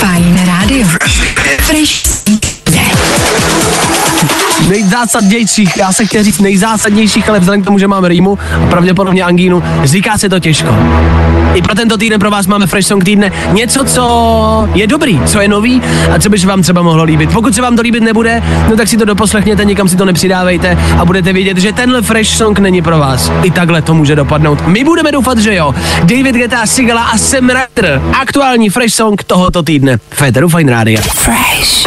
Fine 0.00 0.44
Radio. 0.46 0.86
Fresh. 0.86 2.49
Nejzásadnějších, 4.68 5.76
já 5.76 5.92
se 5.92 6.06
chtěl 6.06 6.22
říct 6.22 6.40
nejzásadnějších, 6.40 7.28
ale 7.28 7.40
vzhledem 7.40 7.62
k 7.62 7.64
tomu, 7.64 7.78
že 7.78 7.88
máme 7.88 8.08
rýmu 8.08 8.38
a 8.64 8.66
pravděpodobně 8.66 9.22
angínu, 9.22 9.62
říká 9.84 10.18
se 10.18 10.28
to 10.28 10.40
těžko. 10.40 10.76
I 11.54 11.62
pro 11.62 11.74
tento 11.74 11.96
týden 11.96 12.20
pro 12.20 12.30
vás 12.30 12.46
máme 12.46 12.66
Fresh 12.66 12.88
Song 12.88 13.04
týdne 13.04 13.32
něco, 13.52 13.84
co 13.84 14.68
je 14.74 14.86
dobrý, 14.86 15.20
co 15.26 15.40
je 15.40 15.48
nový 15.48 15.82
a 16.14 16.18
co 16.18 16.30
by 16.30 16.38
se 16.38 16.46
vám 16.46 16.62
třeba 16.62 16.82
mohlo 16.82 17.04
líbit. 17.04 17.32
Pokud 17.32 17.54
se 17.54 17.62
vám 17.62 17.76
to 17.76 17.82
líbit 17.82 18.02
nebude, 18.02 18.42
no 18.70 18.76
tak 18.76 18.88
si 18.88 18.96
to 18.96 19.04
doposlechněte, 19.04 19.64
nikam 19.64 19.88
si 19.88 19.96
to 19.96 20.04
nepřidávejte 20.04 20.78
a 20.98 21.04
budete 21.04 21.32
vědět, 21.32 21.58
že 21.58 21.72
tenhle 21.72 22.02
Fresh 22.02 22.30
Song 22.30 22.58
není 22.58 22.82
pro 22.82 22.98
vás. 22.98 23.32
I 23.42 23.50
takhle 23.50 23.82
to 23.82 23.94
může 23.94 24.16
dopadnout. 24.16 24.66
My 24.66 24.84
budeme 24.84 25.12
doufat, 25.12 25.38
že 25.38 25.54
jo. 25.54 25.74
David 25.98 26.36
Guetta, 26.36 26.66
Sigala 26.66 27.02
a 27.02 27.18
Sam 27.18 27.50
Ryder. 27.50 28.02
Aktuální 28.20 28.70
Fresh 28.70 28.94
Song 28.94 29.22
tohoto 29.22 29.62
týdne. 29.62 29.98
Féteru 30.10 30.48
Fine 30.48 30.72
Radio. 30.72 31.00
Fresh. 31.02 31.86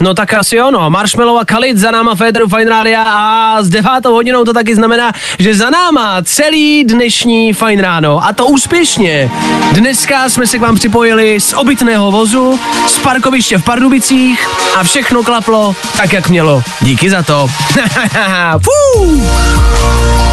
No 0.00 0.14
tak 0.14 0.34
asi 0.34 0.60
ono. 0.60 0.90
Marshmallow 0.90 1.38
a 1.38 1.44
Khalid 1.44 1.78
za 1.78 1.90
náma 1.90 2.14
Féteru 2.14 2.48
Fine 2.48 2.70
Radio 2.70 2.98
a 3.06 3.56
s 3.62 3.68
devátou 3.68 4.12
hodinou 4.12 4.44
to 4.44 4.52
taky 4.52 4.74
znamená, 4.74 5.12
že 5.38 5.54
za 5.54 5.70
náma 5.70 6.16
celý 6.22 6.84
dnešní 6.84 7.52
Fine 7.52 7.82
ráno 7.82 8.24
a 8.24 8.32
to 8.32 8.46
úspěšně. 8.46 9.30
Dneska 9.72 10.28
jsme 10.28 10.46
se 10.46 10.58
k 10.58 10.60
vám 10.60 10.74
připojili 10.74 11.40
z 11.40 11.52
obytného 11.52 12.10
vozu, 12.10 12.60
z 12.86 12.98
parkoviště 12.98 13.58
v 13.58 13.64
Pardubicích 13.64 14.48
a 14.76 14.84
všechno 14.84 15.22
klaplo 15.22 15.76
tak, 15.96 16.12
jak 16.12 16.28
mělo. 16.28 16.62
Díky 16.80 17.10
za 17.10 17.22
to. 17.22 17.48
Fuh. 18.62 20.31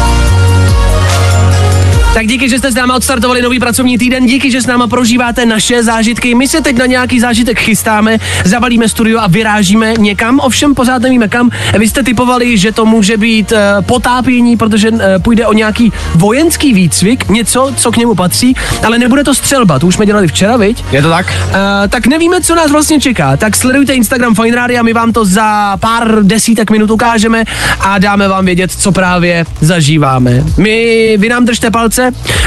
Tak 2.14 2.26
díky, 2.26 2.48
že 2.48 2.58
jste 2.58 2.72
s 2.72 2.74
náma 2.74 2.94
odstartovali 2.94 3.42
nový 3.42 3.58
pracovní 3.58 3.98
týden, 3.98 4.26
díky, 4.26 4.50
že 4.50 4.62
s 4.62 4.66
náma 4.66 4.86
prožíváte 4.86 5.46
naše 5.46 5.82
zážitky. 5.82 6.34
My 6.34 6.48
se 6.48 6.60
teď 6.60 6.78
na 6.78 6.86
nějaký 6.86 7.20
zážitek 7.20 7.58
chystáme, 7.58 8.18
zavalíme 8.44 8.88
studio 8.88 9.18
a 9.20 9.26
vyrážíme 9.26 9.94
někam, 9.98 10.40
ovšem 10.40 10.74
pořád 10.74 11.02
nevíme 11.02 11.28
kam. 11.28 11.50
Vy 11.78 11.88
jste 11.88 12.02
typovali, 12.02 12.58
že 12.58 12.72
to 12.72 12.86
může 12.86 13.16
být 13.16 13.52
uh, 13.52 13.58
potápění, 13.84 14.56
protože 14.56 14.90
uh, 14.90 14.98
půjde 15.22 15.46
o 15.46 15.52
nějaký 15.52 15.92
vojenský 16.14 16.74
výcvik, 16.74 17.28
něco, 17.28 17.72
co 17.76 17.92
k 17.92 17.96
němu 17.96 18.14
patří, 18.14 18.54
ale 18.86 18.98
nebude 18.98 19.24
to 19.24 19.34
střelba, 19.34 19.78
to 19.78 19.86
už 19.86 19.94
jsme 19.94 20.06
dělali 20.06 20.28
včera, 20.28 20.56
viď? 20.56 20.84
Je 20.92 21.02
to 21.02 21.08
tak? 21.08 21.26
Uh, 21.26 21.54
tak 21.88 22.06
nevíme, 22.06 22.40
co 22.40 22.54
nás 22.54 22.70
vlastně 22.70 23.00
čeká. 23.00 23.36
Tak 23.36 23.56
sledujte 23.56 23.94
Instagram 23.94 24.34
Fine 24.34 24.56
Radio 24.56 24.80
a 24.80 24.82
my 24.82 24.92
vám 24.92 25.12
to 25.12 25.24
za 25.24 25.76
pár 25.76 26.18
desítek 26.22 26.70
minut 26.70 26.90
ukážeme 26.90 27.44
a 27.80 27.98
dáme 27.98 28.28
vám 28.28 28.44
vědět, 28.44 28.70
co 28.70 28.92
právě 28.92 29.44
zažíváme. 29.60 30.44
My, 30.56 31.16
vy 31.18 31.28
nám 31.28 31.44
držte 31.44 31.70
palce, 31.70 31.99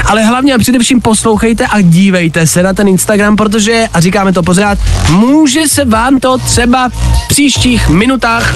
ale 0.04 0.24
hlavně 0.24 0.54
a 0.54 0.58
především 0.58 1.00
poslouchejte 1.00 1.66
a 1.66 1.80
dívejte 1.80 2.46
se 2.46 2.62
na 2.62 2.72
ten 2.72 2.88
Instagram, 2.88 3.36
protože, 3.36 3.84
a 3.94 4.00
říkáme 4.00 4.32
to 4.32 4.42
pořád, 4.42 4.78
může 5.10 5.68
se 5.68 5.84
vám 5.84 6.20
to 6.20 6.38
třeba 6.38 6.88
v 6.88 7.28
příštích 7.28 7.88
minutách, 7.88 8.54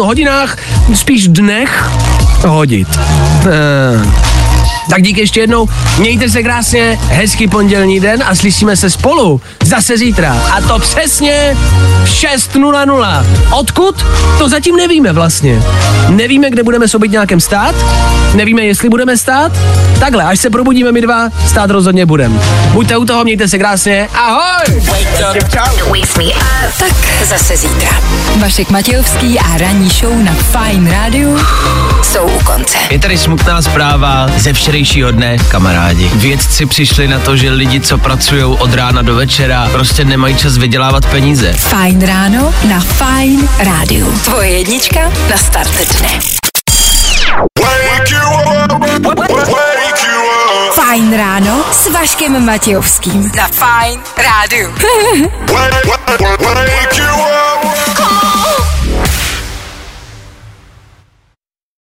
hodinách, 0.00 0.58
spíš 0.94 1.28
dnech 1.28 1.90
hodit. 2.46 2.88
Uh. 3.46 4.53
Tak 4.90 5.02
díky 5.02 5.20
ještě 5.20 5.40
jednou, 5.40 5.68
mějte 5.98 6.30
se 6.30 6.42
krásně, 6.42 6.98
hezký 7.08 7.48
pondělní 7.48 8.00
den 8.00 8.22
a 8.26 8.34
slyšíme 8.34 8.76
se 8.76 8.90
spolu 8.90 9.40
zase 9.64 9.98
zítra. 9.98 10.42
A 10.52 10.60
to 10.60 10.78
přesně 10.78 11.56
v 12.04 12.08
6.00. 12.08 13.26
Odkud? 13.52 14.06
To 14.38 14.48
zatím 14.48 14.76
nevíme 14.76 15.12
vlastně. 15.12 15.62
Nevíme, 16.08 16.50
kde 16.50 16.62
budeme 16.62 16.88
sobit 16.88 17.10
nějakém 17.10 17.40
stát, 17.40 17.74
nevíme, 18.34 18.62
jestli 18.62 18.88
budeme 18.88 19.16
stát. 19.16 19.52
Takhle, 19.98 20.24
až 20.24 20.40
se 20.40 20.50
probudíme 20.50 20.92
my 20.92 21.00
dva, 21.00 21.28
stát 21.46 21.70
rozhodně 21.70 22.06
budem. 22.06 22.40
Buďte 22.72 22.96
u 22.96 23.04
toho, 23.04 23.24
mějte 23.24 23.48
se 23.48 23.58
krásně, 23.58 24.08
ahoj! 24.14 24.82
Tak 26.78 26.92
zase 27.24 27.56
zítra. 27.56 27.90
Vašek 28.36 28.70
Matějovský 28.70 29.38
a 29.38 29.58
ranní 29.58 29.88
show 29.88 30.22
na 30.22 30.34
Fine 30.34 30.90
Radio 30.90 31.38
jsou 32.02 32.22
u 32.22 32.44
konce. 32.44 32.78
Je 32.90 32.98
tady 32.98 33.18
smutná 33.18 33.62
zpráva 33.62 34.26
ze 34.44 34.52
včerejšího 34.52 35.10
dne, 35.10 35.36
kamarádi. 35.48 36.10
Vědci 36.14 36.66
přišli 36.66 37.08
na 37.08 37.18
to, 37.18 37.36
že 37.36 37.50
lidi, 37.50 37.80
co 37.80 37.98
pracují 37.98 38.42
od 38.42 38.74
rána 38.74 39.02
do 39.02 39.14
večera, 39.14 39.68
prostě 39.72 40.04
nemají 40.04 40.36
čas 40.36 40.56
vydělávat 40.56 41.06
peníze. 41.06 41.52
Fajn 41.52 42.06
ráno 42.06 42.54
na 42.68 42.80
Fajn 42.80 43.48
rádiu. 43.58 44.12
Tvoje 44.24 44.48
jednička 44.50 45.00
na 45.30 45.36
start 45.36 45.98
dne. 45.98 46.08
Fajn 50.74 51.16
ráno 51.16 51.64
s 51.72 51.92
Vaškem 51.92 52.46
Matějovským. 52.46 53.32
Na 53.36 53.48
Fajn 53.48 54.00
rádiu. 54.16 54.74